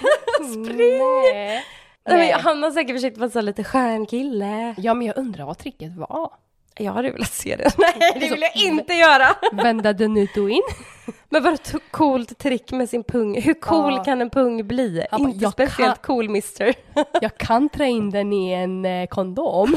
Spring! 0.53 0.99
Nej. 0.99 1.65
Nej. 2.09 2.31
Han 2.33 2.63
har 2.63 2.71
säkert 2.71 2.97
försökt 2.97 3.19
vara 3.19 3.31
så 3.31 3.41
lite 3.41 3.65
skön 3.65 4.07
kille. 4.07 4.75
Ja 4.79 4.95
men 4.95 5.07
jag 5.07 5.19
undrar 5.19 5.45
vad 5.45 5.59
tricket 5.59 5.97
var. 5.97 6.31
Jag 6.75 6.93
hade 6.93 7.11
velat 7.11 7.33
se 7.33 7.57
det. 7.57 7.73
Nej 7.79 8.13
det 8.21 8.29
vill 8.31 8.43
jag 8.43 8.57
inte 8.57 8.95
göra. 8.95 9.37
Vända 9.53 9.93
den 9.93 10.17
ut 10.17 10.37
och 10.37 10.51
in. 10.51 10.63
Men 11.29 11.43
vad 11.43 11.55
ett 11.55 11.75
coolt 11.91 12.39
trick 12.39 12.73
med 12.73 12.89
sin 12.89 13.05
pung. 13.05 13.41
Hur 13.41 13.55
cool 13.55 13.93
Ja. 13.97 14.05
kan 14.05 14.21
en 14.21 14.31
pung 14.31 14.67
bli? 14.69 15.05
Bara, 15.11 15.19
inte 15.21 15.39
"Jag 15.45 15.53
speciellt 15.53 15.79
kan- 15.79 15.97
cool 16.17 16.29
mister. 16.29 16.75
Jag 17.21 17.39
kan 17.39 17.69
trä 17.69 17.87
in 17.87 18.11
den 18.11 18.33
i 18.33 18.53
en 18.53 18.85
eh, 18.85 19.07
kondom. 19.07 19.77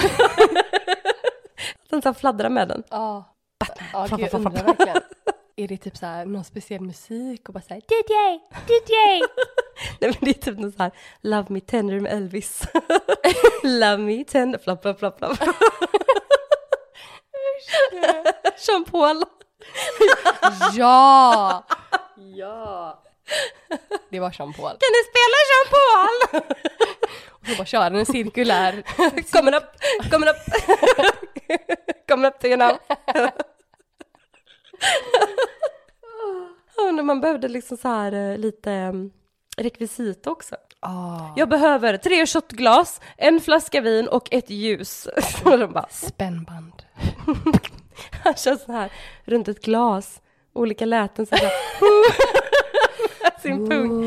Den 1.90 2.02
så 2.02 2.14
fladdrar 2.14 2.50
med 2.50 2.68
den. 2.68 2.84
Ja. 2.90 3.32
Ja, 3.94 4.08
Flapp, 4.08 4.10
gud, 4.10 4.20
jag 4.20 4.30
flapp, 4.30 4.34
undrar 4.46 4.64
flapp. 4.64 4.80
verkligen. 4.80 5.02
Är 5.58 5.68
det 5.68 5.78
typ 5.78 5.98
så 5.98 6.06
här 6.06 6.26
någon 6.26 6.44
speciell 6.44 6.82
musik 6.82 7.48
och 7.48 7.54
bara 7.54 7.62
såhär 7.62 7.82
DJ, 7.82 8.40
DJ. 8.68 9.22
Nej 10.00 10.10
men 10.12 10.14
det 10.22 10.30
är 10.30 10.34
typ 10.34 10.60
någon 10.60 10.72
så 10.72 10.84
här 10.84 10.92
Love 11.22 11.46
me 11.50 11.60
tender 11.60 12.00
med 12.00 12.14
Elvis. 12.14 12.62
Love 13.64 13.98
me 13.98 14.24
tender, 14.24 14.60
flapp, 14.60 14.82
flapp, 14.82 15.00
flapp, 15.00 15.38
flapp. 17.92 18.60
Jean 18.68 18.84
Paul. 18.86 19.24
Ja! 20.74 21.66
Ja! 22.36 23.04
Det 24.10 24.20
var 24.20 24.36
Jean 24.40 24.54
Paul. 24.54 24.70
Kan 24.70 24.92
du 24.94 25.02
spela 25.10 25.38
Jean 25.52 25.68
Paul? 25.76 26.42
Och 27.40 27.48
så 27.48 27.56
bara 27.58 27.66
köra 27.66 28.00
en 28.00 28.06
cirkulär. 28.06 28.84
Coming 29.32 29.56
up, 29.56 29.64
coming 30.12 30.30
up. 30.30 30.36
coming 32.08 32.26
up 32.26 32.40
to 32.40 32.48
you 32.48 32.58
now. 32.58 32.78
Jag 36.76 36.88
undrar 36.88 37.02
om 37.02 37.08
man 37.08 37.22
behövde 37.22 37.48
liksom 37.48 37.78
så 37.78 37.88
här 37.88 38.12
eh, 38.12 38.38
lite 38.38 38.72
mm, 38.72 39.12
rekvisita 39.58 40.32
också. 40.32 40.56
Ah. 40.86 41.34
Jag 41.36 41.50
behöver 41.50 41.98
tre 41.98 42.26
shotglas, 42.26 43.02
en 43.18 43.42
flaska 43.42 43.82
vin 43.82 44.08
och 44.08 44.28
ett 44.32 44.50
ljus. 44.50 45.08
Och 45.44 45.60
de 45.60 45.72
bara, 45.74 45.88
Spännband. 45.90 46.84
han 48.24 48.34
kör 48.34 48.56
så 48.56 48.72
här 48.72 48.92
runt 49.26 49.48
ett 49.48 49.62
glas, 49.62 50.22
olika 50.54 50.86
läten 50.86 51.26
så 51.26 51.36
här. 51.36 51.52
Sin 53.42 53.70
pung. 53.70 54.06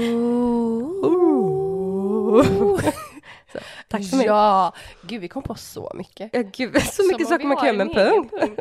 Så, 3.53 3.59
tack 3.89 4.11
för 4.11 4.17
mig. 4.17 4.27
Ja! 4.27 4.73
Gud, 5.03 5.21
vi 5.21 5.29
kom 5.29 5.43
på 5.43 5.55
så 5.55 5.93
mycket. 5.95 6.31
Ja, 6.33 6.43
gud, 6.53 6.83
så 6.83 6.91
Som 6.91 7.07
mycket 7.07 7.29
saker 7.29 7.47
man 7.47 7.57
kan 7.57 7.67
göra 7.67 7.77
med 7.77 7.89
en 7.89 8.29
pung. 8.29 8.57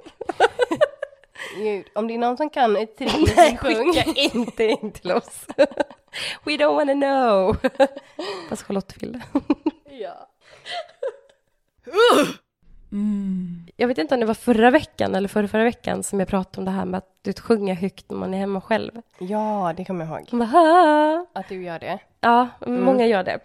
Gud, 1.57 1.85
om 1.95 2.07
det 2.07 2.13
är 2.13 2.17
någon 2.17 2.37
som 2.37 2.49
kan 2.49 2.75
ett 2.75 2.97
trick 2.97 3.35
Nej, 3.35 3.47
sin 3.49 3.57
pung. 3.57 3.93
skicka 3.93 4.21
inte 4.37 4.63
in 4.63 4.91
till 4.91 5.11
oss. 5.11 5.45
We 6.45 6.51
don't 6.51 6.75
wanna 6.75 6.93
know. 6.93 7.57
Fast 8.49 8.63
Charlotte 8.63 9.03
vill. 9.03 9.21
Ja. 9.89 10.29
Jag 13.75 13.87
vet 13.87 13.97
inte 13.97 14.13
om 14.13 14.19
det 14.19 14.25
var 14.25 14.33
förra 14.33 14.69
veckan 14.71 15.15
eller 15.15 15.27
förra, 15.27 15.47
förra 15.47 15.63
veckan 15.63 16.03
som 16.03 16.19
jag 16.19 16.27
pratade 16.27 16.57
om 16.57 16.65
det 16.65 16.71
här 16.71 16.85
med 16.85 16.97
att 16.97 17.09
du 17.21 17.33
sjunga 17.33 17.73
högt 17.73 18.11
när 18.11 18.17
man 18.17 18.33
är 18.33 18.37
hemma 18.37 18.61
själv. 18.61 18.91
Ja, 19.19 19.73
det 19.77 19.85
kommer 19.85 20.05
jag 20.05 20.19
ihåg. 20.19 20.39
Bara. 20.39 21.25
Att 21.33 21.49
du 21.49 21.63
gör 21.63 21.79
det. 21.79 21.99
Ja, 22.19 22.47
många 22.67 23.05
gör 23.05 23.23
det. 23.23 23.39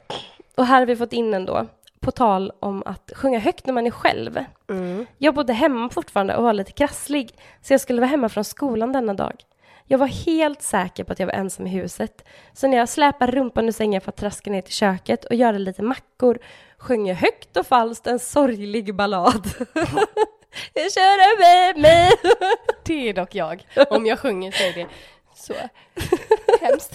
Och 0.55 0.66
här 0.66 0.78
har 0.78 0.86
vi 0.86 0.97
fått 0.97 1.12
in 1.12 1.34
en 1.34 1.45
då, 1.47 1.66
på 2.03 2.11
tal 2.11 2.53
om 2.61 2.83
att 2.87 3.13
sjunga 3.17 3.39
högt 3.39 3.67
när 3.67 3.75
man 3.75 3.87
är 3.87 3.91
själv. 3.91 4.45
Jag 5.19 5.35
bodde 5.35 5.53
hemma 5.53 5.89
fortfarande 5.89 6.37
och 6.37 6.43
var 6.43 6.53
lite 6.53 6.73
krasslig, 6.73 7.35
så 7.63 7.73
jag 7.73 7.81
skulle 7.81 8.01
vara 8.01 8.11
hemma 8.11 8.29
från 8.29 8.45
skolan 8.45 8.93
denna 8.93 9.15
dag. 9.15 9.45
Jag 9.87 9.99
var 9.99 10.07
helt 10.07 10.63
säker 10.63 11.05
på 11.05 11.13
att 11.13 11.19
jag 11.19 11.27
var 11.27 11.35
ensam 11.35 11.67
i 11.67 11.71
huset, 11.71 12.25
så 12.53 12.69
när 12.69 12.77
jag 12.79 12.89
släpade 12.89 13.33
rumpan 13.33 13.69
ur 13.69 13.73
sängen 13.73 14.01
för 14.01 14.09
att 14.09 14.17
traska 14.17 14.51
ner 14.51 14.63
till 14.63 14.75
köket 14.75 15.25
och 15.25 15.35
göra 15.35 15.59
lite 15.59 15.83
mackor 15.83 16.39
sjöng 16.79 17.07
jag 17.07 17.17
högt 17.17 17.57
och 17.57 17.67
falskt 17.67 18.07
en 18.07 18.19
sorglig 18.19 18.95
ballad. 18.95 19.47
jag 20.75 20.93
kör 20.93 21.39
med 21.41 21.83
mig. 21.83 22.11
Det 22.85 23.09
är 23.09 23.15
dock 23.15 23.35
jag. 23.35 23.67
Om 23.91 24.07
jag 24.07 24.19
sjunger 24.19 24.51
så 24.51 24.63
är 24.63 24.73
det 24.73 24.87
så 25.35 25.55
hemskt. 26.63 26.93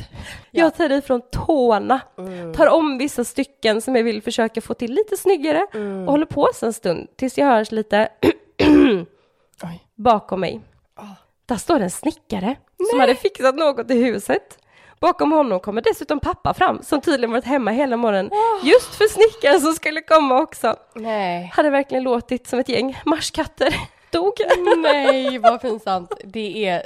Jag 0.52 0.76
tar 0.76 0.92
ifrån 0.92 1.22
tårna, 1.32 2.00
Mm. 2.18 2.54
tar 2.54 2.68
om 2.68 2.98
vissa 2.98 3.24
stycken 3.24 3.82
som 3.82 3.96
jag 3.96 4.04
vill 4.04 4.22
försöka 4.22 4.62
få 4.62 4.74
till 4.74 4.94
lite 4.94 5.18
snyggare 5.18 5.68
Mm. 5.74 6.06
och 6.06 6.12
håller 6.12 6.26
på 6.26 6.50
en 6.62 6.74
stund 6.74 7.08
tills 7.16 7.38
jag 7.38 7.46
hörs 7.48 7.72
lite 7.72 8.10
bakom 9.96 10.40
mig. 10.40 10.62
Ah. 10.96 11.04
Där 11.46 11.56
står 11.56 11.80
en 11.80 11.90
snickare 11.92 12.56
som 12.92 13.00
hade 13.00 13.16
fixat 13.16 13.56
något 13.56 13.92
i 13.92 14.04
huset. 14.04 14.58
Bakom 15.00 15.32
honom 15.32 15.60
kommer 15.60 15.82
dessutom 15.82 16.20
pappa 16.20 16.54
fram 16.54 16.82
som 16.84 17.02
tydligen 17.02 17.32
varit 17.32 17.46
hemma 17.46 17.72
hela 17.72 17.98
morgonen 17.98 18.32
Ah. 18.34 18.66
just 18.66 18.96
för 18.96 19.06
snickaren 19.06 19.62
som 19.62 19.74
skulle 19.74 20.02
komma 20.02 20.42
också. 20.42 20.76
Nej. 20.96 21.52
Hade 21.54 21.70
verkligen 21.70 22.04
låtit 22.04 22.48
som 22.48 22.60
ett 22.60 22.70
gäng 22.70 23.02
marskatter. 23.06 23.76
Dog. 24.12 24.34
Nej, 24.78 25.38
vad 25.40 25.62
pinsamt. 25.62 26.12
Det 26.24 26.66
är 26.66 26.84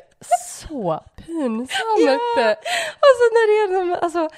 så 0.70 1.04
pinsamt. 1.16 1.72
Ja. 2.00 2.50
Alltså 3.00 3.24
när 3.34 3.48
det 3.48 3.76
är, 3.94 3.98
alltså, 4.04 4.30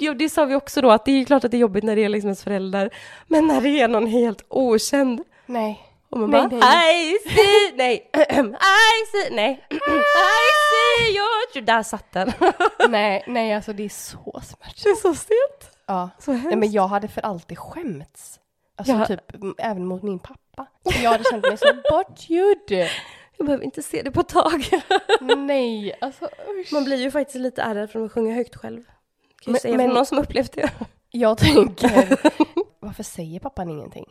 jo, 0.00 0.14
det 0.14 0.28
sa 0.28 0.44
vi 0.44 0.54
också 0.54 0.80
då 0.80 0.90
att 0.90 1.04
det 1.04 1.12
är 1.12 1.24
klart 1.24 1.44
att 1.44 1.50
det 1.50 1.56
är 1.56 1.58
jobbigt 1.58 1.84
när 1.84 1.96
det 1.96 2.04
är 2.04 2.08
liksom 2.08 2.28
ens 2.28 2.44
föräldrar. 2.44 2.90
Men 3.26 3.46
när 3.46 3.60
det 3.60 3.68
är 3.80 3.88
någon 3.88 4.06
helt 4.06 4.42
okänd 4.48 5.24
Nej. 5.46 5.82
och 6.10 6.18
man 6.18 6.30
Nej, 6.30 6.48
bara 6.48 6.58
nej. 6.60 7.14
I 7.14 7.18
see, 7.28 7.72
nej, 7.76 8.10
I 8.14 9.06
see, 9.12 9.30
nej, 9.34 9.66
I 9.70 9.76
see 10.70 11.16
your... 11.16 11.60
Där 11.62 11.82
satt 11.82 12.12
den. 12.12 12.32
Nej, 12.88 13.24
nej, 13.26 13.54
alltså 13.54 13.72
det 13.72 13.84
är 13.84 13.88
så 13.88 14.18
Det 14.40 14.46
smärtsamt. 14.46 14.86
är 14.86 15.00
så 15.00 15.14
stelt. 15.14 15.76
Ja. 15.86 16.10
Så 16.18 16.30
hemskt. 16.32 16.46
Nej, 16.46 16.56
men 16.56 16.72
jag 16.72 16.88
hade 16.88 17.08
för 17.08 17.20
alltid 17.20 17.58
skämts. 17.58 18.40
Alltså 18.78 18.92
Ja. 18.92 19.06
typ 19.06 19.20
även 19.58 19.84
mot 19.86 20.02
min 20.02 20.18
pappa. 20.18 20.66
Jag 21.02 21.10
hade 21.10 21.24
känt 21.24 21.42
mig 21.46 21.56
så 21.56 21.66
bortgjord. 21.90 22.70
Jag 23.36 23.46
behöver 23.46 23.64
inte 23.64 23.82
se 23.82 24.02
det 24.02 24.10
på 24.10 24.20
ett 24.20 24.28
tag. 24.28 24.64
Nej, 25.36 25.98
alltså 26.00 26.24
usch. 26.60 26.72
Man 26.72 26.84
blir 26.84 26.96
ju 26.96 27.10
faktiskt 27.10 27.38
lite 27.38 27.62
ärrad 27.62 27.90
från 27.90 28.04
att 28.06 28.12
sjunga 28.12 28.34
högt 28.34 28.56
själv. 28.56 28.82
Kan 29.42 29.52
Men- 29.52 29.60
säga 29.60 29.76
men- 29.76 29.90
någon 29.90 30.06
som 30.06 30.18
upplevt 30.18 30.52
det. 30.52 30.70
Jag 31.10 31.38
tänker, 31.38 32.18
varför 32.80 33.02
säger 33.02 33.40
pappan 33.40 33.68
ingenting? 33.70 34.06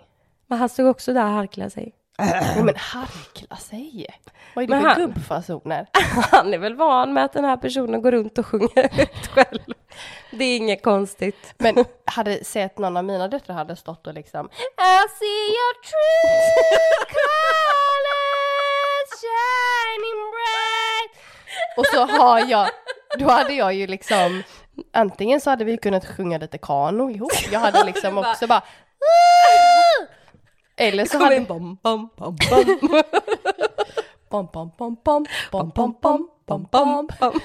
Men 0.48 0.60
han 0.60 0.70
stod 0.70 0.88
också 0.88 1.14
där 1.14 1.24
och 1.24 1.30
harklade 1.32 1.70
sig. 1.70 1.96
Nej, 2.18 2.64
men 2.64 2.76
harkla 2.78 3.56
sig. 3.56 4.06
Vad 4.56 4.64
är 4.64 4.68
det 4.68 4.74
Men 4.76 4.82
för 4.82 4.90
han- 4.90 5.00
gubbfasoner? 5.02 5.88
Han 6.32 6.54
är 6.54 6.58
väl 6.58 6.76
van 6.76 7.14
med 7.14 7.26
att 7.26 7.34
den 7.34 7.46
här 7.46 7.58
personen 7.58 8.02
går 8.02 8.12
runt 8.12 8.38
och 8.38 8.46
sjunger 8.46 8.90
högt 8.96 9.28
själv. 9.28 9.60
Det 10.32 10.46
är 10.46 10.58
inget 10.58 10.84
konstigt. 10.84 11.54
Men 11.58 11.86
hade 12.06 12.44
sett 12.44 12.78
någon 12.78 12.98
av 12.98 13.04
mina 13.04 13.28
döttrar 13.28 13.56
hade 13.56 13.76
stått 13.76 14.08
och 14.08 14.14
liksom 14.14 14.46
I 14.46 15.10
see 15.20 15.48
your 15.48 15.74
true 15.84 17.14
colors 17.14 19.22
shining 19.22 20.32
bright 20.32 21.24
Och 21.78 21.86
så 21.86 22.06
har 22.18 22.40
jag, 22.50 22.68
då 23.20 23.30
hade 23.30 23.54
jag 23.54 23.74
ju 23.74 23.88
liksom 23.88 24.44
Antingen 24.94 25.42
så 25.42 25.50
hade 25.50 25.66
vi 25.66 25.78
kunnat 25.78 26.06
sjunga 26.06 26.38
lite 26.38 26.58
kano 26.58 27.10
ihop, 27.10 27.32
jag 27.52 27.60
hade 27.60 27.84
liksom 27.84 28.18
också 28.28 28.48
bara 28.48 28.64
Eller 30.78 31.06
så 31.06 31.18
hade 31.18 31.42
bom, 31.42 31.78
bom, 31.84 32.10
bom, 32.16 32.38
bom, 32.50 32.72
bom, 32.78 32.96
bom, 34.30 34.48
bom, 34.54 34.72
bom, 34.76 34.96
bom, 35.04 35.30
bom, 35.52 35.72
bom, 35.74 35.96
bom, 36.02 36.30
bom, 36.46 36.68
bom. 36.72 37.10
bom. 37.20 37.40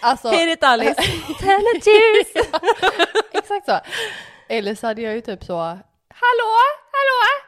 Alltså, 0.00 0.28
Hit 0.28 0.58
it 0.58 0.64
Alice! 0.64 0.94
Ten 1.40 1.60
a 1.60 1.80
cheers! 1.84 2.46
exakt 3.32 3.66
så. 3.66 3.78
Eller 4.48 4.74
så 4.74 4.86
hade 4.86 5.02
jag 5.02 5.14
ju 5.14 5.20
typ 5.20 5.44
så 5.44 5.58
Hallå, 6.20 6.54
hallå! 6.92 7.44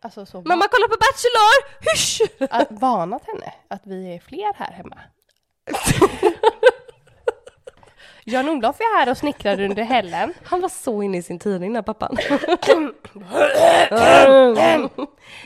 Alltså 0.00 0.26
så 0.26 0.42
Mamma 0.42 0.68
kolla 0.70 0.88
på 0.88 0.96
Bachelor! 0.96 1.90
Hysch! 1.90 2.20
att 2.50 2.70
varnat 2.70 3.26
henne 3.26 3.52
att 3.68 3.82
vi 3.86 4.14
är 4.14 4.20
fler 4.20 4.54
här 4.56 4.72
hemma. 4.72 4.98
Jan-Olof 8.24 8.80
är 8.80 8.98
här 8.98 9.10
och 9.10 9.16
snickrar 9.18 9.60
under 9.60 9.82
hällen. 9.82 10.34
Han 10.44 10.60
var 10.60 10.68
så 10.68 11.02
inne 11.02 11.18
i 11.18 11.22
sin 11.22 11.38
tidning 11.38 11.72
den 11.72 11.84
pappan. 11.84 12.16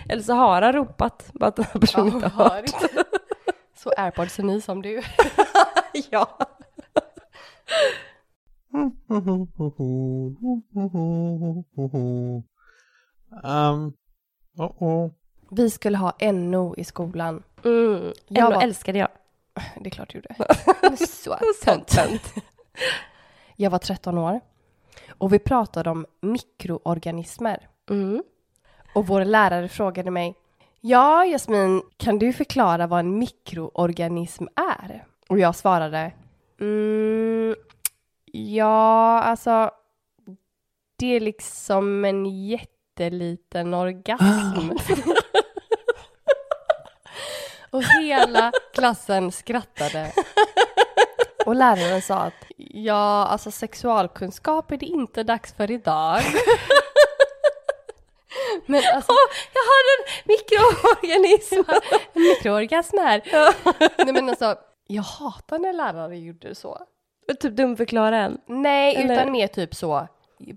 Eller 0.08 0.22
så 0.22 0.32
har 0.32 0.62
han 0.62 0.72
ropat, 0.72 1.30
bara 1.32 1.46
att 1.46 1.56
den 1.56 1.64
här 1.72 1.80
personen 1.80 2.14
inte 2.14 2.28
har 2.28 2.44
hört. 2.50 2.70
Så 3.76 3.92
airpods 3.96 4.38
är 4.38 4.42
ny 4.42 4.60
som 4.60 4.82
du. 4.82 5.02
Ja. 6.10 6.38
um, 13.44 13.92
uh-oh. 14.58 15.10
Vi 15.50 15.70
skulle 15.70 15.98
ha 15.98 16.12
NO 16.32 16.74
i 16.78 16.84
skolan. 16.84 17.42
Mm. 17.64 18.12
Jag 18.28 18.44
Ändå 18.44 18.56
var- 18.56 18.62
älskade 18.62 18.98
jag. 18.98 19.08
Det 19.80 19.88
är 19.88 19.90
klart 19.90 20.12
du 20.12 20.18
gjorde. 20.18 20.34
Så 21.06 21.36
tönt. 21.86 22.34
Jag 23.56 23.70
var 23.70 23.78
13 23.78 24.18
år. 24.18 24.40
Och 25.18 25.32
vi 25.32 25.38
pratade 25.38 25.90
om 25.90 26.06
mikroorganismer. 26.20 27.68
Mm. 27.90 28.22
Och 28.94 29.06
vår 29.06 29.24
lärare 29.24 29.68
frågade 29.68 30.10
mig 30.10 30.34
Ja, 30.80 31.24
Jasmin, 31.24 31.82
kan 31.96 32.18
du 32.18 32.32
förklara 32.32 32.86
vad 32.86 33.00
en 33.00 33.18
mikroorganism 33.18 34.44
är? 34.80 35.06
Och 35.28 35.38
jag 35.38 35.56
svarade 35.56 36.12
mm, 36.60 37.54
Ja, 38.32 39.20
alltså 39.20 39.70
det 40.96 41.06
är 41.06 41.20
liksom 41.20 42.04
en 42.04 42.46
jätteliten 42.46 43.74
orgasm. 43.74 44.70
Och 47.70 47.82
hela 47.82 48.52
klassen 48.74 49.32
skrattade. 49.32 50.12
Och 51.46 51.54
läraren 51.56 52.02
sa 52.02 52.14
att 52.16 52.44
ja, 52.56 53.26
alltså 53.26 53.50
sexualkunskap 53.50 54.70
är 54.72 54.76
det 54.76 54.86
inte 54.86 55.22
dags 55.22 55.52
för 55.54 55.70
idag. 55.70 56.20
Men 58.66 58.82
alltså, 58.94 59.12
Jag 59.52 59.62
har 59.62 59.82
en 59.94 60.04
mikroorganism! 60.24 61.70
en 62.12 62.22
mikroorgasm 62.22 62.98
här. 62.98 63.22
Nej 64.04 64.12
men 64.12 64.28
alltså, 64.28 64.56
jag 64.86 65.02
hatar 65.02 65.58
när 65.58 65.72
lärare 65.72 66.18
gjorde 66.18 66.54
så. 66.54 66.78
typ 67.40 67.56
dumförklara 67.56 68.16
en. 68.18 68.38
Nej, 68.46 68.96
Eller- 68.96 69.14
utan 69.14 69.32
mer 69.32 69.46
typ 69.46 69.74
så. 69.74 70.08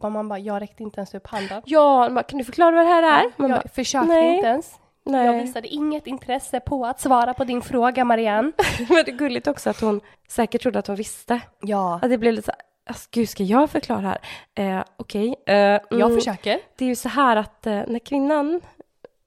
Man 0.04 0.30
bara, 0.30 0.40
jag 0.40 0.62
räckte 0.62 0.84
inte 0.84 1.00
ens 1.00 1.14
upp 1.14 1.28
handen. 1.28 1.62
Ja, 1.66 2.00
man 2.00 2.14
bara, 2.16 2.24
kan 2.24 2.38
du 2.40 2.46
förklara 2.46 2.76
vad 2.76 2.86
det 2.86 2.90
här 2.90 3.04
är? 3.04 3.32
Man 3.38 3.50
jag 3.50 3.60
bara, 3.60 3.70
försökte 3.70 4.08
nej. 4.08 4.36
inte 4.36 4.48
ens. 4.48 4.76
Nej. 5.08 5.26
Jag 5.26 5.34
visade 5.34 5.68
inget 5.68 6.08
intresse 6.08 6.60
på 6.60 6.86
att 6.86 7.00
svara 7.00 7.34
på 7.34 7.44
din 7.44 7.62
fråga, 7.62 8.04
Marianne. 8.06 8.52
Men 8.90 9.06
det 9.06 9.12
är 9.12 9.18
gulligt 9.18 9.48
också 9.48 9.70
att 9.70 9.82
hon 9.82 10.02
säkert 10.28 10.62
trodde 10.62 10.80
att 10.80 10.88
hon 10.88 10.96
visste. 10.96 11.40
Ja, 11.62 12.00
Att 12.02 12.10
det 12.10 12.18
blev 12.18 12.34
lite 12.34 12.46
så 12.46 12.52
här, 12.52 12.62
alltså, 12.90 13.08
gud 13.12 13.30
ska 13.30 13.44
jag 13.44 13.70
förklara 13.70 14.02
här? 14.02 14.18
Eh, 14.56 14.84
Okej. 14.98 15.36
eh, 15.48 15.56
jag 15.56 15.92
mm, 15.92 16.16
försöker. 16.16 16.60
Det 16.76 16.86
är 16.86 16.90
ju 16.90 16.96
så 16.96 17.10
här 17.10 17.36
att 17.36 17.68
eh, 17.68 17.82
när 17.88 18.00
kvinnan 18.00 18.62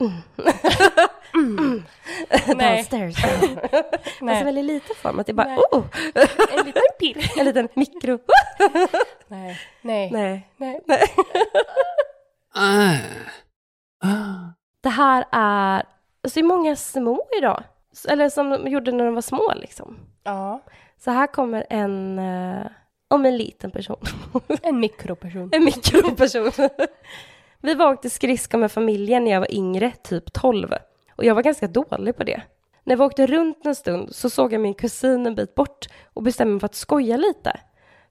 Nej, 2.57 2.77
downstairs. 2.77 3.25
Alltså 3.25 4.25
nej. 4.25 4.45
väldigt 4.45 4.65
liten 4.65 4.97
form, 4.97 5.19
att 5.19 5.27
det 5.27 5.33
är 5.33 5.35
bara 5.35 5.49
Nej. 5.49 5.59
oh, 5.73 5.85
en 6.59 6.67
liten 6.67 6.83
pirr. 7.01 7.39
en 7.39 7.45
liten 7.45 7.69
mikro. 7.75 8.19
Nej, 9.29 9.59
nej, 9.83 10.11
Nej. 10.13 10.49
nej. 10.87 11.03
Ah. 12.55 12.95
Ah. 14.05 14.53
Det 14.81 14.89
här 14.89 15.25
är, 15.33 15.77
alltså 16.25 16.41
det 16.41 16.41
är 16.41 16.45
många 16.45 16.77
små 16.77 17.23
idag. 17.39 17.63
Eller 18.09 18.29
som 18.29 18.51
de 18.51 18.69
gjorde 18.69 18.93
när 18.93 19.05
de 19.05 19.15
var 19.15 19.23
små 19.23 19.53
liksom. 19.57 19.99
Ja, 20.23 20.63
Så 20.99 21.11
här 21.11 21.27
kommer 21.27 21.67
en, 21.71 22.19
eh, 22.19 22.67
om 23.09 23.27
en 23.27 23.37
liten 23.37 23.71
person. 23.71 24.01
en 24.63 24.81
mikroperson. 24.81 25.49
En 25.53 25.65
mikroperson. 25.65 26.51
Vi 27.61 27.75
var 27.75 27.87
och 27.87 27.93
åkte 27.93 28.11
skridskor 28.11 28.59
med 28.59 28.73
familjen 28.73 29.25
när 29.25 29.31
jag 29.31 29.41
var 29.41 29.55
yngre, 29.55 29.93
typ 30.03 30.33
12. 30.33 30.75
Och 31.17 31.25
jag 31.25 31.35
var 31.35 31.43
ganska 31.43 31.69
dålig 31.69 32.17
på 32.17 32.25
det. 32.25 32.43
När 32.85 32.97
vi 32.97 33.05
åkte 33.05 33.27
runt 33.27 33.67
en 33.67 33.75
stund 33.75 34.15
så 34.15 34.31
såg 34.31 34.53
jag 34.53 34.61
min 34.61 34.75
kusin 34.75 35.27
en 35.27 35.35
bit 35.35 35.55
bort 35.55 35.87
och 36.15 36.23
bestämde 36.23 36.53
mig 36.53 36.61
för 36.61 36.67
att 36.67 36.75
skoja 36.75 37.17
lite. 37.17 37.61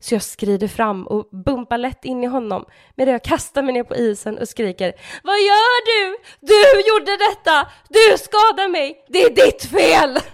Så 0.02 0.16
jag 0.16 0.24
skrider 0.24 0.68
fram 0.68 1.08
och 1.08 1.30
bumpar 1.46 1.78
lätt 1.78 2.06
in 2.06 2.24
i 2.24 2.28
honom 2.28 2.66
medan 2.96 3.12
jag 3.12 3.24
kastar 3.24 3.62
mig 3.64 3.74
ner 3.74 3.84
på 3.84 3.96
isen 3.96 4.38
och 4.38 4.50
skriker 4.50 4.94
Vad 5.24 5.40
gör 5.40 5.86
du? 5.86 6.18
Du 6.40 6.90
gjorde 6.90 7.18
detta! 7.18 7.68
Du 7.90 8.18
skadar 8.18 8.68
mig! 8.68 9.06
Det 9.08 9.24
är 9.24 9.30
ditt 9.30 9.66
fel! 9.66 10.20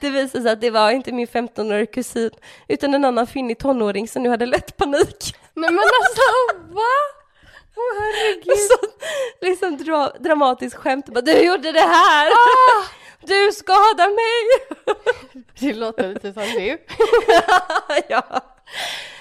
Det 0.00 0.10
visade 0.10 0.42
sig 0.44 0.52
att 0.52 0.60
det 0.60 0.70
var 0.70 0.90
inte 0.90 1.12
min 1.12 1.26
15-åriga 1.26 1.86
kusin 1.86 2.30
utan 2.68 2.94
en 2.94 3.04
annan 3.04 3.26
finnig 3.26 3.58
tonåring 3.58 4.08
som 4.08 4.22
nu 4.22 4.28
hade 4.28 4.46
lätt 4.46 4.76
panik. 4.76 5.36
Nej 5.54 5.70
men 5.70 5.78
alltså 5.78 6.22
va? 6.74 6.92
Åh 7.76 8.00
herregud. 8.00 8.58
Så 8.58 8.76
liksom 9.40 9.76
dra, 9.76 10.12
dramatiskt 10.20 10.76
skämt 10.76 11.06
bara, 11.06 11.20
du 11.20 11.44
gjorde 11.44 11.72
det 11.72 11.80
här! 11.80 12.32
Du 13.26 13.52
skadar 13.52 14.08
mig! 14.14 14.76
Det 15.60 15.72
låter 15.74 16.08
lite 16.08 16.32
som 16.32 16.42
du. 16.42 16.78
ja. 18.08 18.24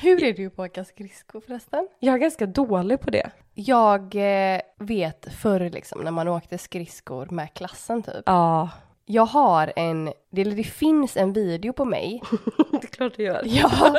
Hur 0.02 0.24
är 0.24 0.34
du 0.34 0.50
på 0.50 0.64
att 0.64 0.70
åka 0.70 0.86
skridskor 0.86 1.42
förresten? 1.42 1.88
Jag 2.00 2.14
är 2.16 2.18
ganska 2.20 2.46
dålig 2.46 3.02
på 3.02 3.10
det. 3.10 3.32
Jag 3.54 4.16
eh, 4.16 4.62
vet 4.80 5.28
förr 5.42 5.70
liksom 5.70 6.02
när 6.02 6.12
man 6.12 6.28
åkte 6.28 6.58
skridskor 6.58 7.26
med 7.32 7.54
klassen 7.54 8.04
typ. 8.04 8.24
Ja, 8.26 8.70
Jag 9.06 9.26
har 9.26 9.74
en, 9.76 10.14
det, 10.32 10.42
eller 10.42 10.56
det 10.56 10.64
finns 10.64 11.18
en 11.18 11.34
video 11.34 11.74
på 11.74 11.86
mig. 11.86 12.22
det 12.72 12.84
är 12.84 12.88
klart 12.88 13.14
du 13.18 13.24
gör. 13.24 13.42
Ja. 13.46 13.96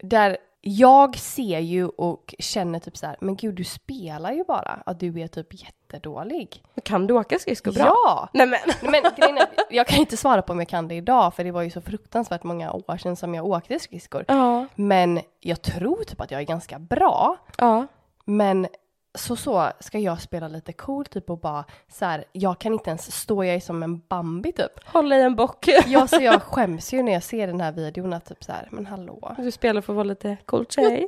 där 0.00 0.36
jag 0.64 1.16
ser 1.16 1.58
ju 1.58 1.86
och 1.86 2.34
känner 2.38 2.78
typ 2.78 2.96
så 2.96 3.06
här, 3.06 3.16
men 3.20 3.36
gud 3.36 3.54
du 3.54 3.64
spelar 3.64 4.32
ju 4.32 4.44
bara, 4.44 4.82
att 4.86 5.00
du 5.00 5.20
är 5.20 5.26
typ 5.28 5.62
jättedålig. 5.62 6.62
Kan 6.84 7.06
du 7.06 7.14
åka 7.14 7.38
skridskor 7.38 7.72
bra? 7.72 7.84
Ja! 7.84 8.28
Nej 8.32 8.46
men. 8.46 8.58
Men 8.90 9.02
grejen 9.16 9.38
är, 9.38 9.46
jag 9.70 9.86
kan 9.86 9.98
inte 9.98 10.16
svara 10.16 10.42
på 10.42 10.52
om 10.52 10.58
jag 10.58 10.68
kan 10.68 10.88
det 10.88 10.94
idag, 10.94 11.34
för 11.34 11.44
det 11.44 11.50
var 11.50 11.62
ju 11.62 11.70
så 11.70 11.80
fruktansvärt 11.80 12.42
många 12.42 12.72
år 12.72 12.96
sedan 12.96 13.16
som 13.16 13.34
jag 13.34 13.46
åkte 13.46 13.78
skridskor. 13.78 14.24
Ja, 14.28 14.66
Men 14.74 15.20
jag 15.40 15.62
tror 15.62 16.04
typ 16.04 16.20
att 16.20 16.30
jag 16.30 16.40
är 16.40 16.44
ganska 16.46 16.78
bra. 16.78 17.36
ja. 17.58 17.86
Men 18.24 18.66
så 19.14 19.36
så 19.36 19.70
ska 19.80 19.98
jag 19.98 20.20
spela 20.20 20.48
lite 20.48 20.72
cool 20.72 21.04
typ 21.06 21.30
och 21.30 21.38
bara 21.38 21.64
så 21.88 22.04
här, 22.04 22.24
jag 22.32 22.58
kan 22.58 22.72
inte 22.72 22.90
ens 22.90 23.12
stå, 23.20 23.44
jag 23.44 23.54
är 23.54 23.60
som 23.60 23.82
en 23.82 23.98
Bambi 24.08 24.52
typ. 24.52 24.84
Hålla 24.84 25.16
i 25.16 25.22
en 25.22 25.36
bock. 25.36 25.68
Ja, 25.86 26.06
så 26.06 26.22
jag 26.22 26.42
skäms 26.42 26.92
ju 26.92 27.02
när 27.02 27.12
jag 27.12 27.22
ser 27.22 27.46
den 27.46 27.60
här 27.60 27.72
videon 27.72 28.12
att 28.12 28.24
typ 28.24 28.44
så 28.44 28.52
här, 28.52 28.68
men 28.70 28.86
hallå. 28.86 29.34
Du 29.38 29.50
spelar 29.50 29.80
för 29.80 29.92
att 29.92 29.96
vara 29.96 30.04
lite 30.04 30.36
cool 30.46 30.66
tjej. 30.66 31.06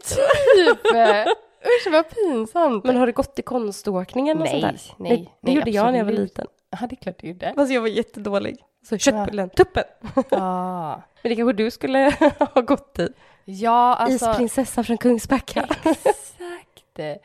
Typ, 0.57 0.94
eh, 0.94 1.20
usch 1.64 1.92
vad 1.92 2.11
pinsamt. 2.11 2.84
Men 2.84 2.96
har 2.96 3.07
du 3.07 3.12
gått 3.12 3.38
i 3.38 3.42
konståkningen 3.42 4.36
och 4.38 4.44
Nej, 4.44 4.61
sånt 4.61 4.62
där? 4.62 4.94
nej, 4.96 5.16
Det 5.16 5.30
nej, 5.40 5.55
gjorde 5.55 5.70
jag 5.70 5.92
när 5.92 5.98
jag 5.98 6.05
var 6.05 6.12
liten. 6.12 6.46
Ja, 6.70 6.86
det 6.86 6.94
är 6.94 6.96
klart 6.96 7.18
du 7.18 7.26
gjorde. 7.26 7.52
Fast 7.57 7.72
jag 7.72 7.80
var 7.80 7.88
jättedålig. 7.88 8.57
Så 8.88 8.98
köttbullen, 8.98 9.50
tuppen. 9.50 9.84
Ja, 10.30 11.02
Men 11.22 11.30
det 11.30 11.36
kanske 11.36 11.52
du 11.52 11.70
skulle 11.70 12.12
ha 12.55 12.61
gått 12.62 12.98
i. 12.98 13.09
ja 13.44 13.94
alltså. 13.94 14.30
Isprinsessa 14.30 14.84
från 14.84 14.98
Kungsbacka. 14.98 15.68
Exakt. 15.84 17.20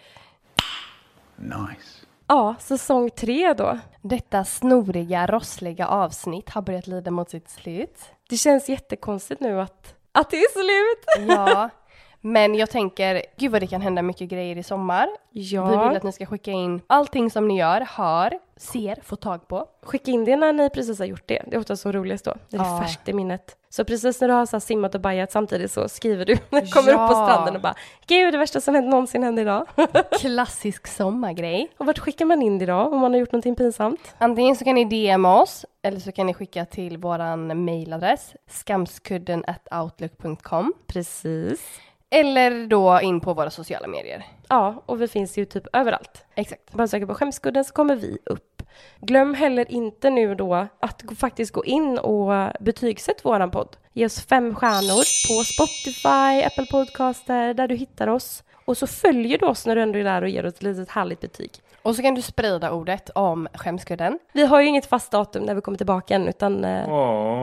Nice. 1.42 2.06
Ja, 2.28 2.56
säsong 2.60 3.10
tre 3.10 3.54
då. 3.54 3.80
Detta 4.02 4.46
snoriga, 4.46 5.28
rossliga 5.28 5.88
avsnitt 5.88 6.50
har 6.50 6.62
börjat 6.62 6.88
lida 6.88 7.12
mot 7.12 7.30
sitt 7.30 7.50
slut. 7.50 8.00
Det 8.30 8.38
känns 8.38 8.70
jättekonstigt 8.70 9.42
nu 9.42 9.62
att, 9.62 9.96
att 10.12 10.30
det 10.30 10.38
är 10.38 10.52
slut. 10.52 11.28
Ja, 11.30 11.70
men 12.22 12.56
jag 12.56 12.70
tänker, 12.70 13.22
gud 13.38 13.52
vad 13.52 13.62
det 13.62 13.68
kan 13.68 13.82
hända 13.82 14.02
mycket 14.02 14.30
grejer 14.30 14.56
i 14.58 14.64
sommar. 14.64 15.08
Ja, 15.32 15.66
Vi 15.66 15.88
vill 15.88 15.98
att 15.98 16.04
ni 16.04 16.12
ska 16.12 16.26
skicka 16.26 16.52
in 16.52 16.82
allting 16.88 17.30
som 17.32 17.48
ni 17.48 17.58
gör, 17.60 17.82
hör, 17.90 18.40
ser, 18.58 19.00
får 19.04 19.16
tag 19.16 19.48
på. 19.48 19.66
skicka 19.84 20.12
in 20.12 20.26
det 20.26 20.36
när 20.36 20.54
ni 20.54 20.70
precis 20.70 21.00
har 21.00 21.06
gjort 21.06 21.24
det. 21.26 21.44
Det 21.48 21.56
är 21.56 21.60
ofta 21.60 21.76
så 21.76 21.92
roligast 21.92 22.26
då. 22.26 22.34
Det 22.50 22.58
är 22.58 22.64
Ja. 22.64 22.82
färskt 22.82 23.10
i 23.10 23.14
minnet. 23.14 23.56
Så 23.70 23.84
precis 23.86 24.22
när 24.22 24.28
du 24.28 24.34
har 24.34 24.46
så 24.46 24.60
simmat 24.60 24.96
och 24.96 25.02
bajat 25.02 25.32
samtidigt 25.32 25.72
så 25.72 25.90
skriver 25.90 26.26
du 26.26 26.38
när 26.50 26.62
du 26.62 26.68
kommer 26.68 26.92
Ja. 26.92 27.04
upp 27.04 27.10
på 27.10 27.16
stranden 27.16 27.56
och 27.56 27.62
bara 27.62 27.76
Gud, 28.08 28.34
det 28.34 28.38
värsta 28.38 28.62
som 28.62 28.76
hänt 28.76 28.90
någonsin 28.90 29.24
hände 29.24 29.42
idag. 29.42 29.66
Klassisk 30.20 30.88
sommargrej. 30.88 31.72
och 31.78 31.86
vart 31.86 32.00
skickar 32.00 32.26
man 32.26 32.42
in 32.42 32.58
det 32.60 32.66
då 32.66 32.76
om 32.76 33.00
man 33.00 33.12
har 33.12 33.20
gjort 33.20 33.32
någonting 33.32 33.56
pinsamt? 33.56 34.16
Antingen 34.18 34.56
så 34.56 34.66
kan 34.66 34.76
ni 34.76 34.86
DM 34.86 35.26
oss 35.26 35.66
eller 35.82 36.00
så 36.00 36.12
kan 36.12 36.26
ni 36.28 36.34
skicka 36.34 36.66
till 36.66 36.98
våran 36.98 37.66
mailadress 37.66 38.34
skamskudden 38.48 39.44
outlook.com 39.72 40.74
Precis. 40.88 41.80
Eller 42.10 42.68
då 42.68 43.00
in 43.02 43.20
på 43.20 43.34
våra 43.34 43.50
sociala 43.50 43.88
medier. 43.88 44.26
Ja, 44.48 44.84
och 44.86 45.02
vi 45.02 45.08
finns 45.08 45.38
ju 45.38 45.46
typ 45.46 45.68
överallt. 45.74 46.26
Exakt. 46.36 46.74
Bara 46.74 46.88
söka 46.88 47.08
på 47.08 47.14
skämskudden 47.14 47.66
så 47.66 47.74
kommer 47.74 47.96
vi 47.96 48.18
upp. 48.26 48.64
Glöm 49.02 49.34
heller 49.34 49.72
inte 49.72 50.10
nu 50.10 50.36
då 50.36 50.68
att 50.80 51.04
faktiskt 51.18 51.54
gå 51.54 51.66
in 51.66 51.98
och 51.98 52.52
betygsätt 52.60 53.26
våran 53.26 53.52
podd. 53.52 53.78
Ge 53.94 54.06
oss 54.06 54.22
fem 54.22 54.56
stjärnor 54.56 55.28
på 55.28 55.44
Spotify, 55.44 56.44
Apple 56.46 56.66
Podcaster, 56.72 57.54
där 57.54 57.68
du 57.68 57.76
hittar 57.76 58.08
oss. 58.08 58.44
Och 58.66 58.78
så 58.78 58.88
följer 58.88 59.38
du 59.38 59.46
oss 59.46 59.66
när 59.66 59.76
du 59.76 59.82
ändå 59.82 60.00
är 60.00 60.04
där 60.04 60.22
och 60.22 60.30
ger 60.30 60.46
oss 60.46 60.54
ett 60.54 60.64
litet 60.64 60.90
härligt 60.90 61.22
betyg. 61.22 61.52
Och 61.90 61.96
så 61.96 62.02
kan 62.02 62.16
du 62.16 62.22
sprida 62.22 62.72
ordet 62.72 63.10
om 63.16 63.48
skämskudden. 63.54 64.20
Vi 64.34 64.46
har 64.46 64.62
ju 64.62 64.68
inget 64.68 64.86
fast 64.86 65.12
datum 65.12 65.44
när 65.44 65.54
vi 65.56 65.62
kommer 65.62 65.78
tillbaka 65.78 66.16
än, 66.16 66.28
utan 66.28 66.66
eh, 66.66 66.90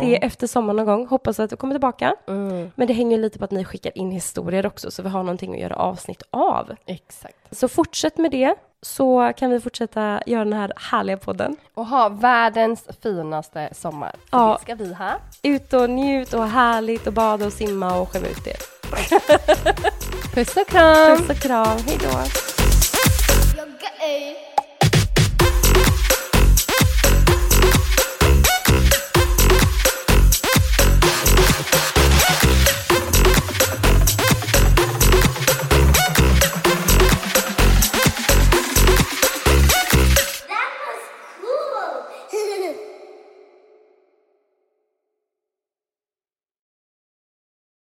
det 0.01 0.17
är 0.17 0.27
efter 0.27 0.47
sommaren 0.47 0.77
någon 0.77 0.87
gång. 0.87 1.07
Hoppas 1.07 1.41
att 1.41 1.53
vi 1.53 1.57
kommer 1.57 1.75
tillbaka. 1.75 2.17
Men 2.75 2.87
det 2.87 2.93
hänger 2.93 3.19
lite 3.19 3.39
på 3.39 3.45
att 3.45 3.51
ni 3.51 3.65
skickar 3.65 3.99
in 3.99 4.11
historier 4.11 4.67
också, 4.67 4.91
så 4.91 5.03
vi 5.03 5.09
har 5.09 5.23
någonting 5.23 5.55
att 5.55 5.61
göra 5.61 5.77
avsnitt 5.77 6.23
av. 6.31 6.75
Exakt. 6.87 7.37
Så 7.51 7.69
fortsätt 7.69 8.19
med 8.19 8.31
det, 8.31 8.55
så 8.83 9.33
kan 9.37 9.51
vi 9.51 9.61
fortsätta 9.61 10.21
göra 10.27 10.45
den 10.45 10.53
här 10.53 10.73
härliga 10.77 11.17
podden. 11.17 11.57
Och 11.75 11.87
ha 11.87 12.09
världens 12.09 12.89
finaste 13.03 13.69
sommar. 13.73 14.11
För 14.31 14.39
Ja. 14.39 14.57
Det 14.59 14.63
ska 14.63 14.75
vi 14.75 14.95
ha. 14.95 15.11
Ut 15.43 15.73
och 15.73 15.91
njut 15.91 16.33
och 16.35 16.41
ha 16.41 16.47
härligt 16.47 17.07
och 17.07 17.13
bada 17.13 17.47
och 17.47 17.53
simma 17.53 18.01
och 18.01 18.13
skämma 18.13 18.27
ut 18.27 18.47
er. 18.47 18.57
Puss 20.35 20.57
och 20.57 20.67
kram! 20.67 21.17
Puss 21.19 21.31
och 21.31 21.37
kram, 21.37 21.79
hej 21.87 21.99
då! 22.03 22.46
You're 23.57 23.67
gay. 23.81 24.56